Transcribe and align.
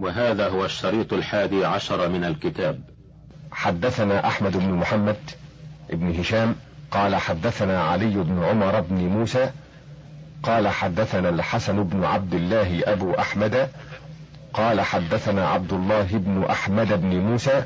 وهذا 0.00 0.48
هو 0.48 0.64
الشريط 0.64 1.12
الحادي 1.12 1.64
عشر 1.64 2.08
من 2.08 2.24
الكتاب. 2.24 2.80
حدثنا 3.52 4.26
أحمد 4.26 4.56
بن 4.56 4.72
محمد 4.72 5.16
بن 5.92 6.20
هشام 6.20 6.54
قال 6.90 7.16
حدثنا 7.16 7.82
علي 7.82 8.14
بن 8.14 8.44
عمر 8.44 8.80
بن 8.80 8.96
موسى 8.96 9.50
قال 10.42 10.68
حدثنا 10.68 11.28
الحسن 11.28 11.82
بن 11.82 12.04
عبد 12.04 12.34
الله 12.34 12.82
أبو 12.84 13.14
أحمد 13.14 13.68
قال 14.54 14.80
حدثنا 14.80 15.48
عبد 15.48 15.72
الله 15.72 16.06
بن 16.12 16.44
أحمد 16.50 17.00
بن 17.00 17.18
موسى 17.18 17.64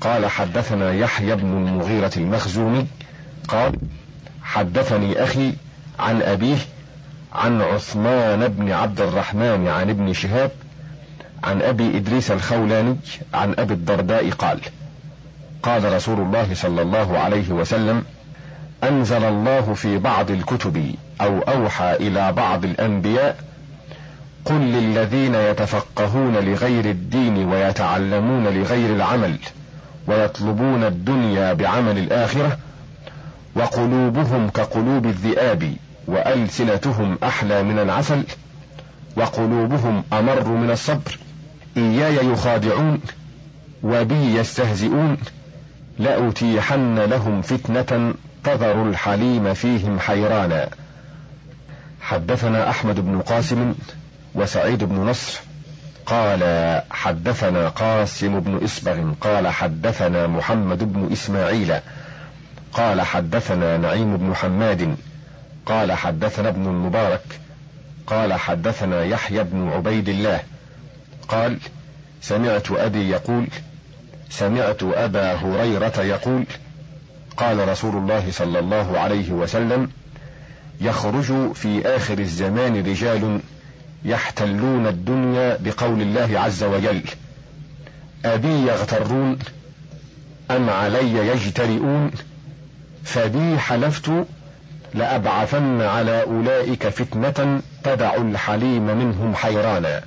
قال 0.00 0.26
حدثنا 0.26 0.92
يحيى 0.92 1.36
بن 1.36 1.66
المغيرة 1.66 2.12
المخزومي 2.16 2.86
قال 3.48 3.72
حدثني 4.42 5.22
أخي 5.22 5.52
عن 5.98 6.22
أبيه 6.22 6.58
عن 7.32 7.60
عثمان 7.62 8.48
بن 8.48 8.70
عبد 8.72 9.00
الرحمن 9.00 9.68
عن 9.68 9.90
ابن 9.90 10.12
شهاب 10.12 10.50
عن 11.44 11.62
أبي 11.62 11.96
إدريس 11.96 12.30
الخولاني 12.30 12.96
عن 13.34 13.54
أبي 13.58 13.74
الدرداء 13.74 14.30
قال 14.30 14.60
قال 15.62 15.92
رسول 15.92 16.20
الله 16.20 16.54
صلى 16.54 16.82
الله 16.82 17.18
عليه 17.18 17.50
وسلم 17.50 18.04
أنزل 18.84 19.24
الله 19.24 19.74
في 19.74 19.98
بعض 19.98 20.30
الكتب 20.30 20.94
أو 21.20 21.38
أوحى 21.38 21.92
إلى 21.96 22.32
بعض 22.32 22.64
الأنبياء 22.64 23.36
قل 24.44 24.54
للذين 24.54 25.34
يتفقهون 25.34 26.36
لغير 26.36 26.84
الدين 26.84 27.48
ويتعلمون 27.48 28.44
لغير 28.48 28.94
العمل 28.96 29.36
ويطلبون 30.06 30.84
الدنيا 30.84 31.52
بعمل 31.52 31.98
الآخرة 31.98 32.58
وقلوبهم 33.54 34.48
كقلوب 34.48 35.06
الذئاب 35.06 35.72
وألسنتهم 36.06 37.18
أحلى 37.22 37.62
من 37.62 37.78
العسل 37.78 38.22
وقلوبهم 39.16 40.04
أمر 40.12 40.48
من 40.48 40.70
الصبر. 40.70 41.18
إياي 41.78 42.26
يخادعون 42.26 43.00
وبي 43.82 44.34
يستهزئون 44.34 45.16
لأتيحن 45.98 46.98
لهم 46.98 47.42
فتنة 47.42 48.14
تذر 48.44 48.88
الحليم 48.88 49.54
فيهم 49.54 49.98
حيرانا. 49.98 50.68
حدثنا 52.00 52.70
أحمد 52.70 53.00
بن 53.00 53.20
قاسم 53.20 53.74
وسعيد 54.34 54.84
بن 54.84 54.96
نصر 54.96 55.40
قال 56.06 56.82
حدثنا 56.90 57.68
قاسم 57.68 58.40
بن 58.40 58.64
اسبغ 58.64 59.12
قال 59.20 59.48
حدثنا 59.48 60.26
محمد 60.26 60.92
بن 60.92 61.12
إسماعيل 61.12 61.74
قال 62.72 63.00
حدثنا 63.00 63.76
نعيم 63.76 64.16
بن 64.16 64.34
حماد 64.34 64.96
قال 65.66 65.92
حدثنا 65.92 66.48
ابن 66.48 66.66
المبارك 66.66 67.40
قال 68.06 68.32
حدثنا 68.32 69.04
يحيى 69.04 69.44
بن 69.44 69.68
عبيد 69.68 70.08
الله 70.08 70.40
قال 71.28 71.58
سمعت 72.22 72.70
أبي 72.70 73.08
يقول 73.10 73.46
سمعت 74.30 74.82
أبا 74.82 75.32
هريرة 75.34 76.02
يقول 76.02 76.44
قال 77.36 77.68
رسول 77.68 77.96
الله 77.96 78.30
صلى 78.30 78.58
الله 78.58 78.98
عليه 78.98 79.30
وسلم 79.30 79.90
يخرج 80.80 81.52
في 81.52 81.86
آخر 81.86 82.18
الزمان 82.18 82.86
رجال 82.86 83.40
يحتلون 84.04 84.86
الدنيا 84.86 85.58
بقول 85.60 86.02
الله 86.02 86.40
عز 86.40 86.64
وجل 86.64 87.02
أبي 88.24 88.66
يغترون 88.66 89.38
أم 90.50 90.70
علي 90.70 91.28
يجترئون 91.28 92.10
فبي 93.04 93.58
حلفت 93.58 94.10
لأبعثن 94.94 95.80
على 95.80 96.22
أولئك 96.22 96.88
فتنة 96.88 97.62
تدع 97.84 98.14
الحليم 98.14 98.82
منهم 98.98 99.34
حيرانا. 99.34 100.02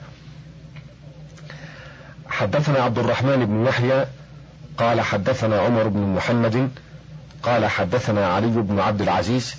حدثنا 2.42 2.80
عبد 2.80 3.00
الرحمن 3.00 3.46
بن 3.46 3.66
يحيى 3.66 4.06
قال 4.78 5.02
حدثنا 5.02 5.60
عمر 5.60 5.88
بن 5.88 6.00
محمد 6.00 6.70
قال 7.44 7.66
حدثنا 7.66 8.28
علي 8.28 8.48
بن 8.48 8.80
عبد 8.80 9.02
العزيز 9.02 9.56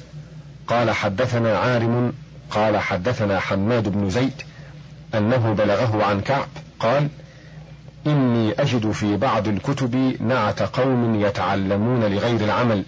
قال 0.66 0.90
حدثنا 0.90 1.58
عارم 1.58 2.12
قال 2.50 2.78
حدثنا 2.78 3.40
حماد 3.40 3.88
بن 3.88 4.10
زيد 4.10 4.42
أنه 5.14 5.52
بلغه 5.52 6.04
عن 6.04 6.20
كعب 6.20 6.48
قال 6.80 7.08
إني 8.06 8.52
أجد 8.52 8.90
في 8.90 9.16
بعض 9.16 9.48
الكتب 9.48 10.16
نعت 10.20 10.62
قوم 10.62 11.20
يتعلمون 11.20 12.04
لغير 12.04 12.40
العمل 12.40 12.84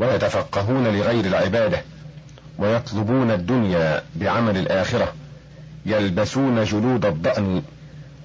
ويتفقهون 0.00 0.84
لغير 0.84 1.24
العبادة 1.24 1.82
ويطلبون 2.58 3.30
الدنيا 3.30 4.02
بعمل 4.16 4.56
الآخرة 4.56 5.12
يلبسون 5.86 6.64
جلود 6.64 7.06
الضأن 7.06 7.62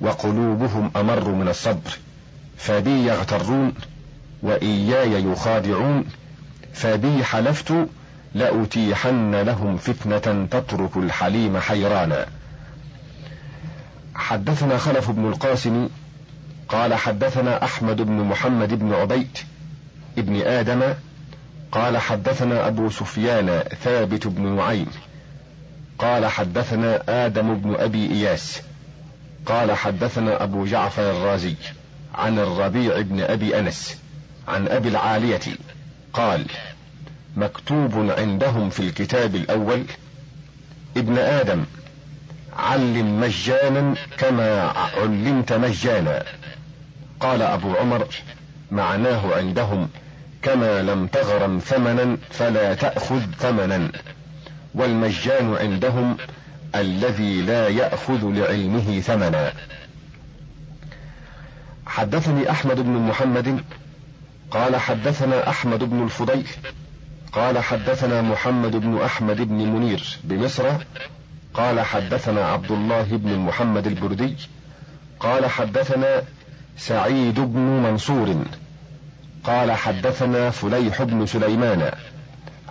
وقلوبهم 0.02 0.92
أمر 0.96 1.30
من 1.30 1.48
الصبر 1.48 1.98
فبي 2.58 3.06
يغترون 3.06 3.74
وإياي 4.44 5.24
يخادعون 5.24 6.06
فبي 6.74 7.24
حلفت 7.24 7.74
لأتيحن 8.36 9.36
لهم 9.36 9.78
فتنة 9.78 10.48
تترك 10.52 10.98
الحليم 10.98 11.58
حيرانا. 11.58 12.26
حدثنا 14.16 14.78
خلف 14.78 15.12
بن 15.12 15.28
القاسم 15.28 15.90
قال 16.70 16.94
حدثنا 16.94 17.64
أحمد 17.64 18.02
بن 18.02 18.14
محمد 18.14 18.74
بن 18.74 18.94
عبيد 18.94 19.38
ابن 20.18 20.42
آدم 20.42 20.94
قال 21.72 21.98
حدثنا 21.98 22.68
أبو 22.68 22.90
سفيان 22.90 23.64
ثابت 23.84 24.28
بن 24.28 24.56
نعيم 24.56 24.88
قال 26.00 26.26
حدثنا 26.26 27.26
آدم 27.26 27.54
بن 27.56 27.76
أبي 27.76 28.12
إياس. 28.12 28.62
قال 29.46 29.72
حدثنا 29.72 30.44
أبو 30.44 30.66
جعفر 30.66 31.12
الرازي 31.12 31.56
عن 32.16 32.40
الربيع 32.40 33.02
بن 33.02 33.22
أبي 33.22 33.60
أنس 33.60 33.98
عن 34.48 34.68
أبي 34.68 34.90
العالية 34.90 35.40
قال 36.14 36.46
مكتوب 37.38 38.12
عندهم 38.18 38.70
في 38.70 38.80
الكتاب 38.80 39.36
الأول 39.36 39.84
ابن 40.98 41.18
آدم 41.18 41.66
علم 42.60 43.20
مجانا 43.20 43.96
كما 44.18 44.62
علمت 44.98 45.54
مجانا. 45.54 46.24
قال 47.20 47.42
أبو 47.42 47.76
عمر 47.76 48.08
معناه 48.72 49.36
عندهم 49.36 49.90
كما 50.42 50.82
لم 50.82 51.08
تغرم 51.08 51.60
ثمنا 51.60 52.18
فلا 52.30 52.74
تأخذ 52.74 53.22
ثمنا. 53.40 53.92
والمجان 54.76 55.56
عندهم 55.56 56.18
الذي 56.76 57.42
لا 57.42 57.68
يأخذ 57.68 58.26
لعلمه 58.26 59.00
ثمنا. 59.00 59.54
حدثني 61.86 62.52
أحمد 62.52 62.80
بن 62.80 62.92
محمد 62.92 63.64
قال 64.52 64.76
حدثنا 64.76 65.50
أحمد 65.50 65.84
بن 65.84 66.04
الفضيل 66.04 66.48
قال 67.34 67.60
حدثنا 67.60 68.22
محمد 68.22 68.76
بن 68.76 69.02
أحمد 69.02 69.42
بن 69.42 69.56
منير 69.56 70.18
بمصر 70.24 70.72
قال 71.54 71.82
حدثنا 71.82 72.46
عبد 72.46 72.72
الله 72.72 73.04
بن 73.04 73.38
محمد 73.40 73.88
البردي 73.88 74.36
قال 75.20 75.46
حدثنا 75.46 76.24
سعيد 76.78 77.40
بن 77.40 77.60
منصور 77.60 78.46
قال 79.44 79.72
حدثنا 79.72 80.50
فليح 80.50 81.04
بن 81.04 81.26
سليمان. 81.26 81.92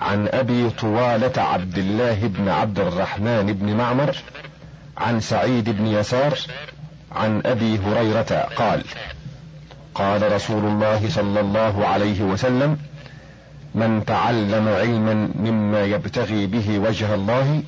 عن 0.01 0.29
أبي 0.29 0.71
طوالة 0.71 1.43
عبد 1.43 1.79
الله 1.79 2.15
بن 2.15 2.49
عبد 2.49 2.79
الرحمن 2.79 3.53
بن 3.53 3.77
معمر 3.77 4.17
عن 4.99 5.21
سعيد 5.21 5.71
بن 5.71 5.87
يسار 5.87 6.39
عن 7.13 7.43
أبي 7.47 7.79
هريرة 7.79 8.49
قال 8.57 8.85
قال 9.95 10.33
رسول 10.33 10.65
الله 10.65 11.09
صلى 11.09 11.41
الله 11.41 11.87
عليه 11.87 12.23
وسلم 12.23 12.79
من 13.75 14.05
تعلم 14.05 14.69
علما 14.69 15.29
مما 15.35 15.85
يبتغي 15.85 16.47
به 16.47 16.79
وجه 16.79 17.15
الله 17.15 17.63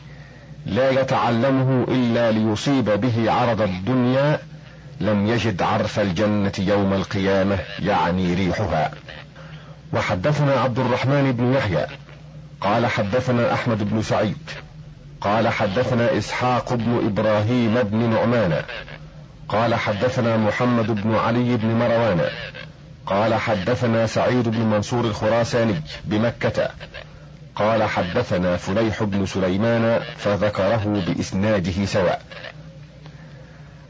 لا 0.66 0.90
يتعلمه 0.90 1.84
إلا 1.88 2.30
ليصيب 2.30 2.84
به 2.84 3.32
عرض 3.32 3.62
الدنيا 3.62 4.38
لم 5.00 5.26
يجد 5.26 5.62
عرف 5.62 6.00
الجنة 6.00 6.52
يوم 6.58 6.92
القيامة 6.92 7.58
يعني 7.78 8.34
ريحها. 8.34 8.90
وحدثنا 9.92 10.52
عبد 10.52 10.78
الرحمن 10.78 11.32
بن 11.32 11.52
يحيى 11.52 11.86
قال 12.60 12.86
حدثنا 12.86 13.54
أحمد 13.54 13.90
بن 13.90 14.02
سعيد. 14.02 14.50
قال 15.20 15.48
حدثنا 15.48 16.18
إسحاق 16.18 16.74
بن 16.74 17.06
إبراهيم 17.06 17.74
بن 17.82 18.10
نعمان. 18.10 18.62
قال 19.48 19.74
حدثنا 19.74 20.36
محمد 20.36 20.86
بن 20.86 21.14
علي 21.14 21.56
بن 21.56 21.68
مروان. 21.68 22.28
قال 23.06 23.34
حدثنا 23.34 24.06
سعيد 24.06 24.48
بن 24.48 24.60
منصور 24.60 25.04
الخراساني 25.04 25.82
بمكة. 26.04 26.68
قال 27.56 27.82
حدثنا 27.82 28.56
فليح 28.56 29.02
بن 29.02 29.26
سليمان 29.26 30.00
فذكره 30.16 31.04
بإسناده 31.06 31.84
سواء. 31.84 32.22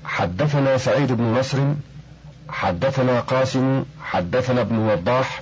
حدثنا 0.04 0.78
سعيد 0.78 1.12
بن 1.12 1.24
نصر. 1.24 1.58
حدثنا 2.48 3.20
قاسم. 3.20 3.84
حدثنا 4.02 4.60
ابن 4.60 4.78
وضاح. 4.78 5.40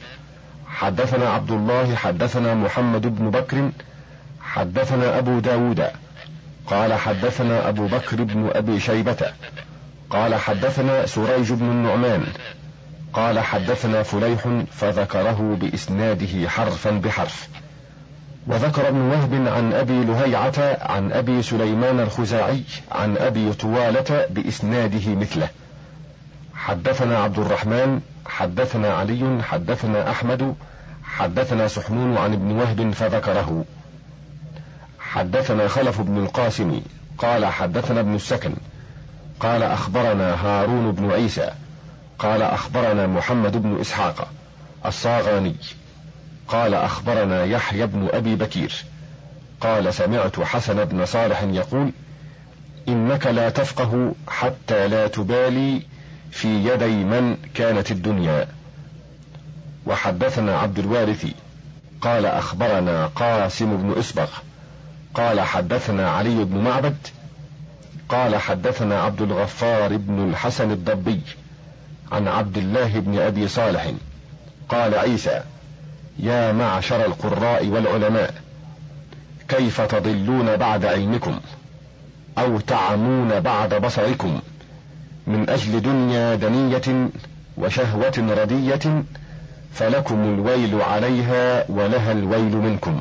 حدثنا 0.79 1.29
عبد 1.29 1.51
الله 1.51 1.95
حدثنا 1.95 2.55
محمد 2.55 3.19
بن 3.19 3.31
بكر 3.31 3.71
حدثنا 4.41 5.19
أبو 5.19 5.39
داود. 5.39 5.87
قال 6.67 6.95
حدثنا 6.95 7.69
أبو 7.69 7.87
بكر 7.87 8.23
بن 8.23 8.51
أبي 8.53 8.81
شيبة. 8.81 9.33
قال 10.11 10.35
حدثنا 10.35 11.07
سريج 11.07 11.53
بن 11.53 11.67
النعمان. 11.67 12.27
قال 13.13 13.39
حدثنا 13.39 14.03
فليح 14.03 14.49
فذكره 14.73 15.57
بإسناده 15.61 16.49
حرفا 16.49 16.91
بحرف. 16.91 17.49
وذكر 18.47 18.89
ابن 18.89 19.01
وهب 19.01 19.35
عن 19.35 19.73
أبي 19.73 20.05
لهيعة 20.05 20.79
عن 20.81 21.13
أبي 21.13 21.43
سليمان 21.43 22.01
الخزاعي 22.01 22.63
عن 22.93 23.17
أبي 23.17 23.53
طوالة 23.53 24.27
بإسناده 24.31 25.15
مثله. 25.15 25.49
حدثنا 26.55 27.19
عبد 27.19 27.39
الرحمن 27.39 28.01
حدثنا 28.29 28.95
علي 28.95 29.43
حدثنا 29.43 30.11
أحمد 30.11 30.55
حدثنا 31.05 31.69
سحنون 31.69 32.17
عن 32.17 32.33
ابن 32.33 32.51
وهب 32.53 32.91
فذكره. 32.91 33.65
حدثنا 35.01 35.69
خلف 35.69 36.01
بن 36.01 36.19
القاسم 36.19 36.81
قال 37.19 37.47
حدثنا 37.47 38.01
ابن 38.01 38.15
السكن 38.15 38.55
قال 39.41 39.63
أخبرنا 39.63 40.35
هارون 40.35 40.93
بن 40.93 41.11
عيسى 41.11 41.51
قال 42.19 42.43
أخبرنا 42.43 43.07
محمد 43.07 43.63
بن 43.63 43.81
إسحاق 43.81 44.29
الصاغاني 44.87 45.57
قال 46.49 46.75
أخبرنا 46.75 47.45
يحيى 47.45 47.87
بن 47.87 48.09
أبي 48.13 48.37
بكير 48.37 48.85
قال 49.61 49.95
سمعت 49.95 50.41
حسن 50.41 50.85
بن 50.85 51.07
صالح 51.07 51.43
يقول 51.43 51.93
إنك 52.89 53.27
لا 53.27 53.51
تفقه 53.51 54.15
حتى 54.29 54.89
لا 54.89 55.07
تبالي 55.07 55.83
في 56.31 56.49
يدي 56.49 57.05
من 57.05 57.37
كانت 57.55 57.91
الدنيا. 57.91 58.49
وحدثنا 59.87 60.59
عبد 60.59 60.79
الوارث 60.79 61.27
قال 62.01 62.27
أخبرنا 62.27 63.07
قاسم 63.07 63.77
بن 63.77 63.99
إسبغ 63.99 64.29
قال 65.15 65.41
حدثنا 65.41 66.11
علي 66.11 66.45
بن 66.45 66.59
معبد 66.59 66.97
قال 68.09 68.37
حدثنا 68.37 69.01
عبد 69.01 69.23
الغفار 69.23 69.97
بن 69.97 70.29
الحسن 70.31 70.71
الضبي 70.71 71.21
عن 72.13 72.29
عبد 72.29 72.59
الله 72.59 72.99
بن 72.99 73.19
أبي 73.19 73.49
صالح 73.49 73.91
قال 74.69 74.95
عيسى 74.95 75.41
يا 76.19 76.53
معشر 76.53 77.07
القراء 77.07 77.67
والعلماء 77.67 78.35
كيف 79.49 79.81
تضلون 79.81 80.57
بعد 80.57 80.85
علمكم؟ 80.85 81.41
أو 82.39 82.61
تعمون 82.61 83.41
بعد 83.41 83.75
بصركم؟ 83.75 84.41
من 85.29 85.51
أجل 85.51 85.83
دنيا 85.83 86.35
دنية 86.35 87.09
وشهوة 87.57 88.13
ردية 88.19 89.05
فلكم 89.73 90.25
الويل 90.25 90.83
عليها 90.83 91.65
ولها 91.69 92.13
الويل 92.13 92.57
منكم. 92.57 93.01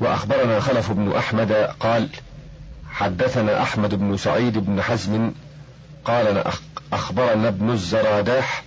وأخبرنا 0.00 0.60
خلف 0.60 0.92
بن 0.92 1.12
أحمد 1.12 1.52
قال 1.52 2.08
حدثنا 2.90 3.62
أحمد 3.62 3.94
بن 3.94 4.16
سعيد 4.16 4.58
بن 4.58 4.82
حزم 4.82 5.30
قال 6.04 6.44
أخبرنا 6.92 7.48
ابن 7.48 7.70
الزراداح 7.70 8.64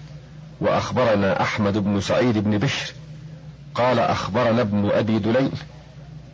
وأخبرنا 0.61 1.41
أحمد 1.41 1.77
بن 1.77 2.01
سعيد 2.01 2.37
بن 2.37 2.57
بشر 2.57 2.93
قال 3.75 3.99
أخبرنا 3.99 4.61
ابن 4.61 4.89
أبي 4.91 5.19
دليل 5.19 5.51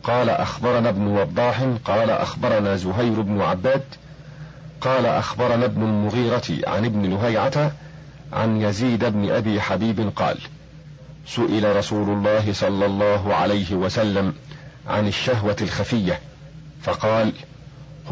قال 0.02 0.30
أخبرنا 0.30 0.88
ابن 0.88 1.06
وضاح 1.06 1.62
قال 1.84 2.10
أخبرنا 2.10 2.76
زهير 2.76 3.20
بن 3.20 3.40
عباد 3.40 3.82
قال 4.80 5.06
أخبرنا 5.06 5.64
ابن 5.64 5.82
المغيرة 5.82 6.44
عن 6.66 6.84
ابن 6.84 7.10
لهيعة 7.10 7.72
عن 8.32 8.60
يزيد 8.60 9.04
بن 9.04 9.30
أبي 9.30 9.60
حبيب 9.60 10.12
قال 10.16 10.38
سئل 11.26 11.76
رسول 11.76 12.08
الله 12.08 12.52
صلى 12.52 12.86
الله 12.86 13.34
عليه 13.34 13.74
وسلم 13.74 14.34
عن 14.86 15.06
الشهوة 15.08 15.56
الخفية 15.62 16.20
فقال 16.82 17.32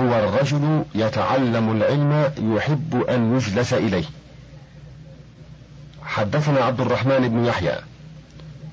هو 0.01 0.19
الرجل 0.19 0.85
يتعلم 0.95 1.73
العلم 1.73 2.33
يحب 2.57 3.05
أن 3.09 3.37
يجلس 3.37 3.73
إليه. 3.73 4.05
حدثنا 6.05 6.65
عبد 6.65 6.81
الرحمن 6.81 7.29
بن 7.29 7.45
يحيى 7.45 7.77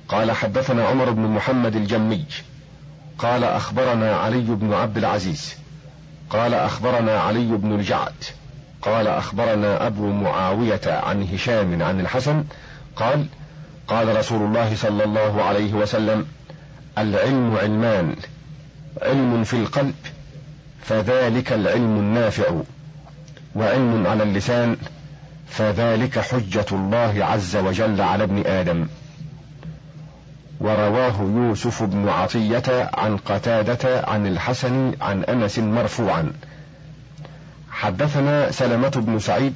قال 0.09 0.31
حدثنا 0.31 0.85
عمر 0.85 1.09
بن 1.09 1.21
محمد 1.21 1.75
الجمي 1.75 2.25
قال 3.17 3.43
أخبرنا 3.43 4.15
علي 4.15 4.41
بن 4.41 4.73
عبد 4.73 4.97
العزيز 4.97 5.62
قال 6.29 6.53
أخبرنا 6.53 7.19
علي 7.19 7.57
بن 7.57 7.71
الجعد. 7.71 8.13
قال 8.81 9.07
أخبرنا 9.07 9.87
أبو 9.87 10.11
معاوية 10.11 10.81
عن 10.85 11.23
هشام 11.33 11.83
عن 11.83 11.99
الحسن. 11.99 12.43
قال 12.95 13.25
قال 13.87 14.17
رسول 14.17 14.41
الله 14.41 14.75
صلى 14.75 15.03
الله 15.03 15.43
عليه 15.43 15.73
وسلم 15.73 16.25
العلم 16.97 17.57
علمان 17.57 18.15
علم 19.01 19.43
في 19.43 19.53
القلب 19.53 19.95
فذلك 20.81 21.53
العلم 21.53 21.97
النافع 21.99 22.51
وعلم 23.55 24.07
على 24.07 24.23
اللسان 24.23 24.77
فذلك 25.47 26.19
حجة 26.19 26.65
الله 26.71 27.25
عز 27.25 27.55
وجل 27.55 28.01
على 28.01 28.23
ابن 28.23 28.45
آدم. 28.45 28.87
ورواه 30.63 31.21
يوسف 31.21 31.83
بن 31.83 32.09
عطية 32.09 32.89
عن 32.93 33.17
قتادة 33.17 34.01
عن 34.07 34.27
الحسن 34.27 34.93
عن 35.01 35.23
أنس 35.23 35.59
مرفوعا. 35.59 36.33
حدثنا 37.71 38.51
سلمة 38.51 38.89
بن 38.89 39.19
سعيد 39.19 39.53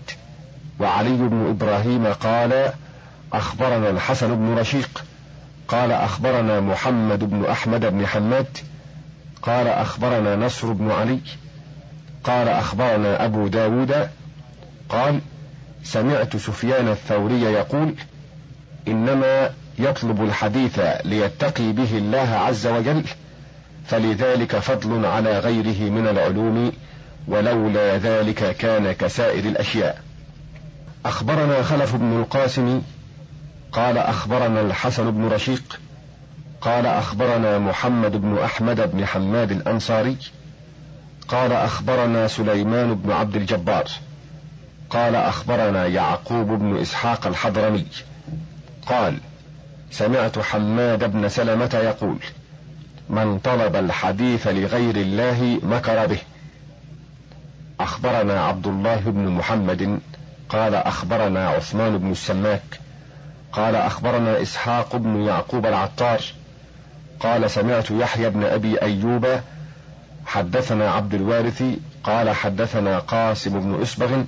وعلي 0.80 1.10
بن 1.10 1.50
إبراهيم 1.50 2.08
قال 2.08 2.72
أخبرنا 3.34 3.90
الحسن 3.90 4.36
بن 4.36 4.58
رشيق 4.60 5.04
قال 5.68 5.92
أخبرنا 5.92 6.60
محمد 6.60 7.24
بن 7.24 7.46
أحمد 7.46 7.86
بن 7.86 8.08
حماد 8.08 8.58
قال 9.42 9.68
أخبرنا 9.68 10.36
نصر 10.36 10.72
بن 10.72 10.92
علي 10.92 11.20
قال 12.24 12.48
أخبرنا 12.48 13.26
أبو 13.26 13.48
داود 13.48 14.10
قال 14.90 15.22
سمعت 15.84 16.38
سفيان 16.38 16.88
الثوري 16.88 17.42
يقول 17.42 17.96
إنما 18.88 19.50
يطلب 19.80 20.24
الحديث 20.24 20.80
ليتقي 21.06 21.72
به 21.72 21.98
الله 21.98 22.30
عز 22.30 22.68
وجل 22.68 23.04
فلذلك 23.86 24.56
فضل 24.56 25.06
على 25.06 25.40
غيره 25.40 25.90
من 25.90 26.08
العلوم 26.08 26.72
ولولا 27.28 27.98
ذلك 27.98 28.58
كان 28.58 28.92
كسائر 28.92 29.46
الأشياء. 29.46 30.02
أخبرنا 31.06 31.64
خلف 31.64 31.96
بن 31.96 32.20
القاسم 32.20 32.82
قال 33.72 33.98
أخبرنا 33.98 34.62
الحسن 34.62 35.12
بن 35.12 35.26
رشيق 35.26 35.80
قال 36.62 36.86
أخبرنا 36.86 37.60
محمد 37.60 38.12
بن 38.12 38.38
أحمد 38.38 38.92
بن 38.92 39.06
حماد 39.06 39.52
الأنصاري 39.52 40.18
قال 41.28 41.52
أخبرنا 41.52 42.28
سليمان 42.28 42.96
بن 42.96 43.12
عبد 43.12 43.36
الجبار 43.36 43.86
قال 44.90 45.16
أخبرنا 45.16 45.86
يعقوب 45.86 46.48
بن 46.48 46.78
إسحاق 46.78 47.28
الحضرمي 47.28 47.86
قال 48.88 49.18
سمعت 49.92 50.40
حماد 50.40 51.12
بن 51.12 51.30
سلمة 51.30 51.76
يقول 51.84 52.18
من 53.10 53.40
طلب 53.40 53.76
الحديث 53.76 54.48
لغير 54.48 54.96
الله 54.96 55.60
مكر 55.64 56.06
به. 56.06 56.20
أخبرنا 57.80 58.46
عبد 58.46 58.68
الله 58.68 59.00
بن 59.00 59.28
محمد 59.28 60.00
قال 60.50 60.76
أخبرنا 60.76 61.50
عثمان 61.50 61.98
بن 61.98 62.12
السماك 62.12 62.80
قال 63.52 63.76
أخبرنا 63.76 64.42
إسحاق 64.42 64.96
بن 64.96 65.22
يعقوب 65.22 65.66
العطار 65.66 66.22
قال 67.20 67.52
سمعت 67.52 67.92
يحيى 67.92 68.30
بن 68.30 68.44
أبي 68.44 68.82
أيوب 68.82 69.28
حدثنا 70.26 70.92
عبد 70.92 71.14
الوارث 71.14 71.64
قال 72.04 72.30
حدثنا 72.30 73.00
قاسم 73.00 73.60
بن 73.60 73.82
إسبغ 73.82 74.24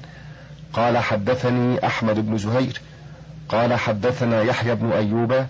قال 0.73 0.97
حدثني 0.97 1.85
أحمد 1.85 2.25
بن 2.29 2.37
زهير 2.37 2.81
قال 3.49 3.73
حدثنا 3.73 4.41
يحيى 4.41 4.75
بن 4.75 4.91
أيوب 4.91 5.45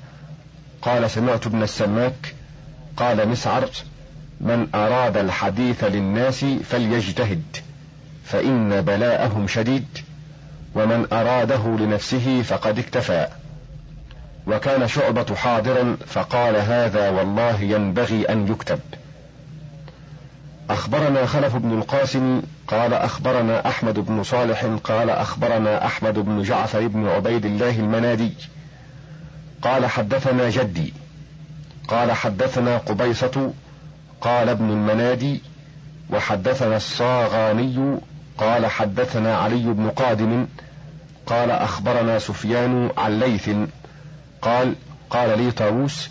قال 0.82 1.12
سمعت 1.12 1.48
ابن 1.48 1.64
السماك 1.64 2.36
قال 2.98 3.30
مسعر 3.30 3.70
من 4.42 4.68
أراد 4.76 5.18
الحديث 5.18 5.84
للناس 5.84 6.46
فليجتهد 6.46 7.44
فإن 8.26 8.82
بلاءهم 8.82 9.48
شديد 9.48 9.88
ومن 10.76 11.08
أراده 11.14 11.78
لنفسه 11.80 12.42
فقد 12.42 12.80
اكتفى. 12.80 13.28
وكان 14.48 14.88
شعبة 14.88 15.36
حاضرا 15.36 15.98
فقال 16.08 16.56
هذا 16.56 17.10
والله 17.10 17.62
ينبغي 17.62 18.30
أن 18.30 18.48
يكتب. 18.48 18.80
أخبرنا 20.70 21.26
خلف 21.26 21.56
بن 21.56 21.78
القاسم 21.78 22.42
قال 22.68 22.94
أخبرنا 22.94 23.68
أحمد 23.68 24.00
بن 24.00 24.24
صالح 24.24 24.66
قال 24.84 25.10
أخبرنا 25.10 25.86
أحمد 25.86 26.20
بن 26.20 26.44
جعفر 26.44 26.88
بن 26.88 27.08
عبيد 27.08 27.46
الله 27.46 27.80
المنادي. 27.80 28.34
قال 29.62 29.86
حدثنا 29.86 30.50
جدي 30.50 30.94
قال 31.88 32.12
حدثنا 32.12 32.78
قبيصة 32.78 33.54
قال 34.22 34.50
ابن 34.50 34.70
المنادي 34.70 35.42
وحدثنا 36.10 36.78
الصاغاني 36.78 37.98
قال 38.38 38.66
حدثنا 38.66 39.38
علي 39.38 39.64
بن 39.64 39.90
قادم 39.90 40.48
قال 41.26 41.52
أخبرنا 41.52 42.20
سفيان 42.20 42.90
عن 42.98 43.20
ليث 43.20 43.50
قال 44.42 44.76
قال 45.10 45.40
لي 45.40 45.52
طاووس 45.52 46.10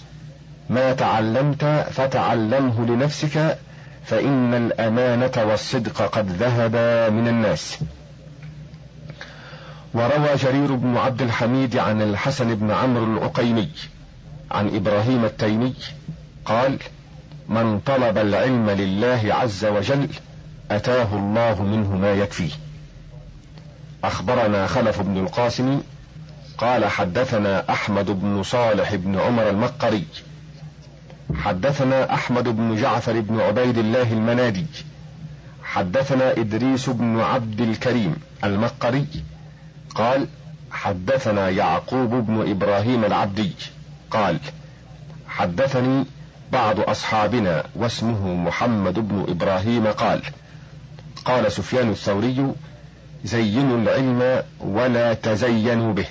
ما 0.71 0.93
تعلمت 0.93 1.65
فتعلمه 1.91 2.87
لنفسك 2.87 3.59
فإن 4.05 4.55
الأمانة 4.55 5.33
والصدق 5.37 6.03
قد 6.03 6.31
ذهبا 6.31 7.09
من 7.09 7.29
الناس. 7.29 7.79
وروى 9.95 10.37
جرير 10.37 10.75
بن 10.75 10.97
عبد 10.97 11.23
الحميد 11.23 11.77
عن 11.77 12.03
الحسن 12.03 12.55
بن 12.55 12.71
عمرو 12.71 13.05
العقيمي 13.05 13.69
عن 14.51 14.77
إبراهيم 14.77 15.25
التيمي 15.25 15.75
قال 16.45 16.79
من 17.49 17.81
طلب 17.81 18.19
العلم 18.19 18.71
لله 18.71 19.21
عز 19.31 19.65
وجل 19.65 20.09
أتاه 20.71 21.17
الله 21.17 21.63
منه 21.63 21.97
ما 21.97 22.13
يكفيه 22.13 22.51
أخبرنا 24.05 24.67
خلف 24.67 25.01
بن 25.01 25.17
القاسم 25.17 25.81
قال 26.59 26.85
حدثنا 26.85 27.71
أحمد 27.71 28.11
بن 28.11 28.43
صالح 28.43 28.95
بن 28.95 29.19
عمر 29.19 29.49
المقري 29.51 30.05
حدثنا 31.35 32.15
أحمد 32.15 32.49
بن 32.49 32.77
جعفر 32.77 33.21
بن 33.21 33.41
عبيد 33.41 33.79
الله 33.79 34.13
المنادي. 34.13 34.67
حدثنا 35.63 36.33
إدريس 36.33 36.89
بن 36.91 37.21
عبد 37.21 37.61
الكريم 37.61 38.17
المقري. 38.45 39.07
قال 39.95 40.27
حدثنا 40.71 41.49
يعقوب 41.49 42.11
بن 42.11 42.51
إبراهيم 42.51 43.05
العبدي. 43.05 43.53
قال 44.11 44.39
حدثني 45.29 46.05
بعض 46.53 46.81
أصحابنا 46.81 47.65
واسمه 47.75 48.35
محمد 48.35 48.95
بن 48.95 49.27
إبراهيم 49.29 49.87
قال 49.87 50.23
قال 51.25 51.53
سفيان 51.53 51.91
الثوري 51.91 52.53
زينوا 53.25 53.79
العلم 53.79 54.43
ولا 54.61 55.15
تزينوا 55.15 55.93
به. 55.93 56.07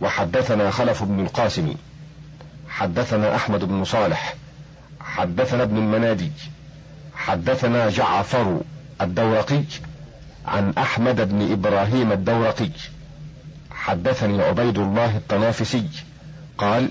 وحدثنا 0.00 0.70
خلف 0.70 1.02
بن 1.02 1.20
القاسم. 1.20 1.74
حدثنا 2.70 3.36
أحمد 3.36 3.64
بن 3.64 3.84
صالح 3.84 4.34
حدثنا 5.00 5.62
ابن 5.62 5.76
المنادي 5.76 6.32
حدثنا 7.14 7.90
جعفر 7.90 8.60
الدورقي 9.00 9.62
عن 10.46 10.72
أحمد 10.78 11.28
بن 11.28 11.52
إبراهيم 11.52 12.12
الدورقي 12.12 12.70
حدثني 13.70 14.42
عبيد 14.42 14.78
الله 14.78 15.16
الطنافسي 15.16 15.88
قال 16.58 16.88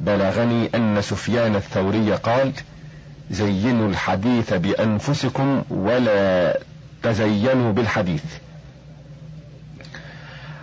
بلغني 0.00 0.70
أن 0.74 1.02
سفيان 1.02 1.56
الثوري 1.56 2.12
قال 2.12 2.52
زينوا 3.30 3.88
الحديث 3.88 4.52
بأنفسكم 4.52 5.62
ولا 5.70 6.58
تزينوا 7.02 7.72
بالحديث. 7.72 8.24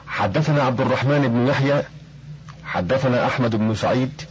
حدثنا 0.07 0.63
عبد 0.63 0.81
الرحمن 0.81 1.27
بن 1.27 1.47
يحيى 1.47 1.83
حدثنا 2.71 3.25
أحمد 3.25 3.55
بن 3.55 3.75
سعيد 3.75 4.21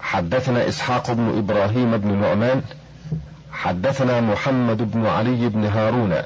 حدثنا 0.00 0.68
إسحاق 0.68 1.12
بن 1.12 1.38
إبراهيم 1.38 1.96
بن 1.96 2.20
نعمان 2.20 2.62
حدثنا 3.52 4.20
محمد 4.20 4.92
بن 4.92 5.06
علي 5.06 5.48
بن 5.48 5.64
هارون 5.64 6.22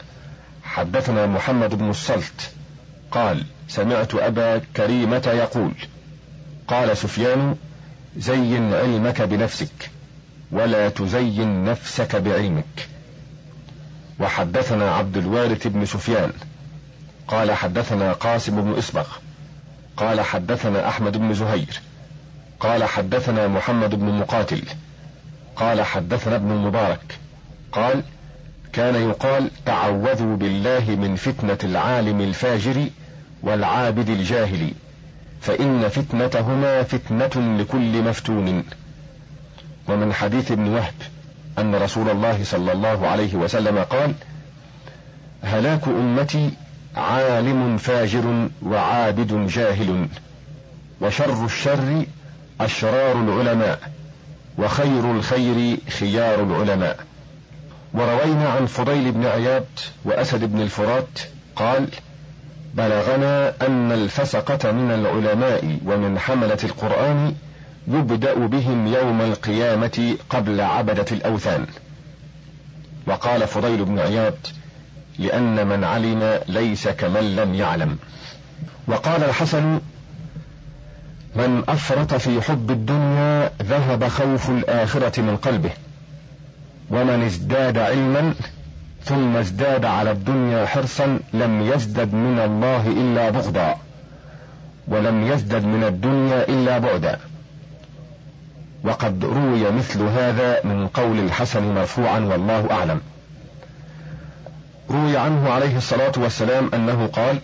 حدثنا 0.63 1.27
محمد 1.27 1.75
بن 1.75 1.91
الصلت 1.91 2.53
قال 3.11 3.45
سمعت 3.69 4.15
أبا 4.15 4.59
كريمة 4.77 5.23
يقول 5.27 5.73
قال 6.69 6.97
سفيان 6.97 7.57
زين 8.17 8.75
علمك 8.75 9.23
بنفسك 9.23 9.91
ولا 10.53 10.89
تزين 10.89 11.65
نفسك 11.65 12.17
بعلمك. 12.17 12.89
وحدثنا 14.21 14.95
عبد 14.95 15.17
الوارث 15.17 15.67
بن 15.67 15.87
سفيان 15.87 16.33
قال 17.29 17.53
حدثنا 17.53 18.13
قاسم 18.13 18.63
بن 18.63 18.79
إسبغ. 18.79 19.07
قال 19.97 20.21
حدثنا 20.21 20.89
أحمد 20.89 21.17
بن 21.17 21.35
زهير 21.35 21.81
قال 22.61 22.85
حدثنا 22.85 23.49
محمد 23.49 23.95
بن 23.95 24.07
مقاتل 24.07 24.63
قال 25.57 25.83
حدثنا 25.83 26.37
ابن 26.37 26.51
المبارك 26.51 27.19
قال 27.73 28.03
كان 28.73 28.95
يقال 29.09 29.51
تعوذوا 29.67 30.37
بالله 30.37 30.85
من 30.89 31.17
فتنة 31.17 31.59
العالم 31.65 32.21
الفاجر 32.21 32.87
والعابد 33.43 34.09
الجاهل 34.09 34.71
فإن 35.41 35.89
فتنتهما 35.89 36.83
فتنة 36.83 37.57
لكل 37.61 38.03
مفتون. 38.03 38.65
ومن 39.89 40.13
حديث 40.13 40.53
ابن 40.53 40.69
وهب 40.69 40.95
أن 41.59 41.75
رسول 41.75 42.11
الله 42.11 42.45
صلى 42.45 42.73
الله 42.73 43.07
عليه 43.09 43.35
وسلم 43.35 43.79
قال 43.79 44.15
هلاك 45.43 45.89
أمتي 45.89 46.51
عالم 46.97 47.77
فاجر 47.77 48.49
وعابد 48.63 49.47
جاهل 49.47 50.09
وشر 51.01 51.45
الشر 51.45 52.07
أشرار 52.61 53.21
العلماء 53.21 53.93
وخير 54.59 55.13
الخير 55.13 55.77
خيار 55.99 56.43
العلماء. 56.43 56.99
وروينا 57.95 58.49
عن 58.49 58.67
فضيل 58.67 59.13
بن 59.13 59.27
عياد 59.27 59.67
وأسد 60.05 60.45
بن 60.45 60.61
الفرات 60.61 61.21
قال 61.57 61.89
بلغنا 62.75 63.55
أن 63.67 63.93
الفسقة 63.93 64.73
من 64.73 64.91
العلماء 64.91 65.79
ومن 65.87 66.19
حملة 66.19 66.59
القرآن 66.65 67.35
يبدأ 67.89 68.35
بهم 68.35 68.87
يوم 68.87 69.21
القيامة 69.21 70.17
قبل 70.31 70.61
عبدة 70.61 71.07
الأوثان. 71.13 71.67
وقال 73.07 73.47
فضيل 73.47 73.85
بن 73.85 73.99
عياد 73.99 74.39
لأن 75.19 75.67
من 75.67 75.85
علم 75.85 76.41
ليس 76.49 76.89
كمن 76.89 77.37
لم 77.37 77.55
يعلم. 77.55 77.99
وقال 78.89 79.25
الحسن 79.25 79.81
من 81.37 81.63
أفرط 81.69 82.15
في 82.15 82.43
حب 82.43 82.71
الدنيا 82.71 83.51
ذهب 83.63 84.09
خوف 84.09 84.51
الآخرة 84.51 85.21
من 85.21 85.37
قلبه 85.37 85.71
ومن 86.91 87.23
ازداد 87.23 87.79
علما 87.79 88.35
ثم 89.05 89.37
ازداد 89.37 89.85
على 89.85 90.11
الدنيا 90.11 90.67
حرصا 90.67 91.19
لم 91.33 91.63
يزدد 91.63 92.15
من 92.15 92.39
الله 92.39 92.89
إلا 92.89 93.31
بغضا 93.31 93.77
ولم 94.89 95.27
يزدد 95.33 95.65
من 95.65 95.85
الدنيا 95.85 96.49
إلا 96.49 96.79
بعدا. 96.79 97.19
وقد 98.85 99.25
روي 99.25 99.71
مثل 99.71 100.03
هذا 100.03 100.61
من 100.65 100.89
قول 100.89 101.19
الحسن 101.19 101.75
مرفوعا 101.75 102.21
والله 102.21 102.71
أعلم. 102.71 103.01
روي 104.91 105.17
عنه 105.17 105.51
عليه 105.51 105.77
الصلاة 105.77 106.13
والسلام 106.17 106.71
أنه 106.75 107.07
قال 107.07 107.39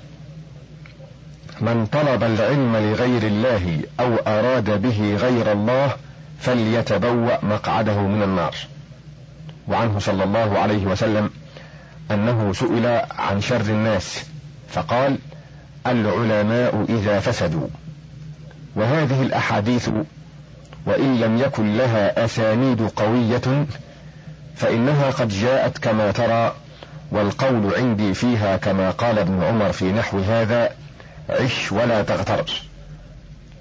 من 1.60 1.86
طلب 1.86 2.24
العلم 2.24 2.76
لغير 2.76 3.22
الله 3.22 3.80
أو 4.00 4.16
أراد 4.26 4.82
به 4.82 5.16
غير 5.16 5.52
الله 5.52 5.92
فليتبوأ 6.40 7.44
مقعده 7.44 8.00
من 8.00 8.22
النار. 8.22 8.54
وعنه 9.68 9.98
صلى 9.98 10.24
الله 10.24 10.58
عليه 10.58 10.86
وسلم 10.86 11.30
أنه 12.10 12.52
سئل 12.52 12.86
عن 13.18 13.40
شر 13.40 13.60
الناس 13.60 14.24
فقال 14.68 15.18
العلماء 15.86 16.86
إذا 16.88 17.20
فسدوا. 17.20 17.68
وهذه 18.76 19.22
الأحاديث 19.22 19.90
وإن 20.86 21.20
لم 21.20 21.38
يكن 21.38 21.76
لها 21.76 22.24
أسانيد 22.24 22.82
قوية 22.82 23.66
فإنها 24.56 25.10
قد 25.10 25.28
جاءت 25.28 25.78
كما 25.78 26.10
ترى 26.10 26.54
والقول 27.10 27.74
عندي 27.74 28.14
فيها 28.14 28.56
كما 28.56 28.90
قال 28.90 29.18
ابن 29.18 29.42
عمر 29.42 29.72
في 29.72 29.92
نحو 29.92 30.18
هذا 30.18 30.70
عش 31.30 31.72
ولا 31.72 32.02
تغتر. 32.02 32.62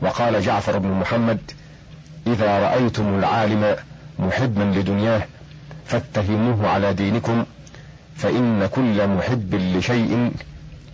وقال 0.01 0.41
جعفر 0.41 0.77
بن 0.77 0.89
محمد 0.89 1.39
إذا 2.27 2.60
رأيتم 2.60 3.20
العالم 3.20 3.75
محبا 4.20 4.63
لدنياه 4.63 5.22
فاتهموه 5.86 6.70
على 6.70 6.94
دينكم 6.94 7.46
فإن 8.15 8.70
كل 8.72 9.08
محب 9.08 9.56
لشيء 9.56 10.32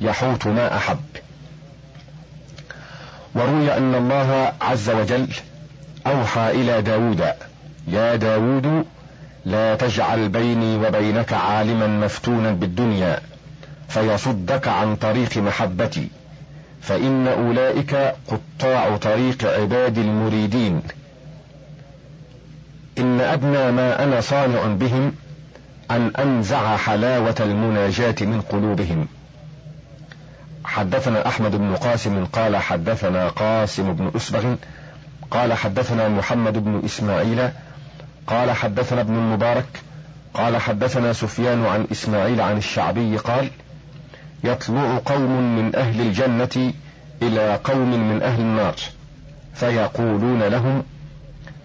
يحوط 0.01 0.47
ما 0.47 0.77
أحب. 0.77 0.99
وروي 3.35 3.77
أن 3.77 3.95
الله 3.95 4.53
عز 4.61 4.89
وجل 4.89 5.27
أوحى 6.07 6.51
إلى 6.51 6.81
داود 6.81 7.25
يا 7.87 8.15
داود 8.15 8.85
لا 9.45 9.75
تجعل 9.75 10.29
بيني 10.29 10.87
وبينك 10.87 11.33
عالما 11.33 11.87
مفتونا 11.87 12.51
بالدنيا 12.51 13.19
فيصدك 13.87 14.67
عن 14.67 14.95
طريق 14.95 15.37
محبتي. 15.37 16.07
فإن 16.81 17.27
أولئك 17.27 18.15
قطاع 18.27 18.97
طريق 18.97 19.45
عبادي 19.59 20.01
المريدين. 20.01 20.81
إن 22.97 23.21
أدنى 23.21 23.71
ما 23.71 24.03
أنا 24.03 24.21
صانع 24.21 24.65
بهم 24.65 25.13
أن 25.91 26.11
أنزع 26.19 26.77
حلاوة 26.77 27.35
المناجاة 27.39 28.15
من 28.21 28.41
قلوبهم. 28.41 29.07
حدثنا 30.65 31.27
أحمد 31.27 31.55
بن 31.55 31.75
قاسم 31.75 32.25
قال 32.25 32.57
حدثنا 32.57 33.27
قاسم 33.29 33.93
بن 33.93 34.11
أسبغ 34.15 34.55
قال 35.31 35.53
حدثنا 35.53 36.09
محمد 36.09 36.63
بن 36.63 36.81
إسماعيل 36.85 37.49
قال 38.27 38.51
حدثنا 38.51 39.01
ابن 39.01 39.13
المبارك 39.13 39.65
قال 40.33 40.57
حدثنا 40.57 41.13
سفيان 41.13 41.65
عن 41.65 41.87
إسماعيل 41.91 42.41
عن 42.41 42.57
الشعبي 42.57 43.17
قال 43.17 43.49
يطلع 44.43 45.01
قوم 45.05 45.57
من 45.57 45.75
أهل 45.75 46.01
الجنة 46.01 46.73
إلى 47.21 47.59
قوم 47.63 48.09
من 48.09 48.21
أهل 48.21 48.41
النار 48.41 48.75
فيقولون 49.53 50.43
لهم 50.43 50.83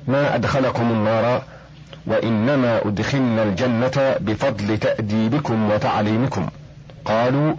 ما 0.09 0.35
أدخلكم 0.35 0.83
النار 0.83 1.43
وإنما 2.07 2.87
أدخلنا 2.87 3.43
الجنة 3.43 4.17
بفضل 4.21 4.79
تأديبكم 4.79 5.71
وتعليمكم. 5.71 6.49
قالوا 7.05 7.55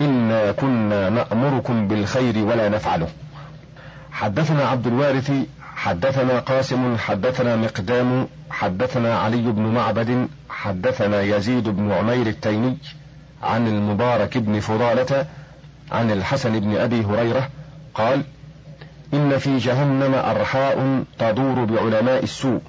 إنا 0.00 0.52
كنا 0.52 1.10
نأمركم 1.10 1.88
بالخير 1.88 2.38
ولا 2.38 2.68
نفعله. 2.68 3.08
حدثنا 4.12 4.64
عبد 4.64 4.86
الوارث 4.86 5.32
حدثنا 5.76 6.38
قاسم 6.38 6.96
حدثنا 6.96 7.56
مقدام 7.56 8.26
حدثنا 8.54 9.18
علي 9.18 9.52
بن 9.52 9.62
معبد 9.62 10.28
حدثنا 10.50 11.22
يزيد 11.22 11.68
بن 11.68 11.92
عمير 11.92 12.26
التيمي 12.26 12.76
عن 13.42 13.66
المبارك 13.66 14.38
بن 14.38 14.60
فضالة 14.60 15.26
عن 15.92 16.10
الحسن 16.10 16.60
بن 16.60 16.76
أبي 16.76 17.04
هريرة 17.04 17.48
قال 17.94 18.22
إن 19.14 19.38
في 19.38 19.58
جهنم 19.58 20.14
أرحاء 20.14 21.04
تدور 21.18 21.64
بعلماء 21.64 22.22
السوء 22.22 22.60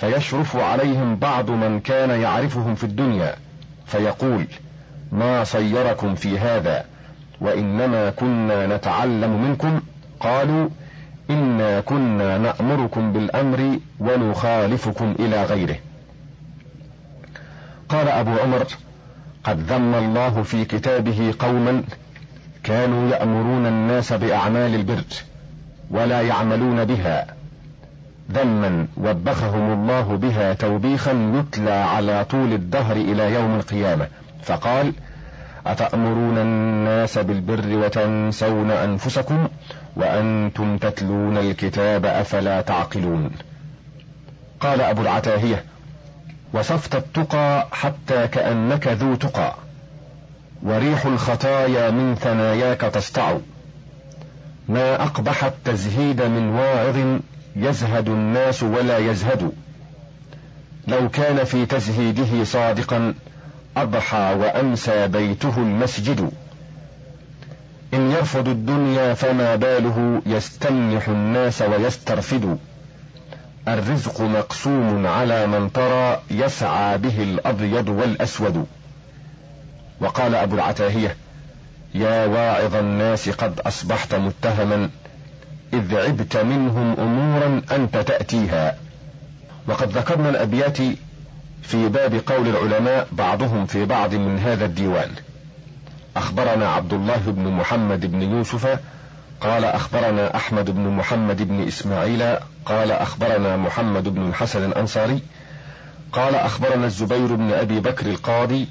فيشرف 0.00 0.56
عليهم 0.56 1.16
بعض 1.16 1.50
من 1.50 1.80
كان 1.80 2.20
يعرفهم 2.20 2.74
في 2.74 2.84
الدنيا 2.84 3.34
فيقول 3.86 4.46
ما 5.12 5.44
صيركم 5.44 6.14
في 6.14 6.38
هذا 6.38 6.84
وإنما 7.40 8.10
كنا 8.10 8.76
نتعلم 8.76 9.42
منكم؟ 9.42 9.80
قالوا 10.20 10.68
إنا 11.30 11.80
كنا 11.80 12.38
نأمركم 12.38 13.12
بالأمر 13.12 13.78
ونخالفكم 14.00 15.14
إلى 15.18 15.44
غيره. 15.44 15.76
قال 17.88 18.08
أبو 18.08 18.30
عمر 18.30 18.66
قد 19.44 19.60
ذم 19.60 19.94
الله 19.94 20.42
في 20.42 20.64
كتابه 20.64 21.34
قوما 21.38 21.82
كانوا 22.62 23.10
يأمرون 23.10 23.66
الناس 23.66 24.12
بأعمال 24.12 24.74
البر 24.74 25.04
ولا 25.90 26.22
يعملون 26.22 26.84
بها. 26.84 27.26
ذما 28.32 28.86
وبخهم 28.96 29.72
الله 29.72 30.16
بها 30.16 30.52
توبيخا 30.52 31.32
يتلى 31.34 31.70
على 31.70 32.24
طول 32.24 32.52
الدهر 32.52 32.96
إلى 32.96 33.34
يوم 33.34 33.56
القيامة. 33.56 34.06
فقال 34.42 34.92
أتأمرون 35.66 36.38
الناس 36.38 37.18
بالبر 37.18 37.76
وتنسون 37.76 38.70
أنفسكم؟ 38.70 39.48
وأنتم 39.98 40.78
تتلون 40.78 41.38
الكتاب 41.38 42.06
أفلا 42.06 42.60
تعقلون. 42.60 43.30
قال 44.60 44.80
أبو 44.80 45.02
العتاهية 45.02 45.64
وصفت 46.52 46.94
التقى 46.94 47.68
حتى 47.72 48.28
كأنك 48.28 48.88
ذو 48.88 49.14
تقى 49.14 49.54
وريح 50.62 51.06
الخطايا 51.06 51.90
من 51.90 52.14
ثناياك 52.14 52.80
تسطع. 52.80 53.36
ما 54.68 55.02
أقبح 55.02 55.44
التزهيد 55.44 56.22
من 56.22 56.48
واعظ 56.48 57.20
يزهد 57.56 58.08
الناس 58.08 58.62
ولا 58.62 58.98
يزهد. 58.98 59.52
لو 60.88 61.08
كان 61.08 61.44
في 61.44 61.66
تزهيده 61.66 62.44
صادقا 62.44 63.14
أضحى 63.76 64.36
وأمسى 64.40 65.08
بيته 65.08 65.58
المسجد. 65.58 66.30
إن 67.94 68.10
يرفض 68.10 68.48
الدنيا 68.48 69.14
فما 69.14 69.56
باله 69.56 70.22
يستمنح 70.26 71.08
الناس 71.08 71.62
ويسترفد. 71.62 72.58
الرزق 73.68 74.20
مقسوم 74.20 75.06
على 75.06 75.46
من 75.46 75.72
ترى 75.72 76.20
يسعى 76.30 76.98
به 76.98 77.22
الأبيض 77.22 77.88
والأسود. 77.88 78.66
وقال 80.00 80.34
أبو 80.34 80.54
العتاهية 80.54 81.16
يا 81.94 82.26
واعظ 82.26 82.74
الناس 82.74 83.28
قد 83.28 83.60
أصبحت 83.60 84.14
متهما 84.14 84.90
إذ 85.72 85.96
عبت 85.96 86.36
منهم 86.36 86.96
أمورا 86.98 87.62
أنت 87.72 87.96
تأتيها. 87.96 88.76
وقد 89.68 89.98
ذكرنا 89.98 90.30
الأبيات 90.30 90.78
في 91.62 91.88
باب 91.88 92.20
قول 92.26 92.48
العلماء 92.48 93.08
بعضهم 93.12 93.66
في 93.66 93.84
بعض 93.84 94.14
من 94.14 94.38
هذا 94.38 94.64
الديوان. 94.64 95.10
أخبرنا 96.18 96.68
عبد 96.68 96.92
الله 96.92 97.22
بن 97.26 97.48
محمد 97.48 98.06
بن 98.06 98.22
يوسف 98.22 98.78
قال 99.40 99.64
أخبرنا 99.64 100.36
أحمد 100.36 100.70
بن 100.70 100.88
محمد 100.88 101.42
بن 101.48 101.66
إسماعيل 101.68 102.36
قال 102.64 102.90
أخبرنا 102.90 103.56
محمد 103.56 104.08
بن 104.08 104.28
الحسن 104.28 104.64
الأنصاري 104.64 105.22
قال 106.12 106.34
أخبرنا 106.34 106.86
الزبير 106.86 107.34
بن 107.34 107.52
أبي 107.52 107.80
بكر 107.80 108.06
القاضي 108.06 108.68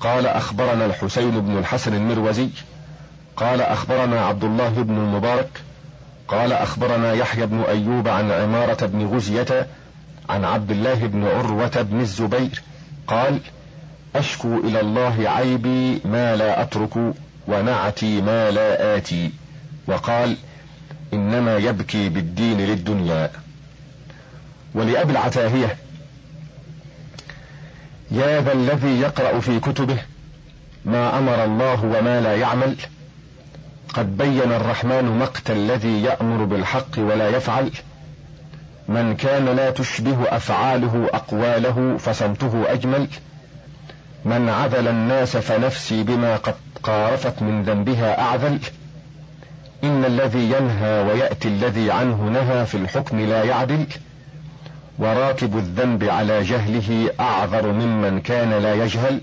قال 0.00 0.26
أخبرنا 0.26 0.86
الحسين 0.86 1.40
بن 1.40 1.58
الحسن 1.58 1.94
المروزي 1.94 2.48
قال 3.36 3.60
أخبرنا 3.60 4.26
عبد 4.26 4.44
الله 4.44 4.68
بن 4.68 4.96
المبارك 4.96 5.62
قال 6.28 6.52
أخبرنا 6.52 7.12
يحيى 7.12 7.46
بن 7.46 7.60
أيوب 7.60 8.08
عن 8.08 8.30
عمارة 8.30 8.86
بن 8.86 9.06
غزية 9.06 9.66
عن 10.28 10.44
عبد 10.44 10.70
الله 10.70 11.06
بن 11.06 11.26
عروة 11.26 11.82
بن 11.82 12.00
الزبير 12.00 12.62
قال 13.06 13.40
أشكو 14.16 14.56
إلى 14.56 14.80
الله 14.80 15.30
عيبي 15.30 16.00
ما 16.04 16.36
لا 16.36 16.62
أترك 16.62 17.14
ونعتي 17.48 18.20
ما 18.20 18.50
لا 18.50 18.96
آتي. 18.96 19.30
وقال 19.86 20.36
إنما 21.12 21.56
يبكي 21.56 22.08
بالدين 22.08 22.60
للدنيا. 22.60 23.30
ولأبي 24.74 25.12
العتاهية 25.12 25.76
يا 28.10 28.40
ذا 28.40 28.52
الذي 28.52 29.00
يقرأ 29.00 29.40
في 29.40 29.60
كتبه 29.60 29.98
ما 30.84 31.18
أمر 31.18 31.44
الله 31.44 31.84
وما 31.84 32.20
لا 32.20 32.36
يعمل 32.36 32.76
قد 33.94 34.16
بين 34.16 34.52
الرحمن 34.52 35.18
مقت 35.18 35.50
الذي 35.50 36.02
يأمر 36.02 36.44
بالحق 36.44 36.98
ولا 36.98 37.28
يفعل. 37.28 37.70
من 38.88 39.16
كان 39.16 39.44
لا 39.44 39.70
تشبه 39.70 40.36
أفعاله 40.36 41.08
أقواله 41.12 41.96
فصمته 41.98 42.72
أجمل. 42.72 43.08
من 44.28 44.48
عذل 44.48 44.88
الناس 44.88 45.36
فنفسي 45.36 46.02
بما 46.02 46.36
قد 46.36 46.54
قارفت 46.82 47.42
من 47.42 47.62
ذنبها 47.62 48.20
أعذل. 48.20 48.58
إن 49.84 50.04
الذي 50.04 50.52
ينهى 50.52 51.02
ويأتي 51.02 51.48
الذي 51.48 51.90
عنه 51.90 52.28
نهى 52.28 52.66
في 52.66 52.76
الحكم 52.76 53.20
لا 53.20 53.44
يعدل. 53.44 53.86
وراكب 54.98 55.56
الذنب 55.56 56.04
على 56.04 56.42
جهله 56.42 57.10
أعذر 57.20 57.72
ممن 57.72 58.20
كان 58.20 58.50
لا 58.50 58.74
يجهل. 58.74 59.20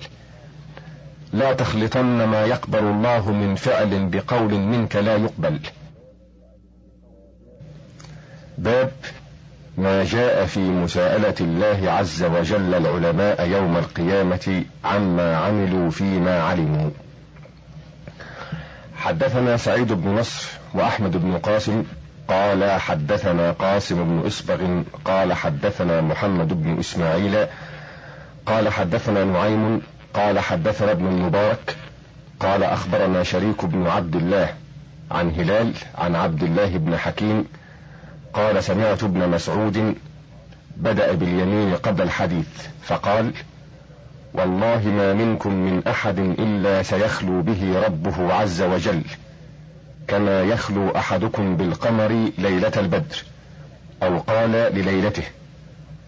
لا 1.33 1.53
تخلطن 1.53 2.23
ما 2.23 2.45
يقبل 2.45 2.79
الله 2.79 3.31
من 3.31 3.55
فعل 3.55 4.09
بقول 4.09 4.53
منك 4.53 4.95
لا 4.95 5.15
يقبل. 5.15 5.59
باب 8.57 8.91
ما 9.77 10.03
جاء 10.03 10.45
في 10.45 10.59
مساءلة 10.59 11.35
الله 11.41 11.91
عز 11.91 12.23
وجل 12.23 12.73
العلماء 12.73 13.47
يوم 13.47 13.77
القيامة 13.77 14.63
عما 14.85 15.37
عملوا 15.37 15.89
فيما 15.89 16.41
علموا. 16.41 16.89
حدثنا 18.97 19.57
سعيد 19.57 19.93
بن 19.93 20.09
نصر 20.09 20.47
وأحمد 20.73 21.17
بن 21.17 21.37
قاسم 21.37 21.83
قال 22.27 22.71
حدثنا 22.71 23.51
قاسم 23.51 24.03
بن 24.03 24.27
إسبغ 24.27 24.81
قال 25.05 25.33
حدثنا 25.33 26.01
محمد 26.01 26.63
بن 26.63 26.79
إسماعيل 26.79 27.47
قال 28.45 28.69
حدثنا 28.69 29.23
نعيم 29.23 29.81
قال 30.13 30.39
حدثنا 30.39 30.91
ابن 30.91 31.07
المبارك 31.07 31.75
قال 32.39 32.63
أخبرنا 32.63 33.23
شريك 33.23 33.65
بن 33.65 33.87
عبد 33.87 34.15
الله 34.15 34.53
عن 35.11 35.31
هلال 35.31 35.73
عن 35.97 36.15
عبد 36.15 36.43
الله 36.43 36.77
بن 36.77 36.97
حكيم 36.97 37.45
قال 38.35 38.63
سمعت 38.63 39.03
ابن 39.03 39.29
مسعود 39.29 39.95
بدأ 40.77 41.13
باليمين 41.13 41.75
قبل 41.75 42.01
الحديث 42.03 42.47
فقال 42.83 43.33
والله 44.33 44.87
ما 44.87 45.13
منكم 45.13 45.53
من 45.53 45.87
أحد 45.87 46.19
إلا 46.19 46.83
سيخلو 46.83 47.41
به 47.41 47.79
ربه 47.85 48.33
عز 48.33 48.61
وجل 48.61 49.01
كما 50.07 50.41
يخلو 50.41 50.89
أحدكم 50.89 51.57
بالقمر 51.57 52.31
ليلة 52.37 52.71
البدر 52.77 53.23
أو 54.03 54.19
قال 54.19 54.51
لليلته 54.51 55.23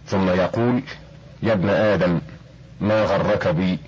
ثم 0.07 0.29
يقول 0.29 0.81
يا 1.43 1.53
ابن 1.53 1.69
آدم 1.69 2.21
ما 2.81 3.03
غرك 3.03 3.47
بي؟ 3.47 3.79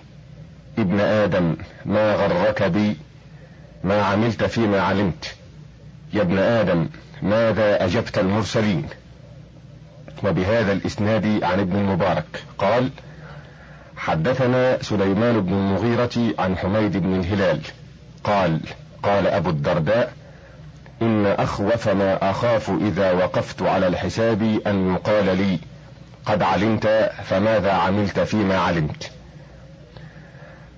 ابن 0.77 0.99
آدم 0.99 1.55
ما 1.85 2.15
غرك 2.15 2.63
بي؟ 2.63 2.97
ما 3.83 4.01
عملت 4.01 4.43
فيما 4.43 4.81
علمت؟ 4.81 5.35
يا 6.13 6.21
ابن 6.21 6.37
آدم 6.37 6.87
ماذا 7.21 7.85
أجبت 7.85 8.17
المرسلين؟ 8.17 8.87
وبهذا 10.23 10.71
الإسناد 10.71 11.43
عن 11.43 11.59
ابن 11.59 11.75
المبارك. 11.75 12.43
قال 12.57 12.89
حدثنا 13.97 14.81
سليمان 14.81 15.41
بن 15.41 15.53
المغيرة 15.53 16.33
عن 16.39 16.57
حميد 16.57 16.97
بن 16.97 17.19
الهلال. 17.19 17.61
قال 18.23 18.59
قال 19.03 19.27
أبو 19.27 19.49
الدرداء 19.49 20.13
إن 21.01 21.25
أخوف 21.25 21.89
ما 21.89 22.29
أخاف 22.29 22.69
إذا 22.69 23.11
وقفت 23.11 23.61
على 23.61 23.87
الحساب 23.87 24.41
أن 24.67 24.93
يقال 24.93 25.37
لي 25.37 25.59
قد 26.25 26.41
علمت 26.41 27.11
فماذا 27.23 27.71
عملت 27.71 28.19
فيما 28.19 28.57
علمت؟ 28.57 29.11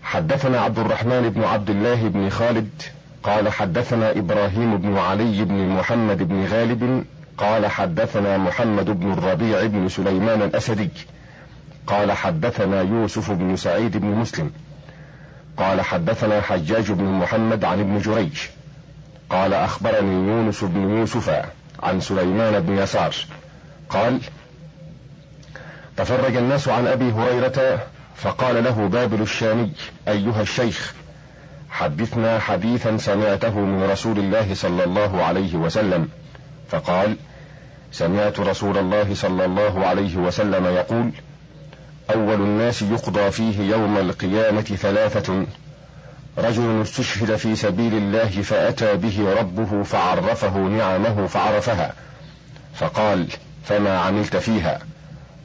حدثنا 0.03 0.59
عبد 0.59 0.79
الرحمن 0.79 1.29
بن 1.29 1.43
عبد 1.43 1.69
الله 1.69 2.07
بن 2.07 2.29
خالد 2.29 2.81
قال 3.23 3.49
حدثنا 3.49 4.11
إبراهيم 4.11 4.77
بن 4.77 4.97
علي 4.97 5.43
بن 5.43 5.69
محمد 5.69 6.23
بن 6.23 6.45
غالب 6.45 7.05
قال 7.37 7.67
حدثنا 7.67 8.37
محمد 8.37 8.99
بن 8.99 9.11
الربيع 9.11 9.65
بن 9.65 9.89
سليمان 9.89 10.41
الأسدي 10.41 10.89
قال 11.87 12.11
حدثنا 12.11 12.81
يوسف 12.81 13.31
بن 13.31 13.55
سعيد 13.55 13.97
بن 13.97 14.07
مسلم 14.07 14.51
قال 15.57 15.81
حدثنا 15.81 16.41
حجاج 16.41 16.91
بن 16.91 17.03
محمد 17.03 17.65
عن 17.65 17.79
ابن 17.79 17.99
جريج 17.99 18.37
قال 19.29 19.53
أخبرني 19.53 20.27
يونس 20.27 20.63
بن 20.63 20.97
يوسف 20.97 21.45
عن 21.83 21.99
سليمان 21.99 22.59
بن 22.59 22.77
يسار 22.77 23.15
قال 23.89 24.19
تفرج 25.97 26.35
الناس 26.35 26.67
عن 26.67 26.87
أبي 26.87 27.11
هريرة 27.11 27.79
فقال 28.15 28.63
له 28.63 28.87
بابل 28.87 29.21
الشامي 29.21 29.71
أيها 30.07 30.41
الشيخ 30.41 30.93
حدثنا 31.71 32.39
حديثا 32.39 32.97
سمعته 32.97 33.59
من 33.59 33.83
رسول 33.83 34.19
الله 34.19 34.53
صلى 34.53 34.83
الله 34.83 35.23
عليه 35.23 35.55
وسلم 35.55 36.09
فقال 36.69 37.15
سمعت 37.91 38.39
رسول 38.39 38.77
الله 38.77 39.15
صلى 39.15 39.45
الله 39.45 39.85
عليه 39.85 40.17
وسلم 40.17 40.65
يقول 40.65 41.11
أول 42.13 42.41
الناس 42.41 42.81
يقضى 42.81 43.31
فيه 43.31 43.71
يوم 43.71 43.97
القيامة 43.97 44.61
ثلاثة. 44.61 45.45
رجل 46.37 46.81
استشهد 46.81 47.35
في 47.35 47.55
سبيل 47.55 47.93
الله 47.93 48.29
فأتى 48.29 48.95
به 48.95 49.33
ربه 49.39 49.83
فعرفه 49.83 50.57
نعمه 50.57 51.27
فعرفها 51.27 51.93
فقال 52.73 53.27
فما 53.63 53.99
عملت 53.99 54.37
فيها؟ 54.37 54.79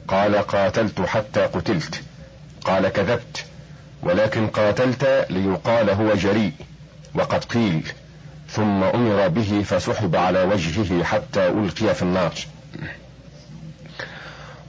قال 0.07 0.35
قاتلت 0.35 1.01
حتى 1.01 1.41
قتلت. 1.41 2.01
قال 2.65 2.87
كذبت. 2.89 3.45
ولكن 4.03 4.47
قاتلت 4.47 5.25
ليقال 5.29 5.89
هو 5.89 6.13
جريء 6.13 6.53
وقد 7.15 7.43
قيل 7.43 7.91
ثم 8.49 8.83
أمر 8.83 9.27
به 9.27 9.63
فسحب 9.65 10.15
على 10.15 10.43
وجهه 10.43 11.03
حتى 11.03 11.47
ألقي 11.47 11.95
في 11.95 12.01
النار. 12.01 12.33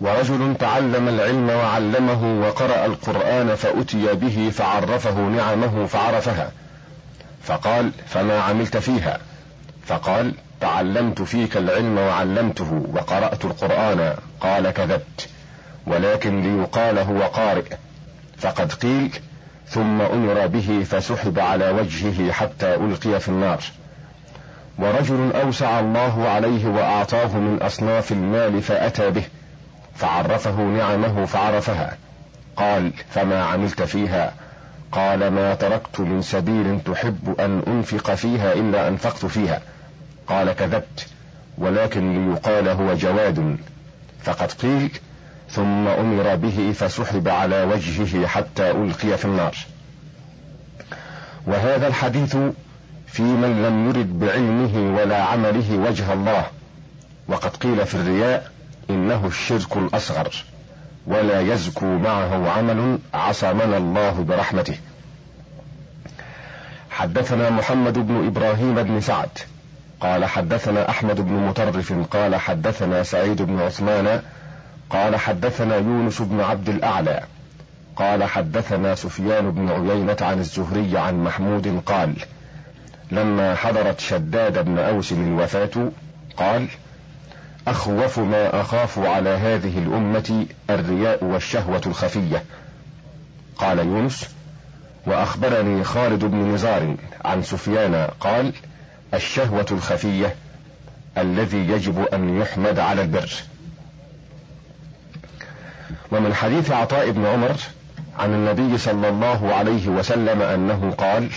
ورجل 0.00 0.54
تعلم 0.58 1.08
العلم 1.08 1.50
وعلمه 1.50 2.46
وقرأ 2.46 2.86
القرآن 2.86 3.54
فأتي 3.54 4.14
به 4.14 4.50
فعرفه 4.50 5.20
نعمه 5.20 5.86
فعرفها. 5.86 6.52
فقال 7.42 7.90
فما 8.06 8.40
عملت 8.40 8.76
فيها؟ 8.76 9.18
فقال 9.86 10.34
تعلمت 10.60 11.22
فيك 11.22 11.56
العلم 11.56 11.98
وعلمته 11.98 12.86
وقرأت 12.94 13.44
القرآن 13.44 14.14
قال 14.40 14.70
كذبت 14.70 15.28
ولكن 15.86 16.42
ليقال 16.42 16.98
هو 16.98 17.22
قارئ. 17.22 17.76
فقد 18.38 18.72
قيل 18.72 19.18
ثم 19.68 20.00
أمر 20.00 20.46
به 20.46 20.84
فسحب 20.90 21.38
على 21.38 21.70
وجهه 21.70 22.32
حتى 22.32 22.74
ألقي 22.74 23.20
في 23.20 23.28
النار. 23.28 23.64
ورجل 24.78 25.32
أوسع 25.32 25.80
الله 25.80 26.28
عليه 26.28 26.66
وأعطاه 26.66 27.38
من 27.38 27.62
أصناف 27.62 28.12
المال 28.12 28.62
فأتى 28.62 29.10
به 29.10 29.22
فعرفه 29.94 30.62
نعمه 30.62 31.24
فعرفها. 31.24 31.96
قال 32.56 32.92
فما 33.10 33.44
عملت 33.44 33.82
فيها؟ 33.82 34.32
قال 34.92 35.30
ما 35.30 35.54
تركت 35.54 36.00
من 36.00 36.22
سبيل 36.22 36.80
تحب 36.80 37.40
أن 37.40 37.62
أنفق 37.66 38.14
فيها 38.14 38.52
إلا 38.52 38.88
أنفقت 38.88 39.26
فيها. 39.26 39.60
قال 40.26 40.52
كذبت 40.52 41.06
ولكن 41.58 42.30
ليقال 42.30 42.68
هو 42.68 42.94
جواد. 42.94 43.56
فقد 44.22 44.52
قيل 44.52 44.90
ثم 45.50 45.88
أمر 45.88 46.36
به 46.36 46.72
فسحب 46.74 47.28
على 47.28 47.62
وجهه 47.62 48.26
حتى 48.26 48.70
ألقي 48.70 49.18
في 49.18 49.24
النار. 49.24 49.56
وهذا 51.46 51.86
الحديث 51.86 52.36
في 53.06 53.22
من 53.22 53.62
لم 53.62 53.88
يرد 53.88 54.18
بعلمه 54.18 55.00
ولا 55.00 55.22
عمله 55.22 55.76
وجه 55.76 56.12
الله. 56.12 56.46
وقد 57.28 57.56
قيل 57.56 57.86
في 57.86 57.94
الرياء 57.94 58.50
إنه 58.90 59.26
الشرك 59.26 59.76
الأصغر 59.76 60.44
ولا 61.06 61.40
يزكو 61.40 61.86
معه 61.86 62.50
عمل 62.50 62.98
عصمنا 63.14 63.76
الله 63.76 64.24
برحمته. 64.28 64.78
حدثنا 66.90 67.50
محمد 67.50 67.98
بن 67.98 68.26
إبراهيم 68.26 68.74
بن 68.74 69.00
سعد 69.00 69.28
قال 70.00 70.24
حدثنا 70.24 70.90
أحمد 70.90 71.20
بن 71.20 71.32
مطرف 71.32 71.92
قال 72.10 72.36
حدثنا 72.36 73.02
سعيد 73.02 73.42
بن 73.42 73.60
عثمان 73.60 74.22
قال 74.90 75.16
حدثنا 75.16 75.76
يونس 75.76 76.22
بن 76.22 76.40
عبد 76.40 76.68
الأعلى. 76.68 77.22
قال 77.96 78.24
حدثنا 78.24 78.94
سفيان 78.94 79.50
بن 79.50 79.68
عيينة 79.70 80.16
عن 80.20 80.38
الزهري 80.38 80.98
عن 80.98 81.24
محمود 81.24 81.82
قال 81.86 82.14
لما 83.10 83.54
حضرت 83.54 84.00
شداد 84.00 84.64
بن 84.64 84.78
أوس 84.78 85.12
الوفاة 85.12 85.90
قال 86.36 86.66
أخوف 87.68 88.18
ما 88.18 88.60
أخاف 88.60 88.98
على 88.98 89.30
هذه 89.30 89.78
الأمة 89.78 90.46
الرياء 90.70 91.24
والشهوة 91.24 91.82
الخفية. 91.86 92.44
قال 93.56 93.78
يونس 93.78 94.28
وأخبرني 95.06 95.84
خالد 95.84 96.24
بن 96.24 96.54
نزار 96.54 96.96
عن 97.24 97.42
سفيان 97.42 98.08
قال 98.20 98.52
الشهوة 99.14 99.66
الخفية 99.70 100.34
الذي 101.18 101.58
يجب 101.58 102.06
أن 102.14 102.40
يحمد 102.40 102.78
على 102.78 103.02
البر. 103.02 103.30
ومن 106.12 106.34
حديث 106.34 106.70
عطاء 106.70 107.10
بن 107.10 107.26
عمر 107.26 107.56
عن 108.18 108.34
النبي 108.34 108.78
صلى 108.78 109.08
الله 109.08 109.54
عليه 109.54 109.88
وسلم 109.88 110.42
أنه 110.42 110.94
قال 110.98 111.28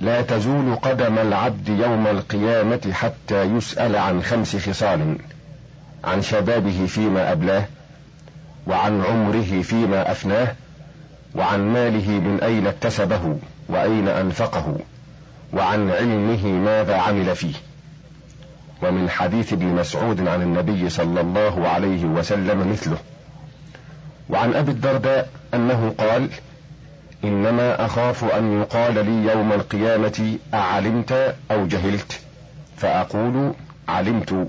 لا 0.00 0.22
تزول 0.22 0.74
قدم 0.74 1.18
العبد 1.18 1.68
يوم 1.68 2.06
القيامة 2.06 2.92
حتى 2.92 3.42
يسأل 3.42 3.96
عن 3.96 4.22
خمس 4.22 4.56
خصال 4.56 5.16
عن 6.04 6.22
شبابه 6.22 6.86
فيما 6.86 7.32
أبلاه 7.32 7.64
وعن 8.66 9.02
عمره 9.04 9.62
فيما 9.62 10.10
أفناه 10.10 10.54
وعن 11.34 11.60
ماله 11.72 12.10
من 12.10 12.40
أين 12.42 12.66
اكتسبه 12.66 13.38
وأين 13.68 14.08
أنفقه 14.08 14.76
وعن 15.52 15.90
علمه 15.90 16.46
ماذا 16.46 16.96
عمل 16.96 17.36
فيه. 17.36 17.54
ومن 18.82 19.10
حديث 19.10 19.52
ابن 19.52 19.66
مسعود 19.66 20.28
عن 20.28 20.42
النبي 20.42 20.90
صلى 20.90 21.20
الله 21.20 21.68
عليه 21.68 22.04
وسلم 22.04 22.72
مثله. 22.72 22.98
وعن 24.30 24.54
أبي 24.54 24.70
الدرداء 24.70 25.28
أنه 25.54 25.94
قال 25.98 26.28
إنما 27.24 27.84
أخاف 27.84 28.24
أن 28.24 28.60
يقال 28.60 28.94
لي 28.94 29.32
يوم 29.32 29.52
القيامة 29.52 30.38
أعلمت 30.54 31.34
أو 31.50 31.66
جهلت. 31.66 32.20
فأقول 32.76 33.52
علمت. 33.88 34.48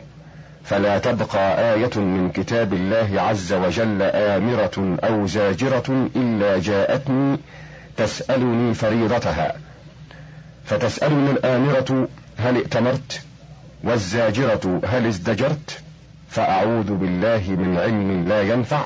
فلا 0.64 1.00
تبقى 1.00 1.74
آية 1.74 2.00
من 2.00 2.32
كتاب 2.32 2.74
الله 2.74 3.22
عز 3.22 3.54
وجل 3.54 4.02
آمرة 4.02 4.98
أو 5.04 5.28
زاجرة 5.28 6.10
إلا 6.16 6.60
جاءتني 6.60 7.38
تسألني 7.98 8.74
فريضتها. 8.74 9.56
فتسألني 10.66 11.32
الآمرة 11.32 12.08
هل 12.38 12.56
ائتمرت؟ 12.56 13.22
والزاجرة 13.84 14.82
هل 14.86 15.06
ازدجرت؟ 15.06 15.80
فأعوذ 16.30 16.94
بالله 16.96 17.44
من 17.48 17.78
علم 17.78 18.28
لا 18.28 18.42
ينفع 18.42 18.84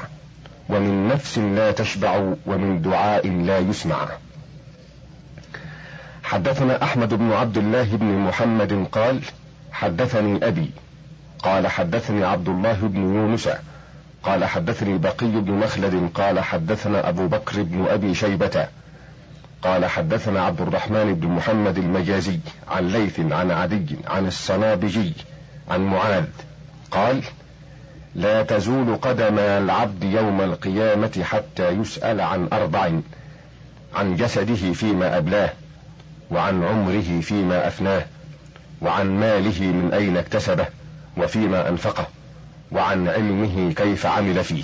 ومن 0.70 1.08
نفس 1.08 1.38
لا 1.38 1.72
تشبع 1.72 2.34
ومن 2.46 2.82
دعاء 2.82 3.28
لا 3.28 3.58
يسمع. 3.58 4.08
حدثنا 6.24 6.84
أحمد 6.84 7.14
بن 7.14 7.32
عبد 7.32 7.58
الله 7.58 7.96
بن 7.96 8.06
محمد 8.06 8.88
قال 8.92 9.20
حدثني 9.72 10.48
أبي 10.48 10.72
قال 11.44 11.68
حدثني 11.68 12.24
عبد 12.24 12.50
الله 12.50 12.74
بن 12.74 13.16
يونس 13.16 13.50
قال 14.24 14.46
حدثني 14.46 14.98
بقي 14.98 15.28
بن 15.28 15.52
مخلد 15.52 16.10
قال 16.14 16.40
حدثنا 16.40 17.10
أبو 17.10 17.28
بكر 17.28 17.64
بن 17.64 17.86
أبي 17.86 18.16
شيبة 18.16 18.68
قال 19.64 19.86
حدثنا 19.86 20.42
عبد 20.42 20.62
الرحمن 20.62 21.14
بن 21.14 21.28
محمد 21.28 21.78
المجازي 21.78 22.40
عن 22.68 22.88
ليث 22.88 23.20
عن 23.20 23.52
عدي 23.52 23.98
عن 24.08 24.28
الصنابجي 24.28 25.14
عن 25.70 25.86
معاذ 25.86 26.26
قال 26.92 27.22
لا 28.16 28.44
تزول 28.44 28.96
قدم 28.96 29.40
العبد 29.40 30.04
يوم 30.04 30.42
القيامة 30.42 31.22
حتى 31.24 31.70
يسأل 31.70 32.22
عن 32.22 32.48
أربع 32.54 32.92
عن 33.96 34.16
جسده 34.16 34.74
فيما 34.74 35.18
أبلاه 35.18 35.50
وعن 36.32 36.64
عمره 36.64 37.22
فيما 37.22 37.68
أفناه 37.68 38.06
وعن 38.82 39.20
ماله 39.20 39.62
من 39.62 39.94
أين 39.94 40.18
اكتسبه 40.18 40.66
وفيما 41.18 41.70
أنفقه 41.70 42.08
وعن 42.72 43.08
علمه 43.08 43.74
كيف 43.74 44.06
عمل 44.06 44.44
فيه. 44.44 44.64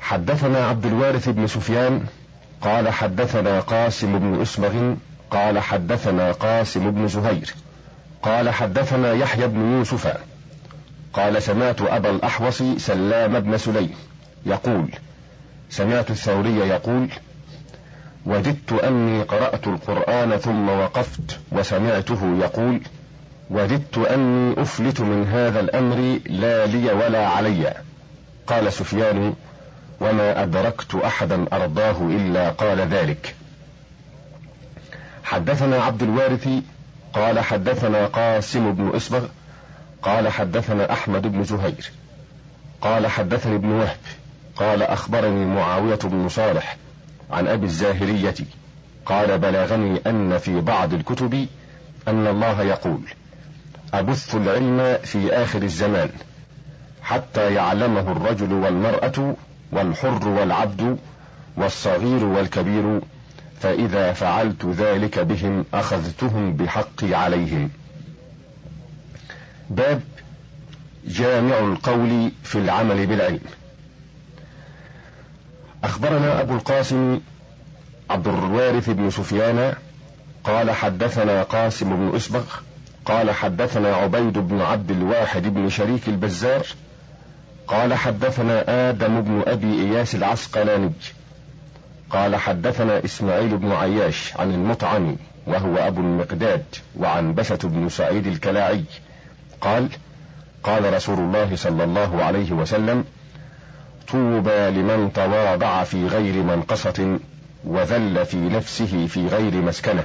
حدثنا 0.00 0.66
عبد 0.66 0.86
الوارث 0.86 1.28
بن 1.28 1.46
سفيان 1.46 2.06
قال 2.60 2.88
حدثنا 2.88 3.60
قاسم 3.60 4.18
بن 4.18 4.40
أسمغ 4.42 4.94
قال 5.30 5.58
حدثنا 5.58 6.32
قاسم 6.32 6.90
بن 6.90 7.08
زهير 7.08 7.54
قال 8.22 8.50
حدثنا 8.50 9.12
يحيى 9.12 9.46
بن 9.46 9.72
يوسف 9.72 10.16
قال 11.12 11.42
سمعت 11.42 11.80
أبا 11.80 12.10
الأحوص 12.10 12.62
سلام 12.76 13.40
بن 13.40 13.58
سليم 13.58 13.94
يقول 14.46 14.90
سمعت 15.70 16.10
الثوري 16.10 16.56
يقول 16.56 17.08
وددت 18.26 18.72
أني 18.72 19.22
قرأت 19.22 19.66
القرآن 19.66 20.36
ثم 20.36 20.68
وقفت 20.68 21.38
وسمعته 21.52 22.38
يقول 22.40 22.80
وددت 23.50 23.98
أني 23.98 24.62
أفلت 24.62 25.00
من 25.00 25.26
هذا 25.26 25.60
الأمر 25.60 26.18
لا 26.26 26.66
لي 26.66 26.92
ولا 26.92 27.28
علي. 27.28 27.74
قال 28.46 28.72
سفيان 28.72 29.34
وما 30.00 30.42
أدركت 30.42 30.94
أحدا 30.94 31.46
أرضاه 31.52 31.96
إلا 32.02 32.50
قال 32.50 32.80
ذلك. 32.80 33.34
حدثنا 35.24 35.82
عبد 35.82 36.02
الوارث 36.02 36.48
قال 37.12 37.40
حدثنا 37.40 38.06
قاسم 38.06 38.72
بن 38.72 38.88
إصبغ 38.88 39.26
قال 40.02 40.28
حدثنا 40.28 40.92
أحمد 40.92 41.26
بن 41.26 41.44
زهير 41.44 41.90
قال 42.80 43.06
حدثني 43.06 43.54
ابن 43.54 43.68
وهب 43.68 43.96
قال 44.56 44.82
أخبرني 44.82 45.44
معاوية 45.44 45.98
بن 46.04 46.28
صالح 46.28 46.76
عن 47.30 47.48
أبي 47.48 47.66
الزاهرية 47.66 48.34
قال 49.06 49.38
بلغني 49.38 50.00
أن 50.06 50.38
في 50.38 50.60
بعض 50.60 50.94
الكتب 50.94 51.46
أن 52.08 52.26
الله 52.26 52.62
يقول 52.62 53.00
أبث 53.94 54.34
العلم 54.34 54.98
في 55.04 55.32
آخر 55.32 55.62
الزمان 55.62 56.10
حتى 57.02 57.54
يعلمه 57.54 58.12
الرجل 58.12 58.52
والمرأة 58.52 59.34
والحر 59.72 60.28
والعبد 60.28 60.98
والصغير 61.56 62.24
والكبير 62.24 63.00
فإذا 63.60 64.12
فعلت 64.12 64.66
ذلك 64.66 65.18
بهم 65.18 65.64
أخذتهم 65.74 66.56
بحقي 66.56 67.14
عليهم. 67.14 67.70
باب 69.70 70.00
جامع 71.06 71.58
القول 71.58 72.32
في 72.42 72.58
العمل 72.58 73.06
بالعلم. 73.06 73.40
أخبرنا 75.84 76.40
أبو 76.40 76.54
القاسم 76.54 77.20
عبد 78.10 78.28
الوارث 78.28 78.90
بن 78.90 79.10
سفيان 79.10 79.74
قال 80.44 80.70
حدثنا 80.70 81.42
قاسم 81.42 81.96
بن 81.96 82.16
أسبغ 82.16 82.44
قال 83.04 83.30
حدثنا 83.30 83.94
عبيد 83.94 84.38
بن 84.38 84.60
عبد 84.60 84.90
الواحد 84.90 85.42
بن 85.54 85.68
شريك 85.68 86.08
البزار 86.08 86.66
قال 87.68 87.94
حدثنا 87.94 88.88
آدم 88.90 89.20
بن 89.20 89.42
أبي 89.46 89.80
إياس 89.80 90.14
العسقلاني. 90.14 90.92
قال 92.10 92.36
حدثنا 92.36 93.04
إسماعيل 93.04 93.56
بن 93.56 93.72
عياش 93.72 94.36
عن 94.36 94.50
المطعم 94.54 95.16
وهو 95.46 95.76
أبو 95.76 96.00
المقداد 96.00 96.64
وعن 96.96 97.34
بسة 97.34 97.58
بن 97.64 97.88
سعيد 97.88 98.26
الكلاعي. 98.26 98.84
قال 99.60 99.88
قال 100.62 100.94
رسول 100.94 101.18
الله 101.18 101.56
صلى 101.56 101.84
الله 101.84 102.24
عليه 102.24 102.52
وسلم 102.52 103.04
طوبى 104.08 104.70
لمن 104.70 105.10
تواضع 105.14 105.84
في 105.84 106.06
غير 106.06 106.42
منقصة 106.42 107.18
وذل 107.64 108.26
في 108.26 108.36
نفسه 108.36 109.06
في 109.06 109.26
غير 109.26 109.54
مسكنة 109.54 110.04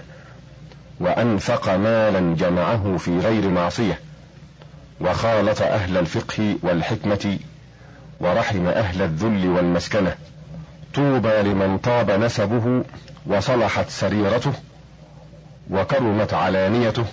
وأنفق 0.99 1.75
مالا 1.75 2.35
جمعه 2.35 2.97
في 2.97 3.19
غير 3.19 3.49
معصية 3.49 3.99
وخالط 5.01 5.61
أهل 5.61 5.97
الفقه 5.97 6.57
والحكمة 6.63 7.37
ورحم 8.21 8.67
أهل 8.67 9.01
الذل 9.01 9.47
والمسكنة. 9.47 10.15
طوبى 10.95 11.41
لمن 11.41 11.77
طاب 11.77 12.11
نسبه 12.11 12.83
وصلحت 13.25 13.89
سريرته 13.89 14.53
وكرمت 15.69 16.33
علانيته 16.33 17.05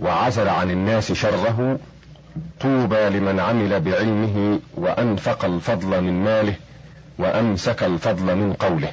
وعزل 0.00 0.48
عن 0.48 0.70
الناس 0.70 1.12
شره. 1.12 1.78
طوبى 2.60 3.08
لمن 3.08 3.40
عمل 3.40 3.80
بعلمه 3.80 4.60
وأنفق 4.74 5.44
الفضل 5.44 6.00
من 6.00 6.24
ماله 6.24 6.54
وأمسك 7.18 7.82
الفضل 7.82 8.36
من 8.36 8.52
قوله. 8.52 8.92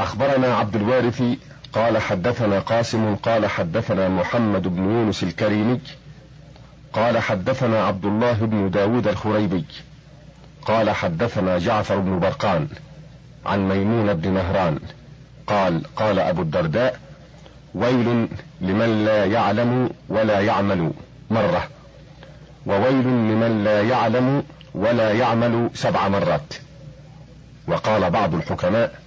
أخبرنا 0.00 0.54
عبد 0.54 0.76
الوارث 0.76 1.22
قال 1.72 1.98
حدثنا 1.98 2.58
قاسم 2.58 3.14
قال 3.16 3.46
حدثنا 3.46 4.08
محمد 4.08 4.62
بن 4.62 4.84
يونس 4.84 5.22
الكريمي 5.22 5.80
قال 6.92 7.18
حدثنا 7.18 7.84
عبد 7.84 8.04
الله 8.04 8.32
بن 8.32 8.70
داود 8.70 9.08
الخريبي. 9.08 9.64
قال 10.66 10.90
حدثنا 10.90 11.58
جعفر 11.58 11.98
بن 11.98 12.18
برقان 12.18 12.68
عن 13.46 13.68
ميمون 13.68 14.14
بن 14.14 14.30
مهران 14.30 14.78
قال 15.46 15.82
قال 15.96 16.18
أبو 16.18 16.42
الدرداء 16.42 16.98
ويل 17.74 18.28
لمن 18.60 19.04
لا 19.04 19.24
يعلم 19.24 19.90
ولا 20.08 20.40
يعمل 20.40 20.92
مرة. 21.30 21.68
وويل 22.66 23.06
لمن 23.06 23.64
لا 23.64 23.82
يعلم 23.82 24.42
ولا 24.74 25.12
يعمل 25.12 25.70
سبع 25.74 26.08
مرات. 26.08 26.54
وقال 27.68 28.10
بعض 28.10 28.34
الحكماء 28.34 29.00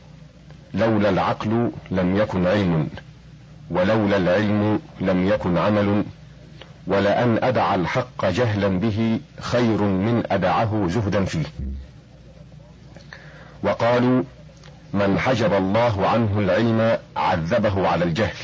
لولا 0.74 1.10
العقل 1.10 1.72
لم 1.92 2.18
يكن 2.18 2.48
علم 2.48 2.88
ولولا 3.70 4.18
العلم 4.18 4.80
لم 5.02 5.28
يكن 5.28 5.58
عمل. 5.58 6.04
ولأن 6.88 7.44
أدع 7.44 7.76
الحق 7.76 8.26
جهلا 8.26 8.68
به 8.68 9.20
خير 9.40 9.82
من 9.82 10.24
أدعه 10.32 10.88
زهدا 10.90 11.26
فيه. 11.26 11.46
وقالوا 13.64 14.24
من 14.94 15.20
حجب 15.20 15.54
الله 15.54 16.08
عنه 16.08 16.40
العلم 16.40 16.98
عذبه 17.18 17.88
على 17.88 18.06
الجهل 18.06 18.36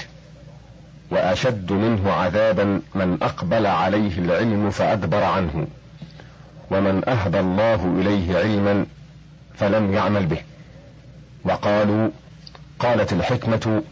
وأشد 1.11 1.71
منه 1.71 2.11
عذابا 2.11 2.81
من 2.95 3.17
أقبل 3.21 3.65
عليه 3.65 4.17
العلم 4.17 4.69
فأدبر 4.69 5.23
عنه 5.23 5.67
ومن 6.71 7.09
أهدى 7.09 7.39
الله 7.39 7.95
إليه 7.99 8.37
علما 8.37 8.85
فلم 9.55 9.93
يعمل 9.93 10.25
به. 10.25 10.41
وقالوا 11.45 12.09
قالت 12.79 13.13
الحكمة 13.13 13.83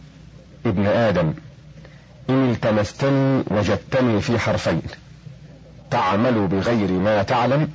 ابن 0.66 0.86
آدم 0.86 1.34
إن 2.30 2.50
التمستني 2.50 3.44
وجدتني 3.50 4.20
في 4.20 4.38
حرفين. 4.38 4.82
تعمل 5.90 6.46
بغير 6.46 6.90
ما 6.90 7.22
تعلم 7.22 7.70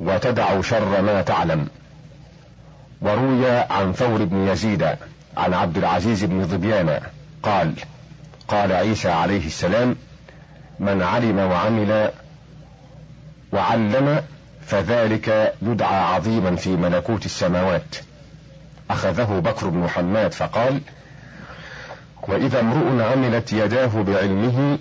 وتدع 0.00 0.60
شر 0.60 1.02
ما 1.02 1.22
تعلم. 1.22 1.68
وروي 3.02 3.50
عن 3.50 3.92
ثور 3.92 4.24
بن 4.24 4.48
يزيد 4.48 4.82
عن 5.36 5.54
عبد 5.54 5.76
العزيز 5.78 6.24
بن 6.24 6.46
ظبيان 6.46 7.00
قال 7.42 7.74
قال 8.48 8.72
عيسى 8.72 9.10
عليه 9.10 9.46
السلام 9.46 9.96
من 10.80 11.02
علم 11.02 11.38
وعمل 11.38 12.10
وعلم 13.52 14.22
فذلك 14.66 15.54
يدعى 15.62 16.00
عظيما 16.00 16.56
في 16.56 16.70
ملكوت 16.76 17.26
السماوات 17.26 17.96
أخذه 18.90 19.40
بكر 19.44 19.68
بن 19.68 19.88
حماد 19.88 20.32
فقال 20.32 20.80
وإذا 22.28 22.60
امرؤ 22.60 23.02
عملت 23.02 23.52
يداه 23.52 24.02
بعلمه 24.02 24.78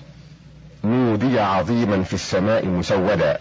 نودي 0.84 1.40
عظيما 1.40 2.04
في 2.04 2.14
السماء 2.14 2.66
مسودا. 2.66 3.40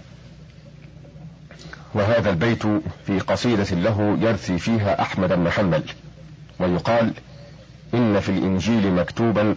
وهذا 1.94 2.30
البيت 2.30 2.62
في 3.06 3.18
قصيدة 3.18 3.64
له 3.76 4.18
يرثي 4.20 4.58
فيها 4.58 5.02
أحمد 5.02 5.32
بن 5.32 5.50
حنبل 5.50 5.82
ويقال 6.58 7.12
إن 7.94 8.20
في 8.20 8.28
الإنجيل 8.28 8.92
مكتوبا 8.92 9.56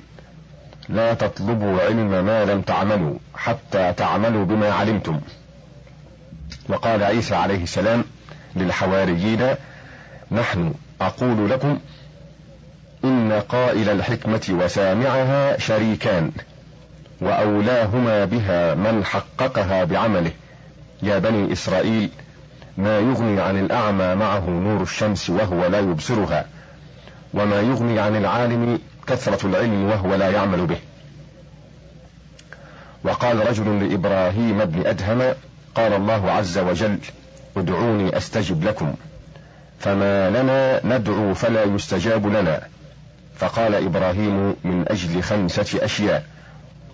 لا 0.89 1.13
تطلبوا 1.13 1.81
علم 1.81 2.25
ما 2.25 2.45
لم 2.45 2.61
تعملوا 2.61 3.13
حتى 3.35 3.93
تعملوا 3.93 4.45
بما 4.45 4.71
علمتم. 4.71 5.21
وقال 6.69 7.03
عيسى 7.03 7.35
عليه 7.35 7.63
السلام 7.63 8.03
للحواريين 8.55 9.55
نحن 10.31 10.73
أقول 11.01 11.49
لكم 11.49 11.79
إن 13.03 13.41
قائل 13.49 13.89
الحكمة 13.89 14.41
وسامعها 14.49 15.59
شريكان 15.59 16.31
وأولاهما 17.21 18.25
بها 18.25 18.75
من 18.75 19.05
حققها 19.05 19.83
بعمله. 19.83 20.31
يا 21.03 21.19
بني 21.19 21.53
إسرائيل 21.53 22.09
ما 22.77 22.99
يغني 22.99 23.41
عن 23.41 23.59
الأعمى 23.59 24.15
معه 24.15 24.49
نور 24.49 24.81
الشمس 24.81 25.29
وهو 25.29 25.65
لا 25.65 25.79
يبصرها 25.79 26.45
وما 27.33 27.59
يغني 27.61 27.99
عن 27.99 28.15
العالم 28.15 28.79
كثرة 29.07 29.47
العلم 29.47 29.83
وهو 29.89 30.15
لا 30.15 30.29
يعمل 30.29 30.65
به. 30.65 30.77
وقال 33.03 33.47
رجل 33.47 33.89
لإبراهيم 33.89 34.65
بن 34.65 34.87
أدهم 34.87 35.33
قال 35.75 35.93
الله 35.93 36.31
عز 36.31 36.57
وجل 36.57 36.97
ادعوني 37.57 38.17
أستجب 38.17 38.63
لكم 38.63 38.93
فما 39.79 40.29
لنا 40.29 40.81
ندعو 40.85 41.33
فلا 41.33 41.63
يستجاب 41.63 42.27
لنا. 42.27 42.61
فقال 43.35 43.75
إبراهيم 43.75 44.55
من 44.63 44.85
أجل 44.87 45.23
خمسة 45.23 45.85
أشياء. 45.85 46.25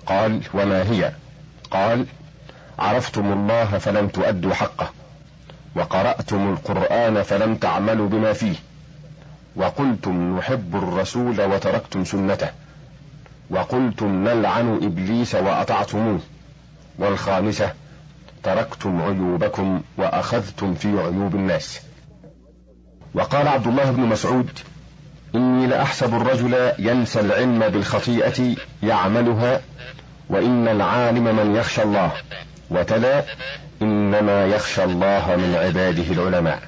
قال 0.05 0.41
وما 0.53 0.83
هي؟ 0.91 1.11
قال 1.71 2.05
عرفتم 2.79 3.33
الله 3.33 3.77
فلم 3.77 4.07
تؤدوا 4.07 4.53
حقه 4.53 4.89
وقرأتم 5.75 6.53
القرآن 6.53 7.23
فلم 7.23 7.55
تعملوا 7.55 8.09
بما 8.09 8.33
فيه 8.33 8.55
وقلتم 9.55 10.37
نحب 10.37 10.75
الرسول 10.75 11.41
وتركتم 11.41 12.05
سنته 12.05 12.49
وقلتم 13.49 14.23
نلعن 14.23 14.79
إبليس 14.83 15.35
وأطعتموه 15.35 16.19
والخامسة 16.99 17.73
تركتم 18.43 19.01
عيوبكم 19.01 19.81
وأخذتم 19.97 20.73
في 20.73 20.87
عيوب 20.87 21.35
الناس. 21.35 21.81
وقال 23.13 23.47
عبد 23.47 23.67
الله 23.67 23.91
بن 23.91 24.01
مسعود 24.01 24.49
إني 25.35 25.67
لأحسب 25.67 26.13
الرجل 26.13 26.71
ينسى 26.79 27.19
العلم 27.19 27.59
بالخطيئة 27.59 28.55
يعملها 28.83 29.61
وإن 30.29 30.67
العالم 30.67 31.35
من 31.35 31.55
يخشى 31.55 31.83
الله. 31.83 32.11
وتلا 32.69 33.23
إنما 33.81 34.45
يخشى 34.45 34.83
الله 34.83 35.35
من 35.35 35.55
عباده 35.55 36.11
العلماء. 36.11 36.59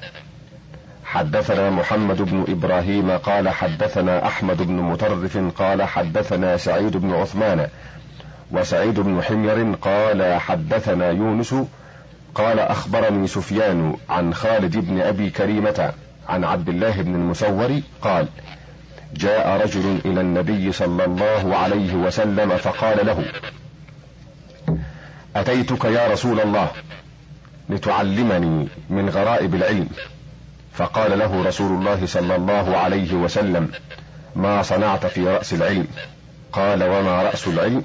حدثنا 1.04 1.70
محمد 1.70 2.22
بن 2.22 2.44
إبراهيم 2.48 3.10
قال 3.10 3.48
حدثنا 3.48 4.26
أحمد 4.26 4.62
بن 4.62 4.74
مطرف 4.74 5.38
قال 5.58 5.82
حدثنا 5.82 6.56
سعيد 6.56 6.96
بن 6.96 7.12
عثمان 7.14 7.68
وسعيد 8.50 9.00
بن 9.00 9.22
حمير 9.22 9.74
قال 9.82 10.40
حدثنا 10.40 11.10
يونس 11.10 11.54
قال 12.34 12.58
أخبرني 12.58 13.26
سفيان 13.26 13.96
عن 14.10 14.34
خالد 14.34 14.76
بن 14.76 15.00
أبي 15.00 15.30
كريمة 15.30 15.92
عن 16.30 16.44
عبد 16.44 16.68
الله 16.68 17.02
بن 17.02 17.14
المسور 17.14 17.80
قال 18.02 18.28
جاء 19.14 19.62
رجل 19.62 20.00
إلى 20.04 20.20
النبي 20.20 20.72
صلى 20.72 21.04
الله 21.04 21.56
عليه 21.56 21.94
وسلم 21.94 22.56
فقال 22.56 23.06
له 23.06 23.24
أتيتك 25.36 25.84
يا 25.84 26.06
رسول 26.08 26.40
الله 26.40 26.70
لتعلمني 27.68 28.68
من 28.90 29.08
غرائب 29.08 29.54
العلم؟ 29.54 29.88
فقال 30.72 31.18
له 31.18 31.44
رسول 31.44 31.72
الله 31.72 32.06
صلى 32.06 32.36
الله 32.36 32.76
عليه 32.76 33.14
وسلم 33.14 33.70
ما 34.36 34.62
صنعت 34.62 35.06
في 35.06 35.28
رأس 35.28 35.52
العلم؟ 35.52 35.86
قال 36.52 36.84
وما 36.84 37.22
رأس 37.22 37.48
العلم؟ 37.48 37.84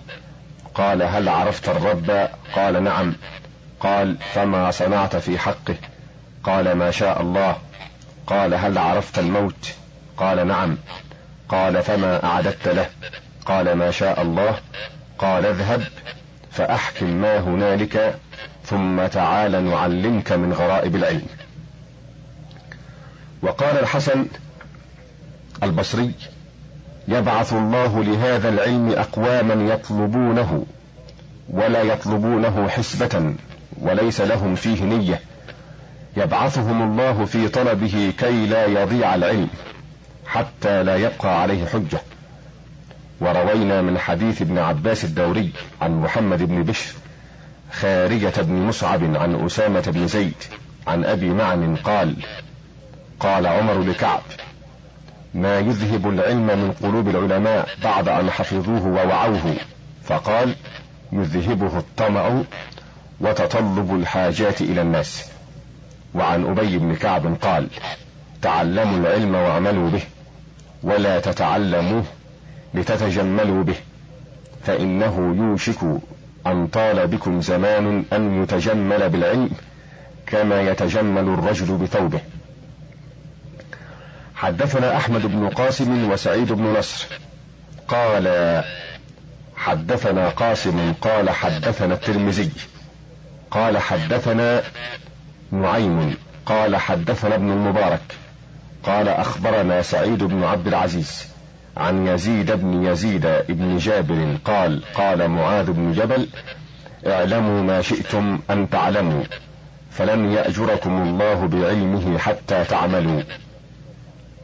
قال 0.75 1.03
هل 1.03 1.29
عرفت 1.29 1.69
الرب؟ 1.69 2.29
قال 2.55 2.83
نعم. 2.83 3.13
قال 3.79 4.17
فما 4.33 4.71
صنعت 4.71 5.15
في 5.15 5.39
حقه؟ 5.39 5.75
قال 6.43 6.71
ما 6.71 6.91
شاء 6.91 7.21
الله. 7.21 7.57
قال 8.27 8.53
هل 8.53 8.77
عرفت 8.77 9.19
الموت؟ 9.19 9.73
قال 10.17 10.47
نعم. 10.47 10.77
قال 11.49 11.83
فما 11.83 12.23
أعددت 12.23 12.67
له؟ 12.67 12.89
قال 13.45 13.73
ما 13.73 13.91
شاء 13.91 14.21
الله. 14.21 14.59
قال 15.17 15.45
اذهب 15.45 15.83
فأحكم 16.51 17.05
ما 17.05 17.39
هنالك 17.39 18.19
ثم 18.65 19.05
تعال 19.05 19.65
نعلمك 19.65 20.31
من 20.31 20.53
غرائب 20.53 20.95
العلم. 20.95 21.27
وقال 23.41 23.79
الحسن 23.79 24.25
البصري 25.63 26.11
يبعث 27.07 27.53
الله 27.53 28.03
لهذا 28.03 28.49
العلم 28.49 28.89
أقواما 28.89 29.73
يطلبونه 29.73 30.65
ولا 31.49 31.81
يطلبونه 31.81 32.69
حسبة 32.69 33.33
وليس 33.81 34.21
لهم 34.21 34.55
فيه 34.55 34.83
نية. 34.83 35.21
يبعثهم 36.17 36.81
الله 36.81 37.25
في 37.25 37.47
طلبه 37.47 38.13
كي 38.17 38.45
لا 38.45 38.65
يضيع 38.65 39.15
العلم 39.15 39.49
حتى 40.27 40.83
لا 40.83 40.95
يبقى 40.95 41.41
عليه 41.41 41.65
حجة. 41.65 42.01
وروينا 43.21 43.81
من 43.81 43.97
حديث 43.97 44.41
ابن 44.41 44.57
عباس 44.57 45.03
الدوري 45.03 45.51
عن 45.81 46.01
محمد 46.01 46.43
بن 46.43 46.63
بشر 46.63 46.93
خارجة 47.71 48.41
بن 48.41 48.53
مصعب 48.53 49.15
عن 49.15 49.45
أسامة 49.45 49.81
بن 49.81 50.07
زيد 50.07 50.33
عن 50.87 51.05
أبي 51.05 51.29
معن 51.29 51.75
قال 51.75 52.15
قال 53.19 53.47
عمر 53.47 53.79
لكعب 53.81 54.21
ما 55.33 55.59
يذهب 55.59 56.09
العلم 56.09 56.47
من 56.47 56.71
قلوب 56.83 57.07
العلماء 57.09 57.69
بعد 57.83 58.09
أن 58.09 58.31
حفظوه 58.31 58.87
ووعوه. 58.87 59.55
فقال 60.03 60.55
يذهبه 61.11 61.77
الطمع 61.77 62.41
وتطلب 63.21 63.95
الحاجات 63.95 64.61
إلى 64.61 64.81
الناس. 64.81 65.34
وعن 66.15 66.45
أبي 66.45 66.77
بن 66.77 66.95
كعب 66.95 67.35
قال 67.41 67.67
تعلموا 68.41 68.97
العلم 68.97 69.35
واعملوا 69.35 69.89
به 69.89 70.01
ولا 70.83 71.19
تتعلموه 71.19 72.03
لتتجملوا 72.73 73.63
به 73.63 73.75
فإنه 74.65 75.35
يوشك 75.37 75.77
أن 76.47 76.67
طال 76.67 77.07
بكم 77.07 77.41
زمان 77.41 78.05
أن 78.13 78.43
يتجمل 78.43 79.09
بالعلم 79.09 79.49
كما 80.27 80.61
يتجمل 80.61 81.23
الرجل 81.23 81.77
بثوبه. 81.77 82.19
حدثنا 84.35 84.97
أحمد 84.97 85.25
بن 85.25 85.49
قاسم 85.49 86.11
وسعيد 86.11 86.51
بن 86.51 86.63
نصر 86.63 87.07
قال 87.87 88.63
حدثنا 89.55 90.29
قاسم 90.29 90.93
قال 91.01 91.29
حدثنا 91.29 91.93
الترمذي 91.93 92.51
قال 93.51 93.77
حدثنا 93.77 94.63
نعيم 95.51 96.15
قال 96.45 96.75
حدثنا 96.75 97.35
ابن 97.35 97.51
المبارك 97.51 98.15
قال 98.83 99.07
أخبرنا 99.07 99.81
سعيد 99.81 100.23
بن 100.23 100.43
عبد 100.43 100.67
العزيز 100.67 101.27
عن 101.77 102.07
يزيد 102.07 102.51
بن 102.51 102.83
يزيد 102.83 103.27
بن 103.49 103.77
جابر 103.77 104.37
قال 104.45 104.83
قال 104.93 105.27
معاذ 105.27 105.71
بن 105.71 105.91
جبل 105.91 106.27
اعلموا 107.07 107.61
ما 107.61 107.81
شئتم 107.81 108.39
أن 108.49 108.69
تعلموا 108.69 109.23
فلن 109.91 110.31
يأجركم 110.31 111.01
الله 111.01 111.47
بعلمه 111.47 112.17
حتى 112.17 112.63
تعملوا 112.63 113.21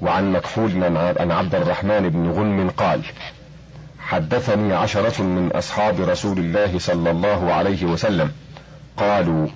وعن 0.02 0.32
مكحول 0.32 0.84
عن 1.20 1.32
عبد 1.32 1.56
الرحمن 1.56 2.10
بن 2.10 2.32
غنم 2.32 2.70
قال 2.70 3.02
حدثني 4.00 4.74
عشرة 4.74 5.22
من 5.22 5.52
أصحاب 5.52 6.02
رسول 6.02 6.40
الله 6.40 6.80
صلى 6.80 7.12
الله 7.12 7.54
عليه 7.54 7.86
وسلم 7.86 8.32
قالوا 8.98 9.48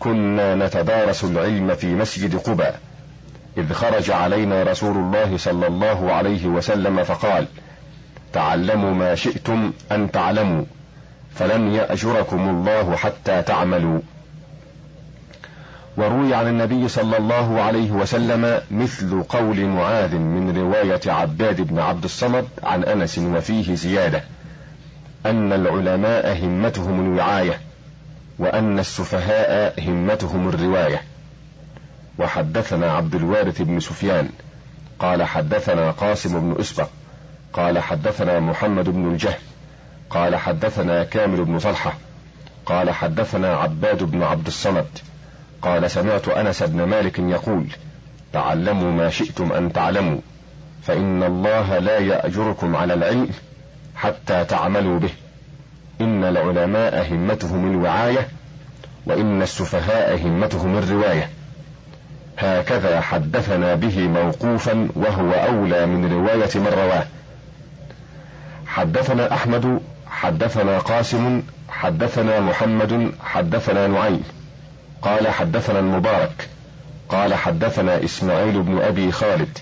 كنا 0.00 0.54
نتدارس 0.54 1.24
العلم 1.24 1.74
في 1.74 1.86
مسجد 1.86 2.36
قباء. 2.36 2.80
إذ 3.58 3.72
خرج 3.72 4.10
علينا 4.10 4.62
رسول 4.62 4.96
الله 4.96 5.36
صلى 5.36 5.66
الله 5.66 6.12
عليه 6.12 6.46
وسلم 6.46 7.04
فقال 7.04 7.46
تعلموا 8.32 8.94
ما 8.94 9.14
شئتم 9.14 9.72
أن 9.92 10.10
تعلموا 10.10 10.64
فلن 11.34 11.74
يأجركم 11.74 12.48
الله 12.48 12.96
حتى 12.96 13.42
تعملوا. 13.42 14.00
وروي 15.96 16.34
عن 16.34 16.46
النبي 16.46 16.88
صلى 16.88 17.16
الله 17.16 17.60
عليه 17.60 17.90
وسلم 17.90 18.60
مثل 18.70 19.22
قول 19.22 19.66
معاذ 19.66 20.14
من 20.14 20.58
رواية 20.58 21.00
عباد 21.06 21.60
بن 21.60 21.78
عبد 21.78 22.04
الصمد 22.04 22.48
عن 22.62 22.84
أنس 22.84 23.18
وفيه 23.18 23.74
زيادة 23.74 24.24
أن 25.26 25.52
العلماء 25.52 26.44
همتهم 26.44 27.00
الوعاية 27.00 27.60
وأن 28.40 28.78
السفهاء 28.78 29.74
همتهم 29.88 30.48
الرواية. 30.48 31.02
وحدثنا 32.18 32.92
عبد 32.92 33.14
الوارث 33.14 33.62
بن 33.62 33.80
سفيان 33.80 34.28
قال 34.98 35.22
حدثنا 35.22 35.90
قاسم 35.90 36.40
بن 36.40 36.60
إسبق 36.60 36.88
قال 37.52 37.78
حدثنا 37.78 38.40
محمد 38.40 38.88
بن 38.88 39.12
الجهم 39.12 39.38
قال 40.10 40.36
حدثنا 40.36 41.04
كامل 41.04 41.44
بن 41.44 41.58
طلحه 41.58 41.94
قال 42.66 42.90
حدثنا 42.90 43.56
عباد 43.56 44.02
بن 44.02 44.22
عبد 44.22 44.46
الصمد 44.46 44.86
قال 45.62 45.90
سمعت 45.90 46.28
أنس 46.28 46.62
بن 46.62 46.82
مالك 46.82 47.18
يقول 47.18 47.66
تعلموا 48.32 48.92
ما 48.92 49.10
شئتم 49.10 49.52
أن 49.52 49.72
تعلموا 49.72 50.18
فإن 50.82 51.22
الله 51.22 51.78
لا 51.78 51.98
يأجركم 51.98 52.76
على 52.76 52.94
العلم 52.94 53.28
حتى 53.94 54.44
تعملوا 54.44 54.98
به. 54.98 55.10
إن 56.00 56.24
العلماء 56.24 57.12
همتهم 57.12 57.70
الوعاية 57.70 58.28
وإن 59.06 59.42
السفهاء 59.42 60.16
همتهم 60.26 60.78
الرواية. 60.78 61.28
هكذا 62.38 63.00
حدثنا 63.00 63.74
به 63.74 64.08
موقوفا 64.08 64.88
وهو 64.96 65.32
أولى 65.32 65.86
من 65.86 66.12
رواية 66.12 66.50
من 66.54 66.66
رواه. 66.66 67.04
حدثنا 68.66 69.34
أحمد 69.34 69.80
حدثنا 70.10 70.78
قاسم 70.78 71.42
حدثنا 71.68 72.40
محمد 72.40 73.12
حدثنا 73.24 73.86
نعيم. 73.86 74.22
قال 75.02 75.28
حدثنا 75.28 75.78
المبارك 75.78 76.48
قال 77.08 77.34
حدثنا 77.34 78.04
إسماعيل 78.04 78.62
بن 78.62 78.78
أبي 78.78 79.12
خالد 79.12 79.58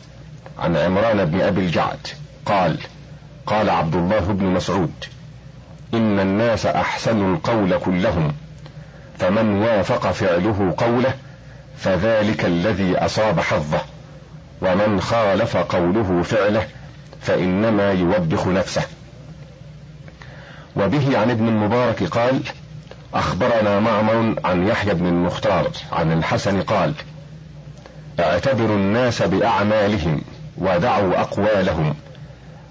عن 0.59 0.77
عمران 0.77 1.25
بن 1.25 1.41
أبي 1.41 1.61
الجعد. 1.61 2.07
قال 2.47 2.79
قال 3.47 3.71
عبد 3.71 3.95
الله 3.95 4.21
بن 4.21 4.45
مسعود. 4.45 4.93
إن 5.95 6.21
الناس 6.21 6.67
أحسنوا 6.67 7.35
القول 7.37 7.79
كلهم 7.79 8.33
فمن 9.19 9.63
وافق 9.63 10.11
فعله 10.11 10.75
قوله 10.79 11.15
فذلك 11.79 12.45
الذي 12.45 12.97
أصاب 12.97 13.41
حظه 13.41 13.81
ومن 14.63 15.01
خالف 15.01 15.57
قوله 15.57 16.23
فعله 16.23 16.67
فإنما 17.21 17.93
يوبخ 17.93 18.47
نفسه. 18.47 18.83
وبه 20.77 21.19
عن 21.19 21.31
ابن 21.31 21.49
المبارك 21.49 22.03
قال 22.03 22.41
أخبرنا 23.15 23.81
معمر 23.81 24.35
عن 24.45 24.67
يحيى 24.67 24.95
بن 24.95 25.07
المختار 25.07 25.71
عن 25.93 26.13
الحسن 26.13 26.63
قال 26.63 26.95
اعتبروا 28.21 28.77
الناس 28.77 29.23
بأعمالهم 29.23 30.21
ودعوا 30.59 31.21
أقوالهم. 31.21 31.95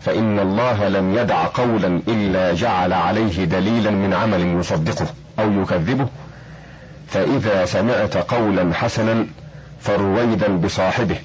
فإن 0.02 0.40
الله 0.40 0.88
لم 0.88 1.18
يدع 1.18 1.48
قولا 1.48 2.02
إلا 2.08 2.54
جعل 2.54 2.94
عليه 2.94 3.46
دليلا 3.46 3.92
من 3.92 4.14
عمل 4.14 4.60
يصدقه 4.60 5.08
أو 5.40 5.62
يكذبه. 5.62 6.08
فإذا 7.08 7.66
سمعت 7.66 8.18
قولا 8.18 8.74
حسنا 8.74 9.28
فرويدا 9.80 10.58
بصاحبه. 10.58 11.18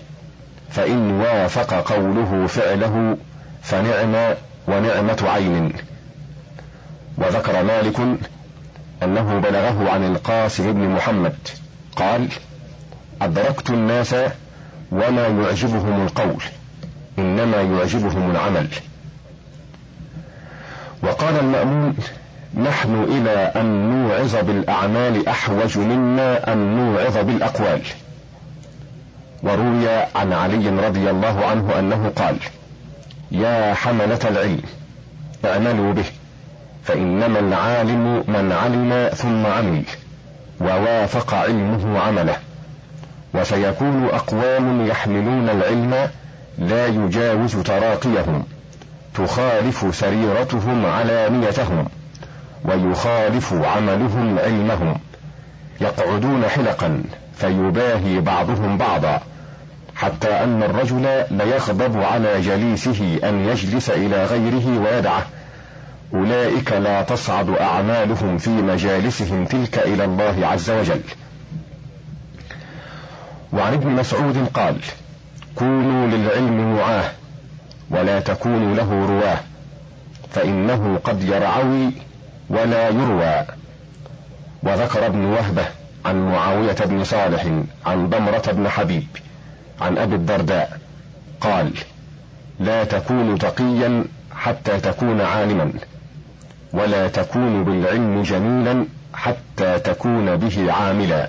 فإن 0.70 1.20
وافق 1.20 1.75
قوله 1.75 2.47
فعله 2.47 3.16
فنعم 3.62 4.35
ونعمة 4.68 5.18
عين. 5.23 5.73
وذكر 7.18 7.62
مالك 7.62 8.01
أنه 9.03 9.39
بلغه 9.39 9.91
عن 9.91 10.05
القاسم 10.05 10.73
بن 10.73 10.89
محمد 10.89 11.35
قال 11.97 12.29
أدركت 13.23 13.70
الناس 13.70 14.14
وما 14.93 15.27
يعجبهم 15.27 16.03
القول. 16.03 16.43
إنما 17.18 17.56
يعجبهم 17.56 18.30
العمل. 18.30 18.68
وقال 21.02 21.38
المأمون 21.38 21.96
نحن 22.56 23.02
إلى 23.02 23.52
أن 23.60 23.90
نوعظ 23.90 24.36
بالأعمال 24.36 25.28
أحوج 25.28 25.78
منا 25.78 26.52
أن 26.52 26.76
نوعظ 26.76 27.18
بالأقوال. 27.18 27.80
وروي 29.42 29.88
عن 30.14 30.32
علي 30.32 30.68
رضي 30.68 31.10
الله 31.10 31.46
عنه 31.46 31.78
أنه 31.78 32.12
قال 32.16 32.36
يا 33.30 33.74
حملة 33.74 34.20
العلم 34.24 34.62
اعملوا 35.44 35.92
به 35.92 36.04
فإنما 36.84 37.38
العالم 37.38 38.24
من 38.28 38.52
علم 38.52 39.10
ثم 39.14 39.46
عمل 39.46 39.82
ووافق 40.60 41.34
علمه 41.34 42.00
عمله. 42.00 42.36
وسيكون 43.34 44.04
أقوام 44.04 44.86
يحملون 44.86 45.48
العلم 45.48 46.10
لا 46.59 46.86
يجاوز 46.86 47.57
تراقيهم 47.57 48.44
تخالف 49.14 49.96
سريرتهم 49.96 50.86
علانيتهم 50.86 51.88
ويخالف 52.64 53.53
عملهم 53.53 54.38
علمهم. 54.38 54.98
يقعدون 55.80 56.44
حلقا 56.44 57.03
فيباهي 57.36 58.20
بعضهم 58.20 58.78
بعضا 58.78 59.20
حتى 59.94 60.28
أن 60.28 60.62
الرجل 60.62 61.24
ليغضب 61.30 62.03
على 62.03 62.40
جليسه 62.40 63.20
أن 63.24 63.48
يجلس 63.48 63.90
إلى 63.90 64.24
غيره 64.24 64.80
ويدعه. 64.80 65.26
أولئك 66.14 66.72
لا 66.72 67.03
تصعد 67.03 67.50
أعمالهم 67.50 68.38
في 68.38 68.50
مجالسهم 68.50 69.44
تلك 69.44 69.78
إلى 69.78 70.05
الله 70.05 70.46
عز 70.46 70.70
وجل. 70.70 71.00
وعن 73.53 73.72
ابن 73.72 73.90
مسعود 73.90 74.46
قال 74.55 74.76
كونوا 75.55 76.07
للعلم 76.07 76.76
وعاه 76.76 77.11
ولا 77.90 78.20
تكونوا 78.20 78.74
له 78.74 79.07
رواة 79.07 79.38
فإنه 80.30 81.00
قد 81.05 81.22
يرعوي 81.22 81.90
ولا 82.50 82.88
يروى. 82.88 83.44
وذكر 84.62 85.07
ابن 85.07 85.24
وهبة 85.24 85.64
عن 86.05 86.28
معاوية 86.32 86.76
بن 86.84 87.05
صالح 87.05 87.46
عن 87.86 88.09
ضمرة 88.09 88.42
بن 88.53 88.68
حبيب 88.68 89.07
عن 89.80 89.98
أبي 89.98 90.14
الدرداء 90.14 90.78
قال 91.40 91.70
لا 92.61 92.84
تكون 92.84 93.38
تقيا 93.38 94.05
حتى 94.34 94.80
تكون 94.80 95.20
عالما 95.20 95.72
ولا 96.72 97.09
تكون 97.09 97.64
بالعلم 97.64 98.22
جميلا 98.22 98.86
حتى 99.14 99.78
تكون 99.78 100.36
به 100.36 100.72
عاملا. 100.72 101.28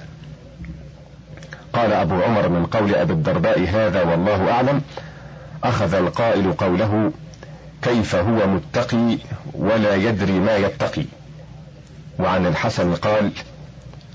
قال 1.73 1.93
أبو 1.93 2.21
عمر 2.23 2.49
من 2.49 2.65
قول 2.65 2.95
أبي 2.95 3.13
الدرداء 3.13 3.67
هذا 3.69 4.03
والله 4.03 4.51
أعلم 4.51 4.81
أخذ 5.63 5.93
القائل 5.93 6.53
قوله 6.53 7.11
كيف 7.81 8.15
هو 8.15 8.47
متقي 8.47 9.17
ولا 9.53 9.95
يدري 9.95 10.39
ما 10.39 10.55
يتقي؟ 10.57 11.05
وعن 12.19 12.45
الحسن 12.45 12.95
قال 12.95 13.31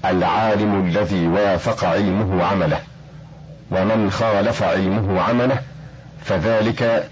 العالم 0.05 0.87
الذي 0.87 1.27
وافق 1.27 1.85
علمه 1.85 2.45
عمله 2.45 2.81
ومن 3.71 4.11
خالف 4.11 4.63
علمه 4.63 5.21
عمله 5.21 5.59
فذلك 6.25 7.09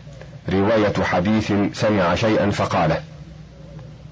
رواية 0.48 1.02
حديث 1.02 1.52
سمع 1.72 2.14
شيئا 2.14 2.50
فقاله. 2.50 3.00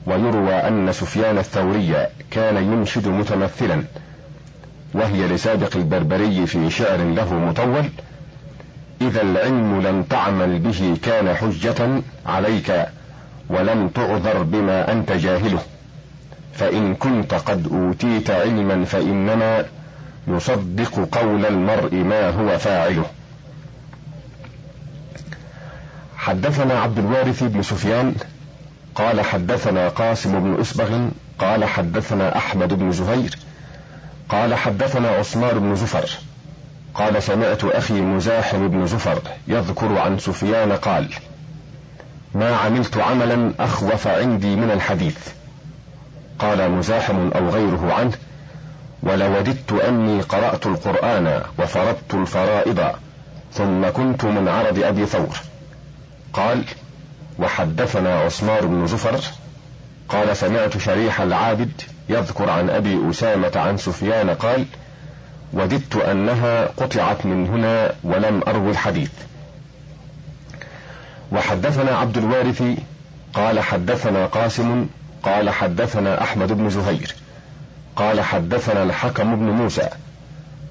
ويروى 0.06 0.54
أن 0.54 0.92
سفيان 0.92 1.38
الثوري 1.38 2.06
كان 2.30 2.56
ينشد 2.56 3.08
متمثلا 3.08 3.84
وهي 4.94 5.26
لسابق 5.26 5.76
البربري 5.76 6.46
في 6.46 6.70
شعر 6.70 6.96
له 6.98 7.34
مطول 7.34 7.84
إذا 9.00 9.22
العلم 9.22 9.80
لم 9.80 10.02
تعمل 10.02 10.58
به 10.58 10.96
كان 11.02 11.34
حجة 11.34 12.02
عليك 12.26 12.86
ولم 13.48 13.88
تعذر 13.88 14.42
بما 14.42 14.92
أنت 14.92 15.12
جاهله. 15.12 15.62
فإن 16.54 16.94
كنت 16.94 17.34
قد 17.34 17.72
أوتيت 17.72 18.30
علما 18.30 18.84
فإنما 18.84 19.64
يصدق 20.28 21.08
قول 21.18 21.46
المرء 21.46 21.94
ما 21.94 22.30
هو 22.30 22.58
فاعله. 22.58 23.04
حدثنا 26.16 26.74
عبد 26.80 26.98
الوارث 26.98 27.42
بن 27.42 27.62
سفيان 27.62 28.14
قال 28.94 29.20
حدثنا 29.20 29.88
قاسم 29.88 30.40
بن 30.40 30.60
أسبغ 30.60 31.08
قال 31.38 31.64
حدثنا 31.64 32.36
أحمد 32.36 32.74
بن 32.74 32.92
زهير 32.92 33.38
قال 34.28 34.54
حدثنا 34.54 35.08
عثمان 35.08 35.58
بن 35.58 35.76
زفر. 35.76 36.10
قال 36.94 37.22
سمعت 37.22 37.64
أخي 37.64 38.00
مزاحم 38.00 38.68
بن 38.68 38.86
زفر 38.86 39.18
يذكر 39.48 39.98
عن 39.98 40.18
سفيان 40.18 40.72
قال 40.72 41.08
ما 42.34 42.56
عملت 42.56 42.96
عملا 42.96 43.52
أخوف 43.60 44.06
عندي 44.06 44.56
من 44.56 44.70
الحديث. 44.70 45.18
قال 46.38 46.70
مزاحم 46.70 47.30
أو 47.30 47.48
غيره 47.48 47.92
عنه 47.92 48.12
ولوددت 49.02 49.72
أني 49.72 50.20
قرأت 50.20 50.66
القرآن 50.66 51.42
وفرضت 51.58 52.14
الفرائض 52.14 52.90
ثم 53.52 53.88
كنت 53.88 54.24
من 54.24 54.48
عرض 54.48 54.78
أبي 54.78 55.06
ثور. 55.06 55.36
قال 56.32 56.64
وحدثنا 57.38 58.18
عثمان 58.18 58.66
بن 58.66 58.86
زفر. 58.86 59.20
قال 60.08 60.36
سمعت 60.36 60.78
شريح 60.78 61.20
العابد 61.20 61.82
يذكر 62.08 62.50
عن 62.50 62.70
أبي 62.70 63.10
أسامة 63.10 63.52
عن 63.56 63.76
سفيان 63.76 64.30
قال 64.30 64.64
وددت 65.52 65.96
أنها 65.96 66.66
قطعت 66.66 67.26
من 67.26 67.46
هنا 67.46 67.92
ولم 68.04 68.40
أروي 68.48 68.70
الحديث. 68.70 69.10
وحدثنا 71.32 71.96
عبد 71.96 72.18
الوارث 72.18 72.62
قال 73.34 73.60
حدثنا 73.60 74.26
قاسم 74.26 74.86
قال 75.22 75.50
حدثنا 75.50 76.22
أحمد 76.22 76.52
بن 76.52 76.70
زهير 76.70 77.14
قال 77.96 78.20
حدثنا 78.20 78.82
الحكم 78.82 79.36
بن 79.36 79.44
موسى 79.44 79.88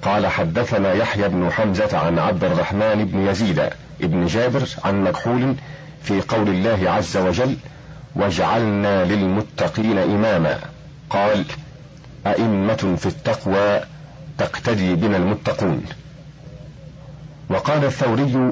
قال 0.01 0.27
حدثنا 0.27 0.93
يحيى 0.93 1.29
بن 1.29 1.51
حمزة 1.51 1.97
عن 1.97 2.19
عبد 2.19 2.43
الرحمن 2.43 3.05
بن 3.05 3.27
يزيد 3.27 3.69
بن 3.99 4.25
جابر 4.25 4.67
عن 4.83 5.03
مكحول 5.03 5.55
في 6.03 6.21
قول 6.21 6.49
الله 6.49 6.91
عز 6.91 7.17
وجل 7.17 7.55
واجعلنا 8.15 9.05
للمتقين 9.05 9.97
إماما. 9.97 10.59
قال 11.13 11.45
أئمة 12.27 12.95
في 12.97 13.05
التقوى 13.05 13.81
تقتدي 14.37 14.95
بنا 14.95 15.17
المتقون. 15.17 15.83
وقال 17.49 17.85
الثوري 17.85 18.51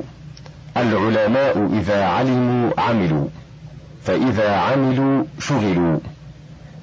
العلماء 0.77 1.69
إذا 1.73 2.05
علموا 2.05 2.71
عملوا 2.77 3.27
فإذا 4.05 4.55
عملوا 4.55 5.23
شغلوا 5.39 5.99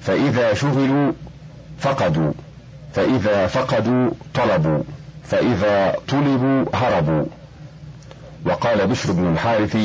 فإذا 0.01 0.53
شغلوا 0.53 1.11
فقدوا 1.79 2.31
فإذا 2.93 3.47
فقدوا 3.47 4.09
طلبوا 4.33 4.83
فإذا 5.23 5.95
طلبوا 6.07 6.65
هربوا. 6.73 7.25
وقال 8.45 8.87
بشر 8.87 9.11
بن 9.11 9.33
الحارث 9.33 9.77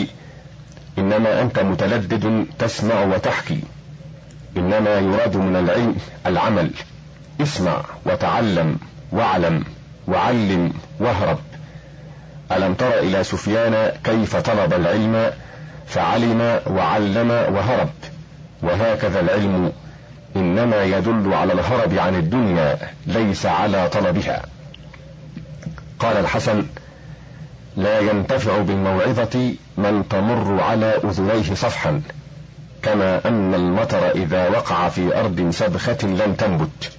إنما 0.99 1.43
أنت 1.43 1.59
متلدد 1.59 2.47
تسمع 2.59 3.05
وتحكي. 3.05 3.61
إنما 4.57 4.99
يراد 4.99 5.37
من 5.37 5.57
العلم 5.57 5.97
العمل. 6.27 6.71
اسمع 7.41 7.85
وتعلم 8.07 8.79
واعلم 9.13 9.65
وعلم 10.09 10.73
واهرب. 11.01 11.39
ألم 12.53 12.75
تر 12.75 12.99
إلى 12.99 13.25
سفيان 13.25 13.93
كيف 14.05 14.37
طلب 14.37 14.73
العلم 14.73 15.31
فعلم 15.87 16.61
وعلم 16.67 17.31
وهرب. 17.31 17.91
وهكذا 18.63 19.21
العلم 19.21 19.73
إنما 20.37 20.83
يدل 20.83 21.35
على 21.35 21.53
الهرب 21.53 21.95
عن 21.95 22.15
الدنيا 22.15 22.79
ليس 23.07 23.47
على 23.47 23.89
طلبها. 23.89 24.43
قال 25.99 26.17
الحسن 26.17 26.67
لا 27.77 28.01
ينتفع 28.01 28.59
بالموعظة 28.59 29.55
من 29.79 30.09
تمر 30.11 30.63
على 30.63 30.87
أذنيه 31.05 31.55
صفحا. 31.55 32.03
كما 32.85 33.29
أن 33.29 33.55
المطر 33.55 34.11
إذا 34.11 34.49
وقع 34.49 34.89
في 34.89 35.21
أرض 35.21 35.51
سبخة 35.51 35.99
لم 36.03 36.35
تنبت. 36.35 36.93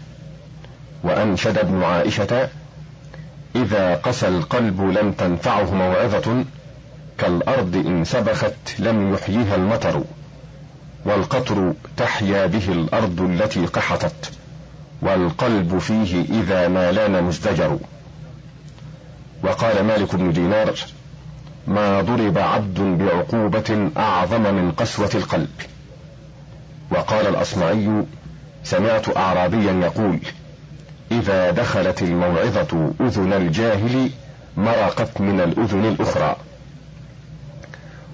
وأنشد 1.04 1.58
ابن 1.58 1.84
عائشة 1.84 2.50
إذا 3.56 3.96
قسى 3.96 4.28
القلب 4.28 4.82
لم 4.82 5.12
تنفعه 5.12 5.74
موعظة 5.74 6.46
كالأرض 7.18 7.76
إن 7.76 8.04
سبخت 8.06 8.80
لم 8.80 9.14
يحييها 9.14 9.56
المطر 9.56 10.04
والقطر 11.06 11.74
تحيا 11.98 12.46
به 12.46 12.72
الأرض 12.72 13.22
التي 13.22 13.66
قحطت 13.66 14.32
والقلب 15.02 15.78
فيه 15.78 16.26
إذا 16.42 16.68
ما 16.68 16.92
لأن 16.92 17.24
مزدجر. 17.24 17.80
وقال 19.44 19.84
مالك 19.84 20.16
بن 20.16 20.32
دينار 20.32 20.74
ما 21.68 22.02
ضرب 22.02 22.38
عبد 22.38 22.80
بعقوبة 22.80 23.90
أعظم 23.98 24.42
من 24.42 24.72
قسوة 24.72 25.10
القلب. 25.16 25.50
وقال 26.96 27.28
الأصمعي 27.28 28.04
سمعت 28.64 29.18
اعرابيا 29.18 29.72
يقول 29.72 30.20
إذا 31.12 31.52
دخلت 31.52 32.02
الموعظة 32.02 32.94
أذن 33.02 33.34
الجاهل 33.34 34.10
مرقت 34.58 35.22
من 35.22 35.42
الأذن 35.42 35.86
الأخرى. 35.86 36.36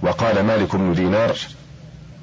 وقال 0.01 0.43
مالك 0.43 0.75
بن 0.75 0.93
دينار 0.93 1.37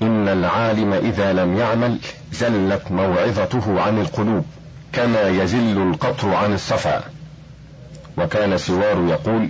إن 0.02 0.28
العالم 0.28 0.92
إذا 0.92 1.32
لم 1.32 1.58
يعمل 1.58 1.98
زلت 2.32 2.82
موعظته 2.90 3.80
عن 3.80 3.98
القلوب 3.98 4.44
كما 4.92 5.28
يزل 5.28 5.82
القطر 5.82 6.34
عن 6.34 6.54
الصفا. 6.54 7.04
وكان 8.18 8.58
سوار 8.58 9.04
يقول 9.08 9.48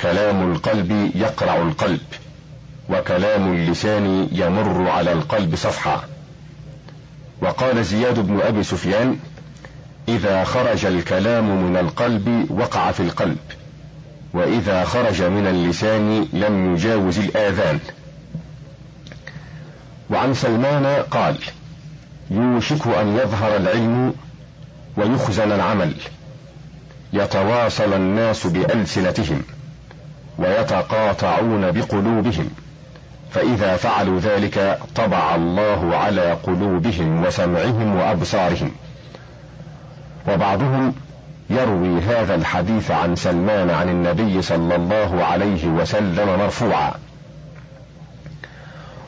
كلام 0.00 0.52
القلب 0.52 1.10
يقرع 1.14 1.56
القلب. 1.56 2.00
وكلام 2.88 3.52
اللسان 3.52 4.28
يمر 4.32 4.90
على 4.90 5.12
القلب 5.12 5.54
صفحا. 5.54 6.04
وقال 7.42 7.84
زياد 7.84 8.18
بن 8.18 8.40
أبي 8.40 8.62
سفيان 8.62 9.16
إذا 10.08 10.44
خرج 10.44 10.84
الكلام 10.84 11.64
من 11.64 11.76
القلب 11.76 12.46
وقع 12.50 12.92
في 12.92 13.00
القلب 13.00 13.36
وإذا 14.34 14.84
خرج 14.84 15.22
من 15.22 15.46
اللسان 15.46 16.28
لم 16.32 16.74
يجاوز 16.74 17.18
الآذان. 17.18 17.78
وعن 20.10 20.34
سلمان 20.34 20.86
قال 21.10 21.38
يوشك 22.30 22.86
أن 22.86 23.16
يظهر 23.16 23.56
العلم 23.56 24.14
ويخزن 24.96 25.52
العمل 25.52 25.94
يتواصل 27.12 27.92
الناس 27.92 28.46
بألسنتهم 28.46 29.42
ويتقاطعون 30.38 31.70
بقلوبهم. 31.70 32.50
فإذا 33.30 33.76
فعلوا 33.76 34.20
ذلك 34.20 34.78
طبع 34.94 35.34
الله 35.34 35.96
على 35.96 36.32
قلوبهم 36.32 37.24
وسمعهم 37.24 37.96
وأبصارهم. 37.96 38.70
وبعضهم 40.28 40.94
يروي 41.50 42.00
هذا 42.00 42.34
الحديث 42.34 42.90
عن 42.90 43.16
سلمان 43.16 43.70
عن 43.70 43.88
النبي 43.88 44.42
صلى 44.42 44.76
الله 44.76 45.24
عليه 45.24 45.66
وسلم 45.66 46.38
مرفوعا. 46.38 46.92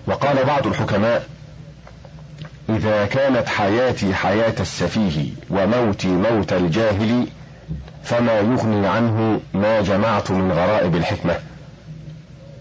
وقال 0.06 0.44
بعض 0.44 0.66
الحكماء 0.66 1.26
إذا 2.68 3.06
كانت 3.06 3.48
حياتي 3.48 4.14
حياة 4.14 4.54
السفيه 4.60 5.30
وموتي 5.50 6.08
موت 6.08 6.52
الجاهل 6.52 7.26
فما 8.04 8.38
يغني 8.38 8.86
عنه 8.86 9.40
ما 9.54 9.80
جمعت 9.80 10.30
من 10.30 10.52
غرائب 10.52 10.96
الحكمة. 10.96 11.49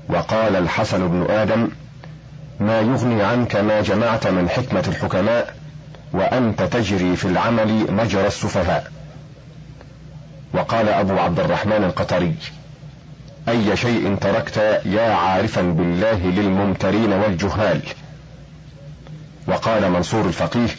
وقال 0.10 0.55
الحسن 0.55 1.07
بن 1.07 1.26
آدم 1.30 1.70
ما 2.60 2.80
يغني 2.80 3.24
عنك 3.24 3.55
ما 3.55 3.82
جمعت 3.82 4.28
من 4.28 4.49
حكمة 4.49 4.84
الحكماء 4.88 5.55
وأنت 6.14 6.64
تجري 6.64 7.16
في 7.16 7.26
العمل 7.26 7.93
مجرى 7.93 8.28
السفهاء. 8.28 8.91
وقال 10.53 10.89
أبو 10.89 11.20
عبد 11.20 11.39
الرحمن 11.39 11.84
القطري 11.84 12.36
أي 13.49 13.78
شيء 13.78 14.16
تركت 14.16 14.82
يا 14.86 15.14
عارفا 15.14 15.62
بالله 15.62 16.18
للممترين 16.18 17.14
والجهال. 17.14 17.82
وقال 19.47 19.91
منصور 19.91 20.26
الفقيه 20.26 20.70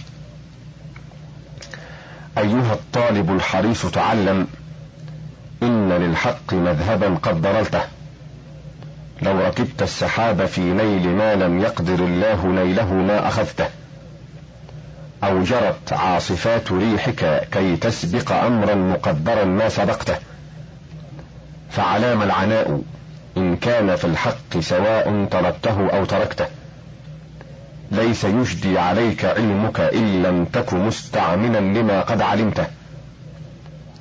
أيها 2.39 2.73
الطالب 2.73 3.33
الحريص 3.33 3.87
تعلم 3.87 4.47
إن 5.63 5.93
للحق 5.93 6.55
مذهبا 6.55 7.15
قد 7.23 7.43
ضللته. 7.43 7.83
لو 9.23 9.39
ركبت 9.39 9.83
السحاب 9.83 10.47
في 10.47 10.61
نيل 10.61 11.09
ما 11.09 11.35
لم 11.35 11.61
يقدر 11.61 11.95
الله 11.95 12.47
نيله 12.47 12.95
ما 12.95 13.29
أخذته. 13.29 13.67
أو 15.25 15.43
جرت 15.43 15.93
عاصفات 15.93 16.73
ريحك 16.73 17.49
كي 17.53 17.77
تسبق 17.77 18.33
أمرا 18.33 18.75
مقدرا 18.75 19.45
ما 19.45 19.69
سبقته. 19.69 20.17
فعلام 21.71 22.23
العناء 22.23 22.83
إن 23.37 23.57
كان 23.57 23.97
في 23.97 24.05
الحق 24.05 24.59
سواء 24.61 25.27
طلبته 25.31 25.91
أو 25.91 26.05
تركته. 26.05 26.47
ليس 27.91 28.25
يجدي 28.25 28.79
عليك 28.79 29.25
علمك 29.25 29.81
إن 29.81 30.23
لم 30.23 30.45
تك 30.45 30.75
مستعملا 30.75 31.59
لما 31.59 32.01
قد 32.01 32.21
علمته. 32.21 32.67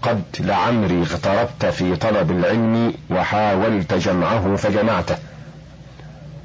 قد 0.01 0.23
لعمري 0.39 1.01
اغتربت 1.01 1.65
في 1.65 1.95
طلب 1.95 2.31
العلم 2.31 2.93
وحاولت 3.09 3.93
جمعه 3.93 4.55
فجمعته. 4.55 5.17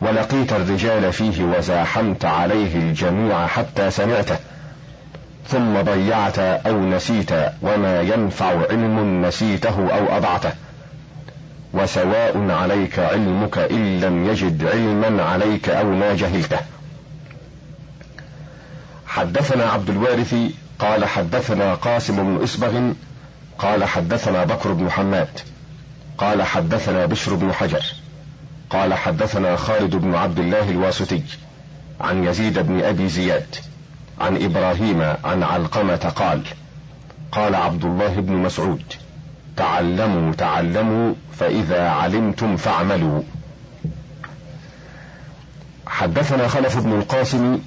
ولقيت 0.01 0.53
الرجال 0.53 1.13
فيه 1.13 1.45
وزاحمت 1.45 2.25
عليه 2.25 2.77
الجميع 2.77 3.47
حتى 3.47 3.91
سمعته. 3.91 4.37
ثم 5.49 5.81
ضيعت 5.81 6.39
أو 6.39 6.81
نسيت 6.81 7.31
وما 7.63 8.01
ينفع 8.01 8.67
علم 8.71 9.27
نسيته 9.27 9.89
أو 9.99 10.17
أضعته. 10.17 10.53
وسواء 11.75 12.51
عليك 12.51 12.99
علمك 12.99 13.59
إن 13.59 14.01
لم 14.01 14.29
يجد 14.29 14.67
علما 14.67 15.23
عليك 15.23 15.69
أو 15.69 15.91
ما 15.91 16.15
جهلته. 16.15 16.59
حدثنا 19.07 19.65
عبد 19.65 19.91
الوارث 19.91 20.35
قال 20.79 21.05
حدثنا 21.05 21.75
قاسم 21.75 22.17
بن 22.17 22.43
اسبغ 22.43 22.93
قال 23.59 23.85
حدثنا 23.85 24.45
بكر 24.45 24.73
بن 24.73 24.91
حماد. 24.91 25.41
قال 26.19 26.43
حدثنا 26.43 27.07
بشر 27.07 27.35
بن 27.35 27.53
حجر. 27.53 27.85
قال 28.71 28.95
حدثنا 28.95 29.57
خالد 29.57 29.97
بن 29.97 30.15
عبد 30.15 30.39
الله 30.39 30.71
الواسطي 30.71 31.23
عن 32.01 32.25
يزيد 32.25 32.59
بن 32.59 32.85
أبي 32.85 33.09
زياد 33.09 33.57
عن 34.21 34.43
إبراهيم 34.43 35.03
عن 35.25 35.43
علقمة 35.43 35.97
قال 35.97 36.43
قال 37.33 37.55
عبد 37.55 37.85
الله 37.85 38.15
بن 38.15 38.33
مسعود 38.33 38.83
تعلموا 39.57 40.35
تعلموا 40.35 41.15
فإذا 41.39 41.89
علمتم 41.89 42.57
فاعملوا. 42.57 43.23
حدثنا 45.87 46.49
خلف 46.49 46.79
بن 46.79 46.93
القاسم 46.93 47.59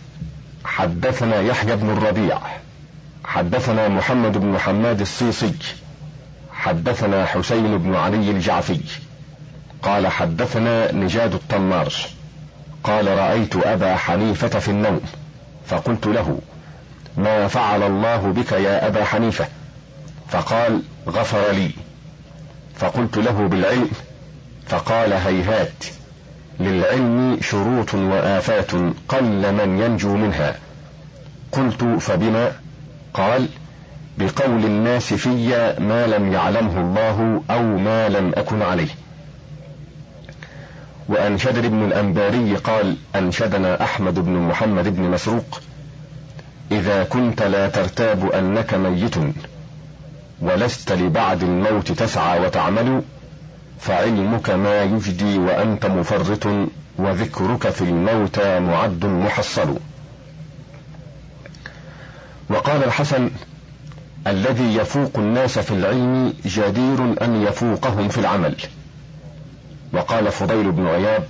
حدثنا 0.65 1.39
يحيى 1.41 1.75
بن 1.75 1.89
الربيع 1.89 2.39
حدثنا 3.27 3.87
محمد 3.87 4.37
بن 4.37 4.57
حماد 4.57 5.01
الصيصي 5.01 5.53
حدثنا 6.51 7.25
حسين 7.25 7.77
بن 7.77 7.95
علي 7.95 8.31
الجعفي 8.31 8.79
قال 9.83 10.07
حدثنا 10.07 10.91
نجاد 10.91 11.33
الطمار 11.33 11.93
قال 12.83 13.07
رأيت 13.07 13.55
أبا 13.55 13.95
حنيفة 13.95 14.59
في 14.59 14.71
النوم 14.71 15.01
فقلت 15.67 16.07
له 16.07 16.39
ما 17.17 17.47
فعل 17.47 17.83
الله 17.83 18.17
بك 18.17 18.51
يا 18.51 18.87
أبا 18.87 19.03
حنيفة؟ 19.03 19.47
فقال 20.29 20.81
غفر 21.07 21.51
لي. 21.51 21.71
فقلت 22.75 23.17
له 23.17 23.47
بالعلم؟ 23.47 23.89
فقال 24.67 25.13
هيهات 25.13 25.85
للعلم 26.59 27.37
شروط 27.41 27.93
وآفات 27.93 28.71
قل 29.07 29.53
من 29.53 29.81
ينجو 29.81 30.15
منها. 30.15 30.55
قلت 31.51 31.83
فبما؟ 31.83 32.51
قال 33.17 33.47
بقول 34.17 34.65
الناس 34.65 35.13
في 35.13 35.29
ما 35.79 36.07
لم 36.07 36.33
يعلمه 36.33 36.81
الله 36.81 37.41
أو 37.49 37.63
ما 37.63 38.09
لم 38.09 38.31
أكن 38.35 38.61
عليه. 38.61 38.87
وأن 41.09 41.37
شدر 41.37 41.67
بن 41.67 41.85
الأنباري 41.85 42.55
قال 42.55 42.97
أنشدنا 43.15 43.83
أحمد 43.83 44.19
بن 44.19 44.31
محمد 44.31 44.95
بن 44.95 45.01
مسروق 45.01 45.61
إذا 46.71 47.03
كنت 47.03 47.41
لا 47.41 47.67
ترتاب 47.69 48.31
أنك 48.31 48.73
ميت 48.73 49.15
ولست 50.41 50.91
لبعد 50.91 51.43
الموت 51.43 51.91
تسعى 51.91 52.39
وتعمل 52.39 53.01
فعلمك 53.79 54.49
ما 54.49 54.83
يجدي 54.83 55.37
وأنت 55.37 55.85
مفرط 55.85 56.47
وذكرك 56.97 57.69
في 57.69 57.81
الموتى 57.81 58.59
معد 58.59 59.05
محصل. 59.05 59.77
وقال 62.49 62.83
الحسن 62.83 63.29
الذي 64.27 64.75
يفوق 64.75 65.11
الناس 65.17 65.59
في 65.59 65.71
العلم 65.71 66.33
جدير 66.45 67.23
أن 67.23 67.41
يفوقهم 67.41 68.09
في 68.09 68.17
العمل. 68.17 68.55
وقال 69.93 70.31
فضيل 70.31 70.71
بن 70.71 70.87
عياض 70.87 71.23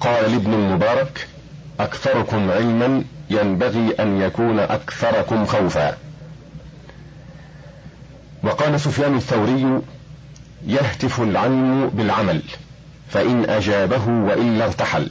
قال 0.00 0.32
لابن 0.32 0.54
المبارك 0.54 1.28
أكثركم 1.80 2.50
علما 2.50 3.04
ينبغي 3.30 3.94
أن 4.00 4.20
يكون 4.20 4.58
أكثركم 4.58 5.46
خوفا. 5.46 5.96
وقال 8.42 8.80
سفيان 8.80 9.16
الثوري 9.16 9.80
يهتف 10.66 11.20
العلم 11.20 11.88
بالعمل 11.88 12.42
فإن 13.10 13.50
أجابه 13.50 14.08
وإلا 14.08 14.64
ارتحل. 14.64 15.10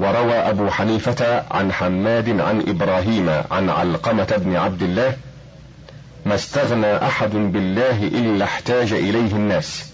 وروى 0.00 0.32
أبو 0.34 0.70
حنيفة 0.70 1.44
عن 1.50 1.72
حماد 1.72 2.40
عن 2.40 2.60
إبراهيم 2.68 3.30
عن 3.50 3.70
علقمة 3.70 4.36
بن 4.36 4.56
عبد 4.56 4.82
الله 4.82 5.16
ما 6.26 6.34
استغنى 6.34 6.96
أحد 6.96 7.30
بالله 7.30 8.02
إلا 8.06 8.44
احتاج 8.44 8.92
إليه 8.92 9.32
الناس 9.32 9.90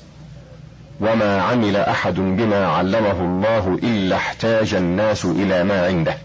وما 1.01 1.43
عمل 1.43 1.77
أحد 1.77 2.15
بما 2.15 2.67
علمه 2.67 3.21
الله 3.21 3.79
إلا 3.83 4.17
احتاج 4.17 4.75
الناس 4.75 5.25
إلى 5.25 5.65
ما 5.65 5.87
عنده. 5.87 6.17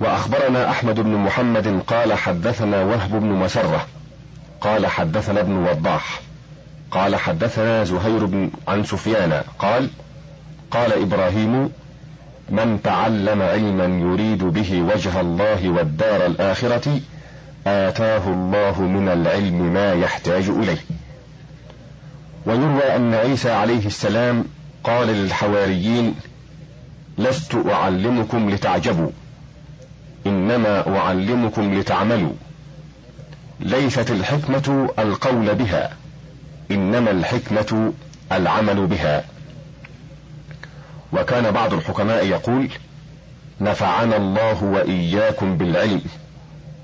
وأخبرنا 0.00 0.70
أحمد 0.70 1.00
بن 1.00 1.14
محمد 1.14 1.82
قال 1.86 2.12
حدثنا 2.12 2.82
وهب 2.82 3.10
بن 3.10 3.28
مسرة 3.28 3.86
قال 4.60 4.86
حدثنا 4.86 5.40
ابن 5.40 5.52
وضاح 5.52 6.20
قال 6.90 7.16
حدثنا 7.16 7.84
زهير 7.84 8.24
بن 8.24 8.50
عن 8.68 8.84
سفيان 8.84 9.42
قال 9.58 9.90
قال 10.70 10.92
إبراهيم 10.92 11.70
من 12.50 12.82
تعلم 12.82 13.42
علما 13.42 13.84
يريد 13.84 14.44
به 14.44 14.82
وجه 14.82 15.20
الله 15.20 15.68
والدار 15.68 16.26
الآخرة 16.26 17.00
آتاه 17.66 18.28
الله 18.28 18.82
من 18.82 19.08
العلم 19.08 19.72
ما 19.72 19.92
يحتاج 19.92 20.48
إليه. 20.48 20.78
ويروى 22.46 22.96
أن 22.96 23.14
عيسى 23.14 23.50
عليه 23.50 23.86
السلام 23.86 24.44
قال 24.84 25.08
للحواريين 25.08 26.14
لست 27.18 27.54
أعلمكم 27.70 28.50
لتعجبوا 28.50 29.10
إنما 30.26 30.98
أعلمكم 30.98 31.78
لتعملوا. 31.78 32.32
ليست 33.60 34.10
الحكمة 34.10 34.88
القول 34.98 35.54
بها 35.54 35.90
إنما 36.70 37.10
الحكمة 37.10 37.92
العمل 38.32 38.86
بها. 38.86 39.24
وكان 41.12 41.50
بعض 41.50 41.74
الحكماء 41.74 42.26
يقول 42.26 42.68
نفعنا 43.60 44.16
الله 44.16 44.64
وإياكم 44.64 45.56
بالعلم 45.56 46.02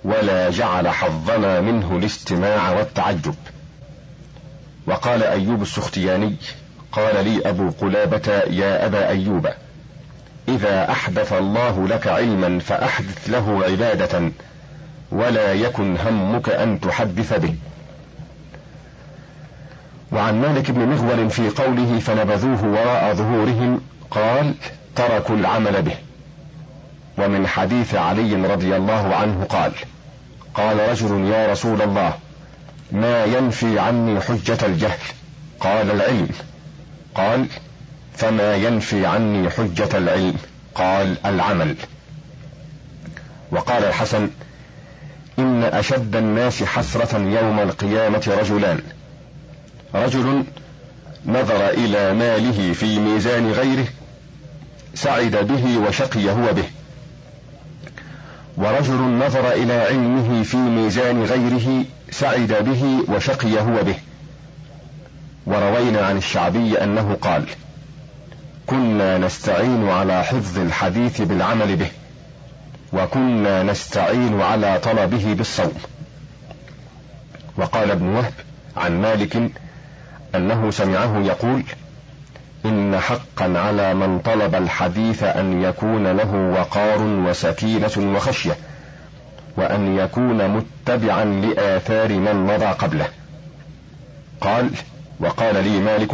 ولا 0.04 0.50
جعل 0.50 0.88
حظنا 0.88 1.60
منه 1.60 1.96
الاستماع 1.96 2.70
والتعجب. 2.70 3.34
وقال 4.86 5.22
أيوب 5.22 5.62
السختياني 5.62 6.36
قال 6.92 7.24
لي 7.24 7.48
أبو 7.48 7.70
قلابة 7.70 8.32
يا 8.50 8.86
أبا 8.86 9.08
أيوب 9.08 9.48
إذا 10.48 10.90
أحدث 10.90 11.32
الله 11.32 11.88
لك 11.88 12.06
علما 12.06 12.58
فأحدث 12.58 13.30
له 13.30 13.64
عبادة 13.64 14.30
ولا 15.12 15.52
يكن 15.52 15.96
همك 15.96 16.48
أن 16.48 16.80
تحدث 16.80 17.32
به. 17.32 17.54
وعن 20.12 20.40
مالك 20.40 20.70
بن 20.70 20.80
مغول 20.80 21.30
في 21.30 21.48
قوله 21.50 21.98
فنبذوه 21.98 22.64
وراء 22.64 23.14
ظهورهم 23.14 23.80
قال 24.10 24.54
تركوا 24.96 25.36
العمل 25.36 25.82
به. 25.82 25.96
ومن 27.18 27.46
حديث 27.46 27.94
علي 27.94 28.34
رضي 28.34 28.76
الله 28.76 29.14
عنه 29.14 29.44
قال 29.44 29.72
قال 30.54 30.88
رجل 30.88 31.24
يا 31.24 31.52
رسول 31.52 31.82
الله 31.82 32.14
ما 32.92 33.24
ينفي 33.24 33.78
عني 33.78 34.20
حجة 34.20 34.58
الجهل؟ 34.66 34.98
قال 35.60 35.90
العلم. 35.90 36.28
قال 37.14 37.46
فما 38.14 38.54
ينفي 38.54 39.06
عني 39.06 39.50
حجة 39.50 39.98
العلم؟ 39.98 40.36
قال 40.74 41.16
العمل. 41.26 41.76
وقال 43.50 43.84
الحسن 43.84 44.30
إن 45.38 45.62
أشد 45.62 46.16
الناس 46.16 46.62
حسرة 46.62 47.18
يوم 47.18 47.60
القيامة 47.60 48.38
رجلان. 48.40 48.80
رجل 49.94 50.44
نظر 51.28 51.70
إلى 51.70 52.14
ماله 52.14 52.72
في 52.72 52.98
ميزان 52.98 53.52
غيره 53.52 53.86
سعد 54.94 55.36
به 55.36 55.78
وشقي 55.78 56.30
هو 56.30 56.52
به. 56.52 56.64
ورجل 58.56 59.00
نظر 59.00 59.52
إلى 59.52 59.72
علمه 59.72 60.42
في 60.42 60.56
ميزان 60.56 61.24
غيره 61.24 61.84
سعد 62.10 62.52
به 62.52 63.14
وشقي 63.14 63.60
هو 63.60 63.82
به. 63.84 63.94
وروينا 65.46 66.06
عن 66.06 66.16
الشعبي 66.16 66.82
أنه 66.82 67.16
قال 67.20 67.44
كنا 68.66 69.18
نستعين 69.18 69.88
على 69.88 70.24
حفظ 70.24 70.58
الحديث 70.58 71.22
بالعمل 71.22 71.76
به 71.76 71.90
وكنا 72.92 73.62
نستعين 73.62 74.40
على 74.40 74.80
طلبه 74.82 75.34
بالصوم. 75.34 75.74
وقال 77.56 77.90
ابن 77.90 78.06
وهب 78.06 78.32
عن 78.76 79.02
مالك 79.02 79.50
أنه 80.36 80.70
سمعه 80.70 81.18
يقول 81.18 81.62
إن 82.64 82.98
حقا 82.98 83.58
على 83.58 83.94
من 83.94 84.18
طلب 84.18 84.54
الحديث 84.54 85.22
أن 85.22 85.62
يكون 85.62 86.06
له 86.06 86.34
وقار 86.34 87.02
وسكينة 87.02 88.14
وخشية 88.16 88.56
وأن 89.56 89.96
يكون 89.96 90.48
متبعا 90.48 91.24
لآثار 91.24 92.12
من 92.12 92.46
مضى 92.46 92.66
قبله. 92.66 93.08
قال 94.40 94.70
وقال 95.20 95.64
لي 95.64 95.80
مالك 95.80 96.12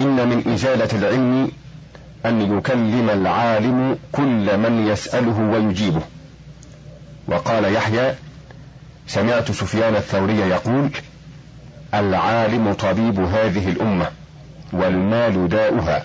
إن 0.00 0.28
من 0.28 0.52
إزالة 0.52 0.98
العلم 0.98 1.50
أن 2.26 2.58
يكلم 2.58 3.10
العالم 3.10 3.98
كل 4.12 4.58
من 4.58 4.86
يسأله 4.88 5.40
ويجيبه. 5.40 6.02
وقال 7.28 7.74
يحيى 7.74 8.14
سمعت 9.06 9.52
سفيان 9.52 9.94
الثوري 9.96 10.38
يقول 10.38 10.90
العالم 11.94 12.72
طبيب 12.72 13.20
هذه 13.20 13.68
الأمة 13.68 14.06
والمال 14.72 15.48
داؤها. 15.48 16.04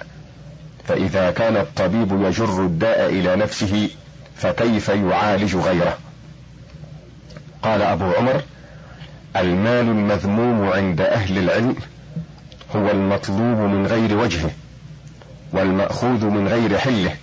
فإذا 0.87 1.31
كان 1.31 1.57
الطبيب 1.57 2.21
يجر 2.21 2.65
الداء 2.65 3.09
إلى 3.09 3.35
نفسه 3.35 3.89
فكيف 4.35 4.89
يعالج 4.89 5.55
غيره؟ 5.55 5.97
قال 7.63 7.81
أبو 7.81 8.05
عمر 8.05 8.41
المال 9.35 9.89
المذموم 9.89 10.69
عند 10.69 11.01
أهل 11.01 11.37
العلم 11.37 11.75
هو 12.75 12.91
المطلوب 12.91 13.57
من 13.57 13.87
غير 13.87 14.17
وجهه 14.17 14.51
والمأخوذ 15.53 16.25
من 16.25 16.47
غير 16.47 16.77
حله 16.77 17.15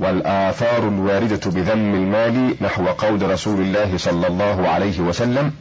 والآثار 0.00 0.88
الواردة 0.88 1.50
بذم 1.50 1.94
المال 1.94 2.54
نحو 2.60 2.86
قول 2.86 3.30
رسول 3.30 3.60
الله 3.60 3.96
صلى 3.98 4.26
الله 4.26 4.68
عليه 4.68 5.00
وسلم 5.00 5.52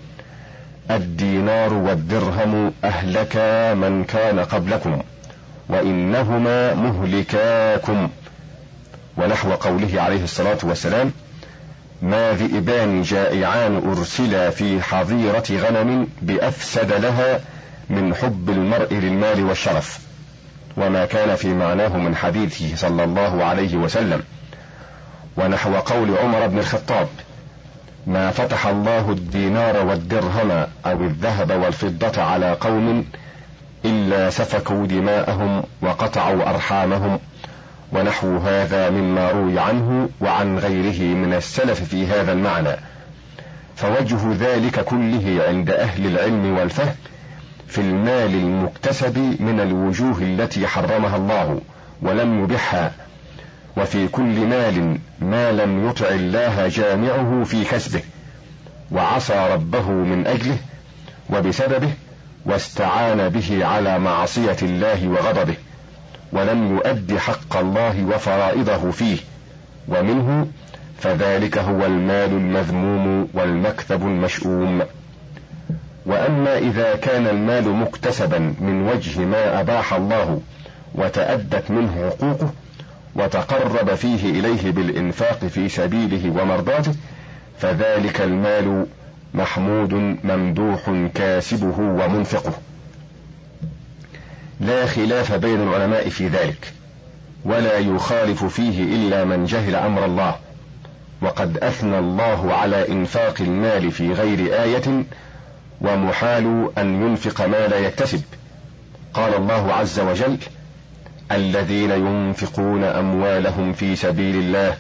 الدينار 0.92 1.74
والدرهم 1.74 2.74
أهلكا 2.84 3.74
من 3.74 4.04
كان 4.04 4.40
قبلكم 4.40 5.02
وإنهما 5.70 6.74
مهلكاكم 6.74 8.10
ونحو 9.18 9.52
قوله 9.52 10.02
عليه 10.02 10.24
الصلاة 10.24 10.58
والسلام 10.64 11.12
ما 12.02 12.32
ذئبان 12.32 13.02
جائعان 13.02 13.82
أرسلا 13.98 14.50
في 14.50 14.82
حظيرة 14.82 15.44
غنم 15.52 16.08
بأفسد 16.22 16.92
لها 16.92 17.40
من 17.90 18.16
حب 18.16 18.50
المرء 18.50 18.94
للمال 18.94 19.44
والشرف 19.44 20.00
وما 20.78 21.06
كان 21.06 21.36
في 21.36 21.54
معناه 21.54 21.98
من 21.98 22.16
حديثه 22.16 22.76
صلى 22.76 23.04
الله 23.04 23.44
عليه 23.44 23.76
وسلم 23.78 24.24
ونحو 25.38 25.76
قول 25.76 26.18
عمر 26.18 26.48
بن 26.48 26.60
الخطاب 26.60 27.08
ما 28.08 28.32
فتح 28.32 28.68
الله 28.68 29.12
الدينار 29.12 29.86
والدرهم 29.86 30.52
أو 30.86 31.02
الذهب 31.02 31.52
والفضة 31.52 32.22
على 32.22 32.52
قوم 32.52 33.06
إلا 33.86 34.30
سفكوا 34.30 34.86
دماءهم 34.86 35.64
وقطعوا 35.82 36.50
أرحامهم 36.50 37.20
ونحو 37.92 38.38
هذا 38.38 38.90
مما 38.90 39.32
روي 39.32 39.60
عنه 39.60 40.10
وعن 40.22 40.60
غيره 40.60 41.16
من 41.16 41.34
السلف 41.34 41.84
في 41.84 42.08
هذا 42.08 42.32
المعنى. 42.32 42.76
فوجه 43.76 44.20
ذلك 44.40 44.84
كله 44.84 45.44
عند 45.48 45.70
أهل 45.70 46.06
العلم 46.06 46.58
والفهم 46.58 46.96
في 47.68 47.82
المال 47.82 48.36
المكتسب 48.36 49.18
من 49.40 49.60
الوجوه 49.60 50.18
التي 50.22 50.68
حرمها 50.68 51.16
الله 51.16 51.62
ولم 52.02 52.44
يبحها 52.44 52.92
وفي 53.78 54.08
كل 54.08 54.46
مال 54.48 54.98
ما 55.22 55.52
لم 55.52 55.90
يطع 55.90 56.08
الله 56.08 56.68
جامعه 56.68 57.44
في 57.44 57.64
كسبه 57.64 58.02
وعصى 58.92 59.50
ربه 59.54 59.90
من 59.92 60.28
أجله 60.28 60.58
وبسببه 61.30 61.90
واستعان 62.46 63.30
به 63.30 63.66
على 63.66 64.00
معصية 64.00 64.58
الله 64.62 65.08
وغضبه 65.08 65.56
ولم 66.32 66.76
يؤد 66.76 67.18
حق 67.18 67.58
الله 67.58 68.06
وفرائضه 68.06 68.92
فيه 68.92 69.18
ومنه 69.88 70.48
فذلك 71.00 71.58
هو 71.58 71.86
المال 71.86 72.30
المذموم 72.32 73.28
والمكتب 73.34 74.02
المشؤوم. 74.02 74.82
وأما 76.06 76.58
إذا 76.58 76.96
كان 76.96 77.28
المال 77.28 77.70
مكتسبا 77.70 78.40
من 78.40 78.90
وجه 78.90 79.20
ما 79.20 79.60
أباح 79.60 79.94
الله 79.94 80.42
وتأدت 80.96 81.72
منه 81.72 82.10
حقوقه 82.10 82.54
وتقرب 83.18 83.96
فيه 83.96 84.30
إليه 84.30 84.72
بالإنفاق 84.72 85.46
في 85.46 85.70
سبيله 85.70 86.42
ومرضاته 86.42 86.96
فذلك 87.60 88.22
المال 88.22 88.86
محمود 89.34 89.94
ممدوح 90.24 90.92
كاسبه 91.16 91.80
ومنفقه. 91.80 92.54
لا 94.60 94.86
خلاف 94.86 95.34
بين 95.34 95.62
العلماء 95.62 96.10
في 96.10 96.28
ذلك 96.28 96.74
ولا 97.46 97.78
يخالف 97.78 98.46
فيه 98.46 98.84
إلا 98.84 99.24
من 99.24 99.46
جهل 99.46 99.76
أمر 99.76 100.06
الله. 100.06 100.36
وقد 101.22 101.58
أثنى 101.58 102.00
الله 102.00 102.54
على 102.54 102.90
إنفاق 102.90 103.42
المال 103.42 103.92
في 103.92 104.14
غير 104.14 104.64
آية 104.64 105.04
ومحال 105.82 106.70
أن 106.78 107.02
ينفق 107.08 107.46
ما 107.46 107.68
لا 107.68 107.80
يكتسب. 107.80 108.22
قال 109.14 109.36
الله 109.36 109.74
عز 109.74 110.00
وجل 110.00 110.38
الذين 111.32 111.92
ينفقون 111.92 112.84
أموالهم 112.84 113.74
في 113.74 113.96
سبيل 113.96 114.36
الله 114.36 114.78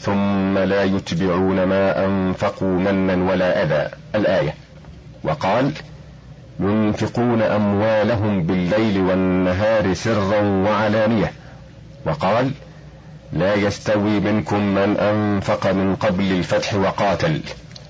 ثم 0.00 0.58
لا 0.58 0.84
يتبعون 0.84 1.64
ما 1.64 2.06
أنفقوا 2.06 2.78
منا 2.78 3.32
ولا 3.32 3.62
أذى. 3.62 3.90
الآية. 4.14 4.54
وقال 5.24 5.72
ينفقون 6.60 7.42
أموالهم 7.42 8.42
بالليل 8.42 9.00
والنهار 9.00 9.94
سرا 9.94 10.40
وعلانية. 10.40 11.32
وقال 12.06 12.50
لا 13.32 13.54
يستوي 13.54 14.20
منكم 14.20 14.60
من 14.74 14.96
أنفق 14.96 15.72
من 15.72 15.96
قبل 15.96 16.32
الفتح 16.32 16.74
وقاتل. 16.74 17.40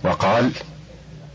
وقال 0.04 0.50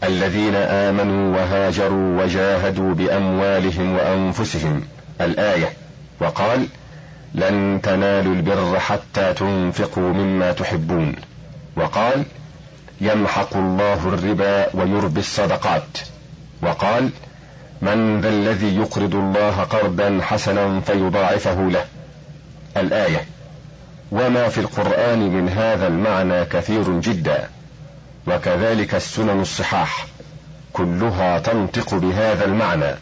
الذين 0.04 0.56
آمنوا 0.56 1.38
وهاجروا 1.38 2.24
وجاهدوا 2.24 2.94
بأموالهم 2.94 3.96
وأنفسهم. 3.96 4.82
الآية. 5.22 5.81
وقال 6.22 6.68
لن 7.36 7.80
تنالوا 7.84 8.34
البر 8.34 8.80
حتى 8.80 9.34
تنفقوا 9.34 10.14
مما 10.14 10.52
تحبون. 10.52 11.16
وقال 11.76 12.24
يمحق 13.02 13.58
الله 13.58 14.08
الربا 14.08 14.76
ويربي 14.76 15.20
الصدقات. 15.20 15.98
وقال 16.62 17.10
من 17.82 18.22
ذا 18.22 18.30
الذي 18.30 18.76
يقرض 18.76 19.16
الله 19.16 19.64
قرضا 19.64 20.20
حسنا 20.22 20.80
فيضاعفه 20.80 21.70
له. 21.70 21.86
الآية 22.78 23.26
وما 24.12 24.50
في 24.50 24.58
القرآن 24.58 25.20
من 25.20 25.50
هذا 25.50 25.88
المعنى 25.88 26.46
كثير 26.46 27.00
جدا. 27.00 27.50
وكذلك 28.28 28.96
السنن 28.96 29.42
الصحاح 29.42 30.06
كلها 30.74 31.40
تنطق 31.40 31.96
بهذا 31.96 32.46
المعنى. 32.46 32.96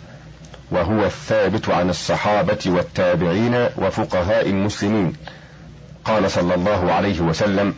وهو 0.71 1.05
الثابت 1.05 1.69
عن 1.69 1.89
الصحابة 1.89 2.59
والتابعين 2.65 3.69
وفقهاء 3.77 4.49
المسلمين. 4.49 5.13
قال 6.05 6.31
صلى 6.31 6.55
الله 6.55 6.93
عليه 6.93 7.21
وسلم 7.21 7.75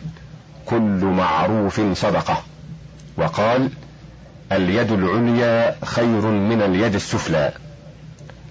كل 0.66 1.04
معروف 1.04 1.80
صدقة. 1.92 2.42
وقال 3.16 3.70
اليد 4.52 4.92
العليا 4.92 5.76
خير 5.84 6.26
من 6.26 6.62
اليد 6.62 6.94
السفلى. 6.94 7.52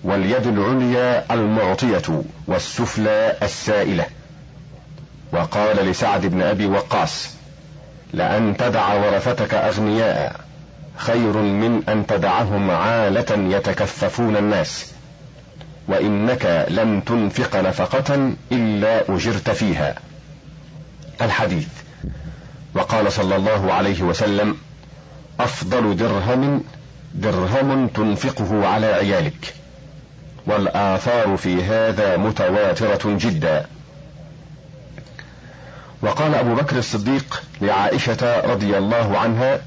واليد 0.04 0.48
العليا 0.48 1.34
المعطية 1.34 2.24
والسفلى 2.48 3.38
السائلة. 3.44 4.06
وقال 5.34 5.86
لسعد 5.86 6.26
بن 6.26 6.42
أبي 6.42 6.66
وقاص 6.66 7.30
لأن 8.14 8.58
تدع 8.58 8.94
ورثتك 8.94 9.54
أغنياء. 9.54 10.41
خير 11.02 11.38
من 11.38 11.84
أن 11.89 12.08
تدعهم 12.08 12.72
عالة 12.72 13.58
يتكففون 13.58 14.38
الناس. 14.38 14.91
وإنك 15.88 16.66
لن 16.70 17.04
تنفق 17.06 17.56
نفقة 17.56 18.34
إلا 18.52 19.16
أجرت 19.16 19.49
فيها. 19.49 19.95
الحديث. 21.22 21.68
وقال 22.76 23.12
صلى 23.12 23.36
الله 23.36 23.74
عليه 23.74 24.02
وسلم 24.02 24.58
أفضل 25.39 25.95
درهم 25.95 26.64
درهم 27.14 27.88
تنفقه 27.88 28.68
على 28.68 28.86
عيالك. 28.86 29.54
والآثار 30.47 31.38
في 31.38 31.64
هذا 31.64 32.18
متواترة 32.18 33.02
جدا. 33.06 33.66
وقال 36.02 36.36
أبو 36.36 36.56
بكر 36.56 36.78
الصديق 36.78 37.43
لعائشة 37.62 38.41
رضي 38.45 38.78
الله 38.78 39.18
عنها 39.18 39.62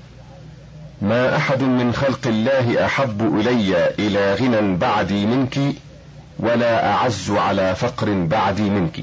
ما 1.04 1.36
أحد 1.36 1.62
من 1.62 1.92
خلق 1.92 2.26
الله 2.26 2.84
أحب 2.86 3.40
إلي 3.40 3.90
إلى 3.98 4.34
غنى 4.34 4.76
بعدي 4.76 5.26
منك 5.26 5.58
ولا 6.38 6.92
أعز 6.92 7.30
على 7.30 7.74
فقر 7.74 8.12
بعدي 8.12 8.70
منك. 8.70 9.00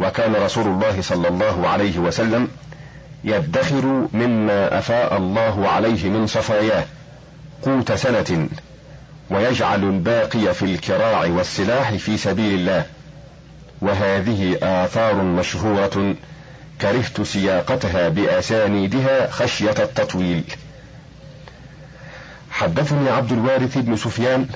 وكان 0.00 0.34
رسول 0.34 0.66
الله 0.66 1.02
صلى 1.02 1.28
الله 1.28 1.68
عليه 1.68 1.98
وسلم 1.98 2.48
يدخر 3.24 4.08
مما 4.12 4.78
أفاء 4.78 5.16
الله 5.16 5.68
عليه 5.68 6.08
من 6.08 6.26
صفاياه 6.26 6.84
قوت 7.62 7.92
سنة 7.92 8.48
ويجعل 9.30 9.84
الباقي 9.84 10.54
في 10.54 10.64
الكراع 10.64 11.24
والسلاح 11.24 11.94
في 11.94 12.16
سبيل 12.16 12.54
الله. 12.54 12.84
وهذه 13.82 14.58
آثار 14.62 15.14
مشهورة 15.14 16.14
كرهت 16.80 17.22
سياقتها 17.22 18.08
بأسانيدها 18.08 19.30
خشية 19.30 19.74
التطويل. 19.78 20.44
حدثني 22.60 23.08
عبد 23.08 23.32
الوارث 23.32 23.78
بن 23.78 23.96
سفيان 23.96 24.46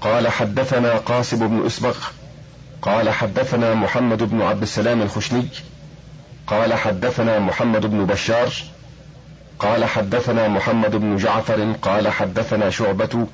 قال 0.00 0.28
حدثنا 0.28 0.96
قاسم 0.96 1.48
بن 1.48 1.66
اسبغ 1.66 1.96
قال 2.82 3.10
حدثنا 3.10 3.74
محمد 3.74 4.22
بن 4.22 4.42
عبد 4.42 4.62
السلام 4.62 5.02
الخشني 5.02 5.48
قال 6.46 6.74
حدثنا 6.74 7.38
محمد 7.38 7.86
بن 7.86 8.06
بشار 8.06 8.52
قال 9.58 9.84
حدثنا 9.84 10.48
محمد 10.48 10.96
بن 10.96 11.16
جعفر 11.16 11.72
قال 11.82 12.08
حدثنا 12.08 12.70
شعبة 12.70 13.26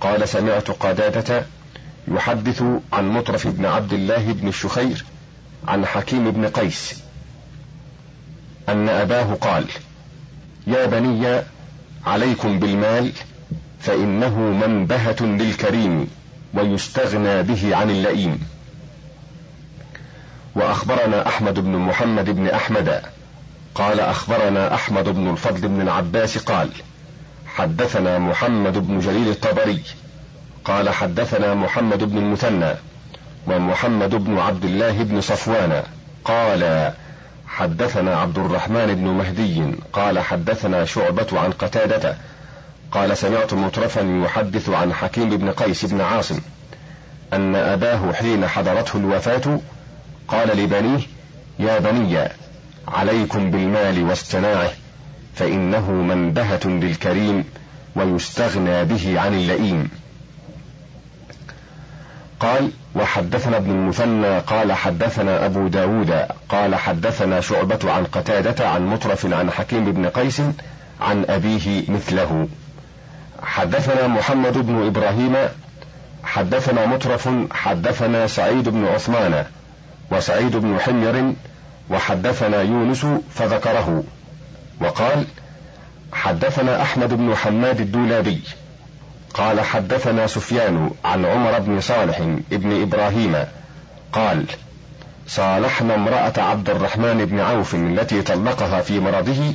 قال 0.00 0.28
سمعت 0.28 0.70
قدادة 0.70 1.46
يحدث 2.08 2.62
عن 2.92 3.08
مطرف 3.08 3.46
بن 3.46 3.66
عبد 3.66 3.92
الله 3.92 4.32
بن 4.32 4.48
الشخير 4.48 5.04
عن 5.68 5.86
حكيم 5.86 6.30
بن 6.30 6.48
قيس 6.48 6.94
أن 8.68 8.88
أباه 8.88 9.34
قال 9.34 9.66
يا 10.66 10.86
بني 10.86 11.42
عليكم 12.06 12.58
بالمال 12.58 13.12
فإنه 13.82 14.38
منبهة 14.38 15.16
للكريم 15.20 16.08
ويستغنى 16.54 17.42
به 17.42 17.76
عن 17.76 17.90
اللئيم. 17.90 18.48
وأخبرنا 20.54 21.28
أحمد 21.28 21.58
بن 21.58 21.76
محمد 21.76 22.30
بن 22.30 22.48
أحمد. 22.48 23.02
قال 23.74 24.00
أخبرنا 24.00 24.74
أحمد 24.74 25.08
بن 25.08 25.30
الفضل 25.30 25.68
بن 25.68 25.80
العباس 25.80 26.38
قال 26.38 26.68
حدثنا 27.46 28.18
محمد 28.18 28.78
بن 28.78 28.98
جليل 29.00 29.28
الطبري. 29.28 29.82
قال 30.64 30.90
حدثنا 30.90 31.54
محمد 31.54 32.04
بن 32.04 32.18
المثنى 32.18 32.74
ومحمد 33.46 34.14
بن 34.14 34.38
عبد 34.38 34.64
الله 34.64 35.02
بن 35.02 35.20
صفوان. 35.20 35.82
قال 36.24 36.92
حدثنا 37.46 38.16
عبد 38.16 38.38
الرحمن 38.38 38.94
بن 38.94 39.04
مهدي. 39.08 39.74
قال 39.92 40.18
حدثنا 40.18 40.84
شعبة 40.84 41.26
عن 41.32 41.50
قتادة 41.50 42.16
قال 42.92 43.16
سمعت 43.16 43.54
مترفا 43.54 44.00
يحدث 44.24 44.68
عن 44.68 44.92
حكيم 44.92 45.36
بن 45.36 45.50
قيس 45.50 45.84
بن 45.84 46.00
عاصم 46.00 46.40
أن 47.32 47.54
أباه 47.54 48.12
حين 48.12 48.46
حضرته 48.46 48.96
الوفاة 48.96 49.60
قال 50.28 50.58
لبنيه 50.58 51.00
يا 51.58 51.78
بني 51.78 52.28
عليكم 52.88 53.50
بالمال 53.50 54.04
واصطناعه 54.04 54.70
فإنه 55.34 55.90
منبهة 55.90 56.60
للكريم 56.64 57.44
ويستغنى 57.96 58.84
به 58.84 59.20
عن 59.20 59.34
اللئيم. 59.34 59.90
قال 62.40 62.70
وحدثنا 62.94 63.56
ابن 63.56 63.70
المثنى 63.70 64.38
قال 64.38 64.72
حدثنا 64.72 65.46
أبو 65.46 65.68
داود 65.68 66.10
قال 66.48 66.74
حدثنا 66.74 67.40
شعبة 67.40 67.92
عن 67.92 68.04
قتادة 68.04 68.68
عن 68.68 68.86
مطرف 68.86 69.32
عن 69.32 69.50
حكيم 69.50 69.92
بن 69.92 70.06
قيس 70.06 70.42
عن 71.00 71.24
أبيه 71.28 71.90
مثله. 71.90 72.48
حدثنا 73.42 74.06
محمد 74.06 74.58
بن 74.58 74.86
إبراهيم 74.86 75.36
حدثنا 76.24 76.86
مطرف 76.86 77.28
حدثنا 77.50 78.26
سعيد 78.26 78.68
بن 78.68 78.86
عثمان 78.86 79.44
وسعيد 80.10 80.56
بن 80.56 80.78
حمير 80.80 81.32
وحدثنا 81.90 82.62
يونس 82.62 83.06
فذكره. 83.34 84.04
وقال 84.80 85.24
حدثنا 86.12 86.82
أحمد 86.82 87.14
بن 87.14 87.36
حماد 87.36 87.80
الدولابي. 87.80 88.40
قال 89.34 89.60
حدثنا 89.60 90.26
سفيان 90.26 90.90
عن 91.04 91.24
عمر 91.24 91.58
بن 91.58 91.80
صالح 91.80 92.20
بن 92.50 92.82
إبراهيم. 92.82 93.36
قال 94.12 94.44
صالحنا 95.26 95.94
امرأة 95.94 96.32
عبد 96.36 96.70
الرحمن 96.70 97.24
بن 97.24 97.40
عوف 97.40 97.74
التي 97.74 98.22
طلقها 98.22 98.80
في 98.80 99.00
مرضه 99.00 99.54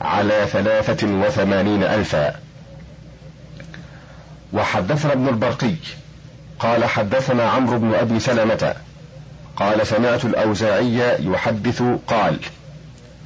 على 0.00 0.46
ثلاثة 0.52 1.06
وثمانين 1.06 1.82
ألفا. 1.82 2.34
وحدثنا 4.52 5.12
ابن 5.12 5.28
البرقي 5.28 5.74
قال 6.58 6.84
حدثنا 6.84 7.50
عمرو 7.50 7.78
بن 7.78 7.94
أبي 7.94 8.20
سلمة 8.20 8.74
قال 9.56 9.86
سمعت 9.86 10.24
الأوزاعي 10.24 11.26
يحدث 11.26 11.82
قال 12.06 12.38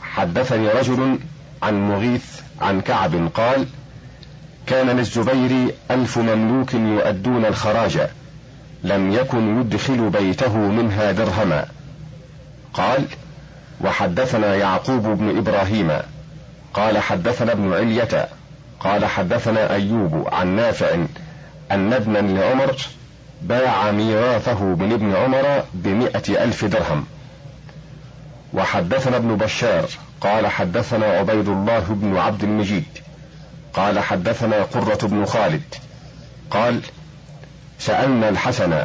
حدثني 0.01 0.69
رجل 0.69 1.19
عن 1.63 1.89
مغيث 1.89 2.25
عن 2.61 2.81
كعب 2.81 3.31
قال 3.35 3.67
كان 4.67 4.87
للزبير 4.87 5.75
ألف 5.91 6.19
مملوك 6.19 6.75
يؤدون 6.75 7.45
الخراج 7.45 8.01
لم 8.85 9.13
يكن 9.13 9.61
يدخل 9.61 10.11
بيته 10.11 10.57
منها 10.57 11.13
درهما. 11.13 11.67
قال 12.75 13.05
وحدثنا 13.81 14.55
يعقوب 14.55 15.03
بن 15.03 15.39
إبراهيم 15.39 15.93
قال 16.75 16.99
حدثنا 16.99 17.53
ابن 17.53 17.73
علية 17.73 18.29
قال 18.81 19.05
حدثنا 19.05 19.75
أيوب 19.75 20.29
عن 20.33 20.57
نافع 20.57 20.95
أن 21.71 21.93
ابنا 21.93 22.19
لعمر 22.19 22.77
باع 23.43 23.91
ميراثه 23.91 24.65
من 24.65 24.93
ابن 24.93 25.15
عمر 25.15 25.65
بمئة 25.75 26.45
ألف 26.45 26.65
درهم. 26.65 27.07
وحدثنا 28.55 29.17
ابن 29.17 29.37
بشار 29.37 29.89
قال 30.21 30.47
حدثنا 30.47 31.07
عبيد 31.07 31.49
الله 31.49 31.85
بن 31.89 32.17
عبد 32.17 32.43
المجيد 32.43 32.85
قال 33.75 33.99
حدثنا 33.99 34.63
قرة 34.63 34.99
بن 35.07 35.25
خالد 35.25 35.75
قال 36.51 36.81
سألنا 37.79 38.29
الحسن 38.29 38.85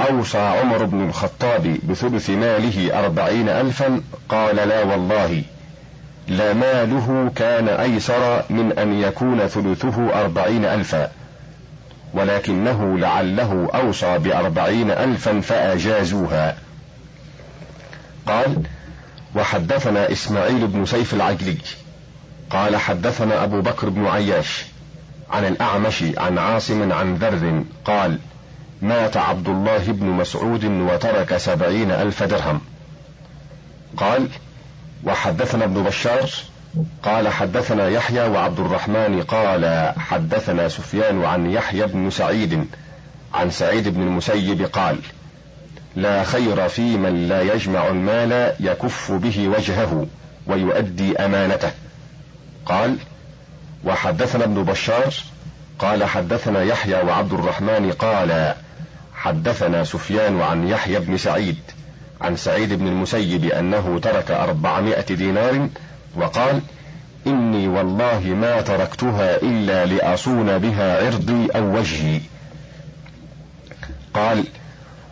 أوصى 0.00 0.38
عمر 0.38 0.84
بن 0.84 1.08
الخطاب 1.08 1.78
بثلث 1.88 2.30
ماله 2.30 2.98
أربعين 3.04 3.48
ألفا 3.48 4.02
قال 4.28 4.56
لا 4.56 4.82
والله. 4.82 5.42
لا 6.28 6.52
ماله 6.52 7.32
كان 7.36 7.68
أيسر 7.68 8.44
من 8.50 8.78
أن 8.78 9.00
يكون 9.02 9.46
ثلثه 9.46 10.20
أربعين 10.20 10.64
ألفا 10.64 11.10
ولكنه 12.14 12.98
لعله 12.98 13.70
أوصى 13.74 14.18
بأربعين 14.18 14.90
ألفا 14.90 15.40
فأجازوها. 15.40 16.56
قال 18.26 18.62
وحدثنا 19.36 20.12
إسماعيل 20.12 20.66
بن 20.66 20.86
سيف 20.86 21.14
العجلي. 21.14 21.56
قال 22.50 22.76
حدثنا 22.76 23.44
أبو 23.44 23.60
بكر 23.60 23.88
بن 23.88 24.06
عياش 24.06 24.64
عن 25.30 25.44
الأعمش 25.44 26.04
عن 26.18 26.38
عاصم 26.38 26.92
عن 26.92 27.14
ذر 27.14 27.64
قال 27.84 28.18
مات 28.82 29.16
عبد 29.16 29.48
الله 29.48 29.84
بن 29.86 30.06
مسعود 30.06 30.64
وترك 30.64 31.36
سبعين 31.36 31.90
ألف 31.90 32.22
درهم. 32.22 32.60
قال 33.96 34.28
وحدثنا 35.06 35.64
ابن 35.64 35.82
بشار 35.82 36.30
قال 37.02 37.28
حدثنا 37.28 37.88
يحيى 37.88 38.22
وعبد 38.22 38.60
الرحمن 38.60 39.22
قال 39.22 39.92
حدثنا 39.98 40.68
سفيان 40.68 41.24
عن 41.24 41.50
يحيى 41.50 41.86
بن 41.86 42.10
سعيد 42.10 42.66
عن 43.34 43.50
سعيد 43.50 43.88
بن 43.88 44.02
المسيب 44.02 44.62
قال 44.62 44.98
لا 45.96 46.24
خير 46.24 46.68
في 46.68 46.96
من 46.96 47.28
لا 47.28 47.42
يجمع 47.42 47.88
المال 47.88 48.54
يكف 48.60 49.12
به 49.12 49.48
وجهه 49.48 50.06
ويؤدي 50.46 51.16
أمانته. 51.16 51.70
قال 52.66 52.96
وحدثنا 53.84 54.44
ابن 54.44 54.62
بشار 54.62 55.14
قال 55.78 56.04
حدثنا 56.04 56.62
يحيى 56.62 56.94
وعبد 56.94 57.32
الرحمن 57.32 57.92
قال 57.92 58.54
حدثنا 59.14 59.84
سفيان 59.84 60.40
عن 60.40 60.68
يحيى 60.68 60.98
بن 60.98 61.16
سعيد 61.16 61.56
عن 62.20 62.36
سعيد 62.36 62.72
بن 62.72 62.86
المسيب 62.86 63.44
أنه 63.44 63.98
ترك 64.02 64.30
أربعمائة 64.30 65.14
دينار 65.14 65.68
وقال 66.16 66.60
إني 67.26 67.68
والله 67.68 68.20
ما 68.20 68.60
تركتها 68.60 69.36
إلا 69.42 69.86
لأصون 69.86 70.58
بها 70.58 71.06
عرضي 71.06 71.48
أو 71.56 71.78
وجهي. 71.78 72.20
قال 74.14 74.44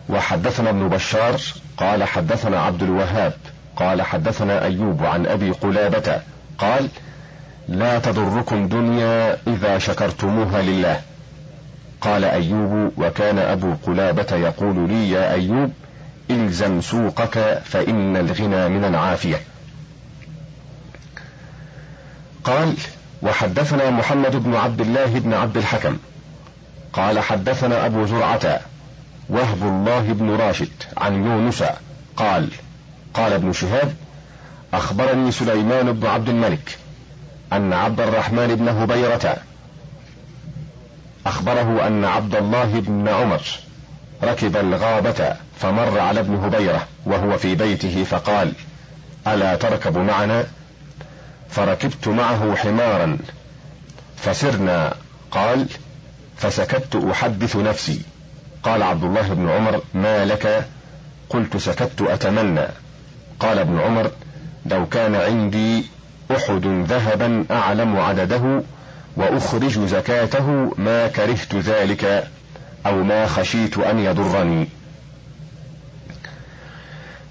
وحدثنا 0.09 0.69
ابن 0.69 0.87
بشار 0.87 1.41
قال 1.77 2.03
حدثنا 2.03 2.59
عبد 2.59 2.83
الوهاب 2.83 3.33
قال 3.75 4.01
حدثنا 4.01 4.65
أيوب 4.65 5.03
عن 5.03 5.25
أبي 5.25 5.51
قلابة 5.51 6.21
قال 6.57 6.89
لا 7.67 7.99
تضركم 7.99 8.67
دنيا 8.67 9.37
إذا 9.47 9.77
شكرتموها 9.77 10.61
لله. 10.61 11.01
قال 12.01 12.23
أيوب 12.25 12.91
وكان 12.97 13.39
أبو 13.39 13.73
قلابة 13.87 14.35
يقول 14.35 14.89
لي 14.89 15.09
يا 15.09 15.33
أيوب 15.33 15.71
الزم 16.31 16.81
سوقك 16.81 17.61
فإن 17.65 18.17
الغنى 18.17 18.69
من 18.69 18.85
العافية. 18.85 19.41
قال 22.43 22.73
وحدثنا 23.21 23.89
محمد 23.89 24.35
بن 24.35 24.55
عبد 24.55 24.81
الله 24.81 25.19
بن 25.19 25.33
عبد 25.33 25.57
الحكم. 25.57 25.97
قال 26.93 27.19
حدثنا 27.19 27.85
أبو 27.85 28.05
زرعة 28.05 28.59
وهب 29.29 29.63
الله 29.63 30.01
بن 30.01 30.29
راشد 30.29 30.71
عن 30.97 31.25
يونس 31.25 31.63
قال 32.17 32.49
قال 33.13 33.33
ابن 33.33 33.53
شهاب 33.53 33.95
أخبرني 34.73 35.31
سليمان 35.31 35.91
بن 35.91 36.07
عبد 36.07 36.29
الملك 36.29 36.77
أن 37.53 37.73
عبد 37.73 38.01
الرحمن 38.01 38.55
بن 38.55 38.67
هبيرة 38.67 39.37
أخبره 41.25 41.87
أن 41.87 42.05
عبد 42.05 42.35
الله 42.35 42.79
بن 42.79 43.07
عمر 43.07 43.41
ركب 44.23 44.57
الغابة 44.57 45.35
فمر 45.59 45.99
على 45.99 46.19
ابن 46.19 46.35
هبيرة 46.35 46.87
وهو 47.05 47.37
في 47.37 47.55
بيته 47.55 48.03
فقال 48.03 48.53
ألا 49.27 49.55
تركب 49.55 49.97
معنا؟ 49.97 50.45
فركبت 51.49 52.07
معه 52.07 52.55
حمارا. 52.55 53.17
فسرنا. 54.17 54.93
قال 55.31 55.67
فسكت 56.37 56.95
أحدث 57.11 57.55
نفسي. 57.55 58.01
قال 58.63 58.83
عبد 58.83 59.03
الله 59.03 59.33
بن 59.33 59.49
عمر 59.49 59.81
ما 59.93 60.25
لك؟ 60.25 60.65
قلت 61.29 61.57
سكت 61.57 62.01
أتمنى. 62.01 62.67
قال 63.39 63.59
ابن 63.59 63.79
عمر 63.79 64.11
لو 64.65 64.85
كان 64.85 65.15
عندي 65.15 65.85
أحد 66.31 66.65
ذهبا 66.65 67.45
أعلم 67.51 67.97
عدده 67.97 68.63
وأخرج 69.17 69.79
زكاته 69.79 70.73
ما 70.77 71.07
كرهت 71.07 71.55
ذلك. 71.55 72.27
أو 72.85 73.03
ما 73.03 73.27
خشيت 73.27 73.77
أن 73.77 73.99
يضرني. 73.99 74.67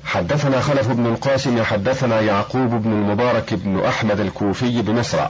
حدثنا 0.05 0.61
خلف 0.61 0.89
بن 0.89 1.07
القاسم 1.07 1.63
حدثنا 1.63 2.21
يعقوب 2.21 2.71
بن 2.71 2.93
المبارك 2.93 3.55
بن 3.55 3.85
أحمد 3.85 4.21
الكوفي 4.21 4.83
بمصر 4.83 5.27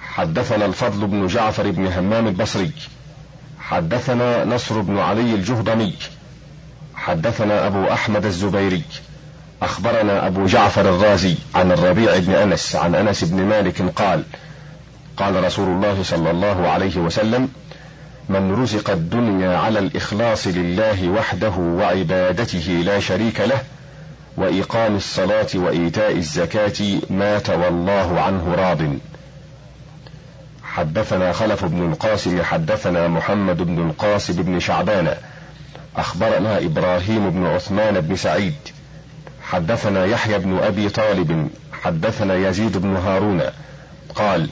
حدثنا 0.00 0.64
الفضل 0.64 1.06
بن 1.06 1.26
جعفر 1.26 1.70
بن 1.70 1.86
همام 1.86 2.26
البصري. 2.26 2.72
حدثنا 3.60 4.44
نصر 4.44 4.80
بن 4.80 4.98
علي 4.98 5.34
الجهضمي. 5.34 5.94
حدثنا 6.94 7.66
أبو 7.66 7.84
أحمد 7.84 8.24
الزبيري. 8.24 8.82
أخبرنا 9.62 10.26
أبو 10.26 10.46
جعفر 10.46 10.80
الرازي 10.80 11.34
عن 11.54 11.72
الربيع 11.72 12.18
بن 12.18 12.32
أنس 12.32 12.76
عن 12.76 12.94
أنس 12.94 13.24
بن 13.24 13.44
مالك 13.44 13.82
قال 13.82 14.24
قال 15.16 15.44
رسول 15.44 15.68
الله 15.68 16.02
صلى 16.02 16.30
الله 16.30 16.68
عليه 16.68 16.96
وسلم 16.96 17.48
من 18.28 18.62
رزق 18.62 18.90
الدنيا 18.90 19.56
على 19.56 19.78
الإخلاص 19.78 20.46
لله 20.46 21.08
وحده 21.08 21.50
وعبادته 21.50 22.82
لا 22.84 23.00
شريك 23.00 23.40
له 23.40 23.58
وإقام 24.36 24.96
الصلاة 24.96 25.46
وإيتاء 25.54 26.12
الزكاة 26.12 27.00
مات 27.10 27.50
والله 27.50 28.20
عنه 28.20 28.54
راضٍ. 28.54 28.98
حدثنا 30.62 31.32
خلف 31.32 31.64
بن 31.64 31.92
القاسم 31.92 32.42
حدثنا 32.42 33.08
محمد 33.08 33.56
بن 33.56 33.90
القاسم 33.90 34.42
بن 34.42 34.60
شعبان 34.60 35.14
أخبرنا 35.96 36.58
إبراهيم 36.58 37.30
بن 37.30 37.46
عثمان 37.46 38.00
بن 38.00 38.16
سعيد. 38.16 38.54
حدثنا 39.42 40.04
يحيى 40.04 40.38
بن 40.38 40.58
أبي 40.58 40.88
طالب 40.88 41.48
حدثنا 41.82 42.34
يزيد 42.48 42.76
بن 42.76 42.96
هارون 42.96 43.42
قال 44.14 44.48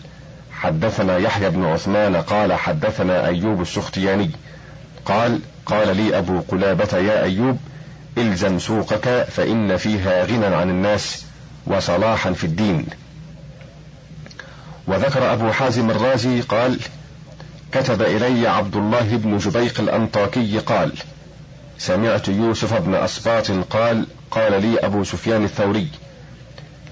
حدثنا 0.57 1.19
يحيى 1.19 1.51
بن 1.51 1.65
عثمان 1.65 2.17
قال 2.17 2.53
حدثنا 2.53 3.27
أيوب 3.27 3.61
السختياني. 3.61 4.31
قال 5.05 5.41
قال 5.67 5.97
لي 5.97 6.19
أبو 6.19 6.41
قلابة 6.41 6.99
يا 6.99 7.23
أيوب 7.23 7.59
إلزم 8.19 8.59
سوقك 8.59 9.27
فإن 9.31 9.77
فيها 9.77 10.25
غنى 10.25 10.47
عن 10.47 10.71
الناس 10.71 11.25
وصلاحا 11.67 12.33
في 12.33 12.45
الدين. 12.45 12.87
وذكر 14.87 15.33
أبو 15.33 15.53
حازم 15.53 15.91
الرازي 15.91 16.41
قال 16.41 16.79
كتب 17.73 18.03
إلي 18.03 18.49
عبد 18.49 18.77
الله 18.77 19.17
بن 19.17 19.39
جبيق 19.39 19.81
الأنطاكي 19.81 20.59
قال 20.59 20.93
سمعت 21.79 22.29
يوسف 22.29 22.75
بن 22.75 22.95
أسباط 22.95 23.51
قال 23.51 24.07
قال 24.31 24.63
لي 24.63 24.79
أبو 24.79 25.05
سفيان 25.05 25.45
الثوري 25.45 25.89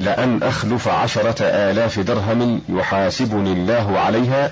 لأن 0.04 0.42
أخلف 0.42 0.88
عشرة 0.88 1.42
آلاف 1.42 2.00
درهم 2.00 2.62
يحاسبني 2.68 3.52
الله 3.52 3.98
عليها 3.98 4.50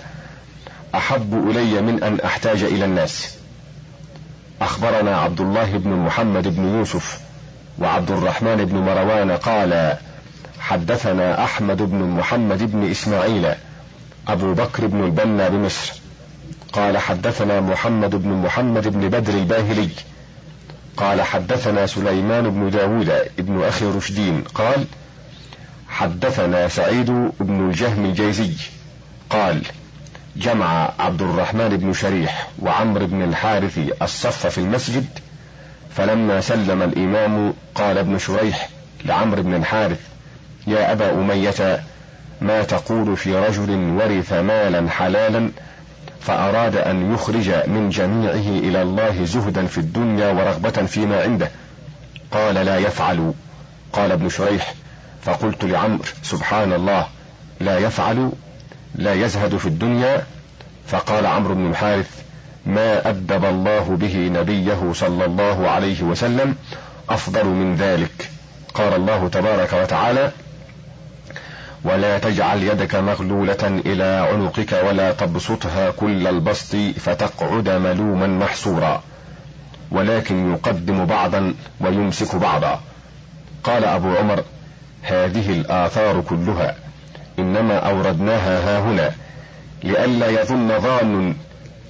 أحب 0.94 1.50
إلي 1.50 1.82
من 1.82 2.02
أن 2.02 2.20
أحتاج 2.20 2.62
إلى 2.62 2.84
الناس. 2.84 3.36
أخبرنا 4.60 5.16
عبد 5.16 5.40
الله 5.40 5.78
بن 5.78 5.90
محمد 5.90 6.56
بن 6.56 6.78
يوسف 6.78 7.20
وعبد 7.78 8.10
الرحمن 8.10 8.56
بن 8.56 8.76
مروان 8.76 9.30
قال 9.30 9.96
حدثنا 10.60 11.44
أحمد 11.44 11.82
بن 11.82 11.98
محمد 11.98 12.72
بن 12.72 12.90
إسماعيل 12.90 13.54
أبو 14.28 14.54
بكر 14.54 14.86
بن 14.86 15.04
البنا 15.04 15.48
بمصر. 15.48 15.92
قال 16.72 16.98
حدثنا 16.98 17.60
محمد 17.60 18.14
بن 18.14 18.28
محمد 18.28 18.88
بن 18.88 19.08
بدر 19.08 19.32
الباهلي. 19.34 19.88
قال 20.96 21.22
حدثنا 21.22 21.86
سليمان 21.86 22.50
بن 22.50 22.70
داود 22.70 23.12
بن 23.38 23.62
أخي 23.62 23.84
رشدين. 23.84 24.44
قال 24.54 24.84
حدثنا 25.92 26.68
سعيد 26.68 27.10
بن 27.40 27.68
الجهم 27.68 28.04
الجيزي 28.04 28.50
قال 29.30 29.62
جمع 30.36 30.90
عبد 30.98 31.22
الرحمن 31.22 31.68
بن 31.68 31.92
شريح 31.92 32.48
وعمر 32.58 33.04
بن 33.04 33.22
الحارث 33.22 33.78
الصف 34.02 34.46
في 34.46 34.58
المسجد 34.58 35.06
فلما 35.96 36.40
سلم 36.40 36.82
الإمام 36.82 37.54
قال 37.74 37.98
ابن 37.98 38.18
شريح 38.18 38.68
لعمرو 39.04 39.42
بن 39.42 39.54
الحارث 39.54 40.00
يا 40.66 40.92
أبا 40.92 41.12
أمية 41.12 41.82
ما 42.40 42.62
تقول 42.62 43.16
في 43.16 43.34
رجل 43.34 43.70
ورث 43.70 44.32
مالا 44.32 44.90
حلالا 44.90 45.50
فأراد 46.20 46.76
أن 46.76 47.14
يخرج 47.14 47.50
من 47.66 47.88
جميعه 47.88 48.58
إلى 48.58 48.82
الله 48.82 49.24
زهدا 49.24 49.66
في 49.66 49.78
الدنيا 49.78 50.32
ورغبة 50.32 50.86
فيما 50.86 51.22
عنده؟ 51.22 51.50
قال 52.30 52.54
لا 52.54 52.78
يفعل. 52.78 53.32
قال 53.92 54.12
ابن 54.12 54.28
شريح 54.28 54.74
فقلت 55.22 55.64
لعمرو 55.64 56.04
سبحان 56.22 56.72
الله 56.72 57.06
لا 57.60 57.78
يفعل 57.78 58.32
لا 58.94 59.14
يزهد 59.14 59.56
في 59.56 59.66
الدنيا. 59.66 60.26
فقال 60.86 61.26
عمرو 61.26 61.54
بن 61.54 61.70
الحارث 61.70 62.22
ما 62.66 63.08
أدب 63.08 63.44
الله 63.44 63.96
به 64.00 64.16
نبيه 64.16 64.92
صلى 64.92 65.24
الله 65.24 65.68
عليه 65.68 66.02
وسلم 66.02 66.56
أفضل 67.10 67.46
من 67.46 67.76
ذلك. 67.76 68.30
قال 68.74 68.94
الله 68.94 69.28
تبارك 69.28 69.72
وتعالى 69.72 70.32
ولا 71.84 72.18
تجعل 72.18 72.62
يدك 72.62 72.94
مغلولة 72.94 73.80
إلى 73.86 74.28
عنقك 74.32 74.84
ولا 74.86 75.12
تبسطها 75.12 75.90
كل 75.90 76.26
البسط 76.26 76.76
فتقعد 76.76 77.68
ملوما 77.68 78.26
محسورا 78.26 79.02
ولكن 79.90 80.52
يقدم 80.52 81.04
بعضا 81.04 81.54
ويمسك 81.80 82.36
بعضا. 82.36 82.80
قال 83.64 83.84
أبو 83.84 84.16
عمر 84.16 84.44
هذه 85.02 85.50
الآثار 85.50 86.20
كلها 86.20 86.76
إنما 87.38 87.78
أوردناها 87.78 88.58
ها 88.58 88.80
هنا 88.80 89.12
لئلا 89.84 90.28
يظن 90.42 90.80
ظان 90.80 91.34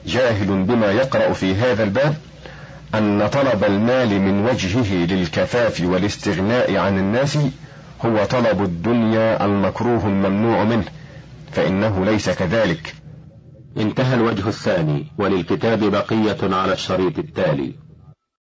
جاهل 0.07 0.63
بما 0.63 0.87
يقرأ 0.93 1.33
في 1.33 1.55
هذا 1.55 1.85
الباب 1.85 2.15
أن 2.95 3.29
طلب 3.29 3.65
المال 3.65 4.21
من 4.21 4.47
وجهه 4.47 4.95
للكفاف 4.95 5.81
والاستغناء 5.81 6.77
عن 6.77 6.99
الناس 6.99 7.39
هو 8.05 8.25
طلب 8.25 8.63
الدنيا 8.63 9.45
المكروه 9.45 10.07
الممنوع 10.07 10.65
منه 10.65 10.85
فإنه 11.53 12.05
ليس 12.05 12.31
كذلك. 12.31 12.95
انتهى 13.77 14.15
الوجه 14.15 14.49
الثاني 14.49 15.07
وللكتاب 15.19 15.85
بقية 15.85 16.55
على 16.55 16.73
الشريط 16.73 17.19
التالي. 17.19 17.82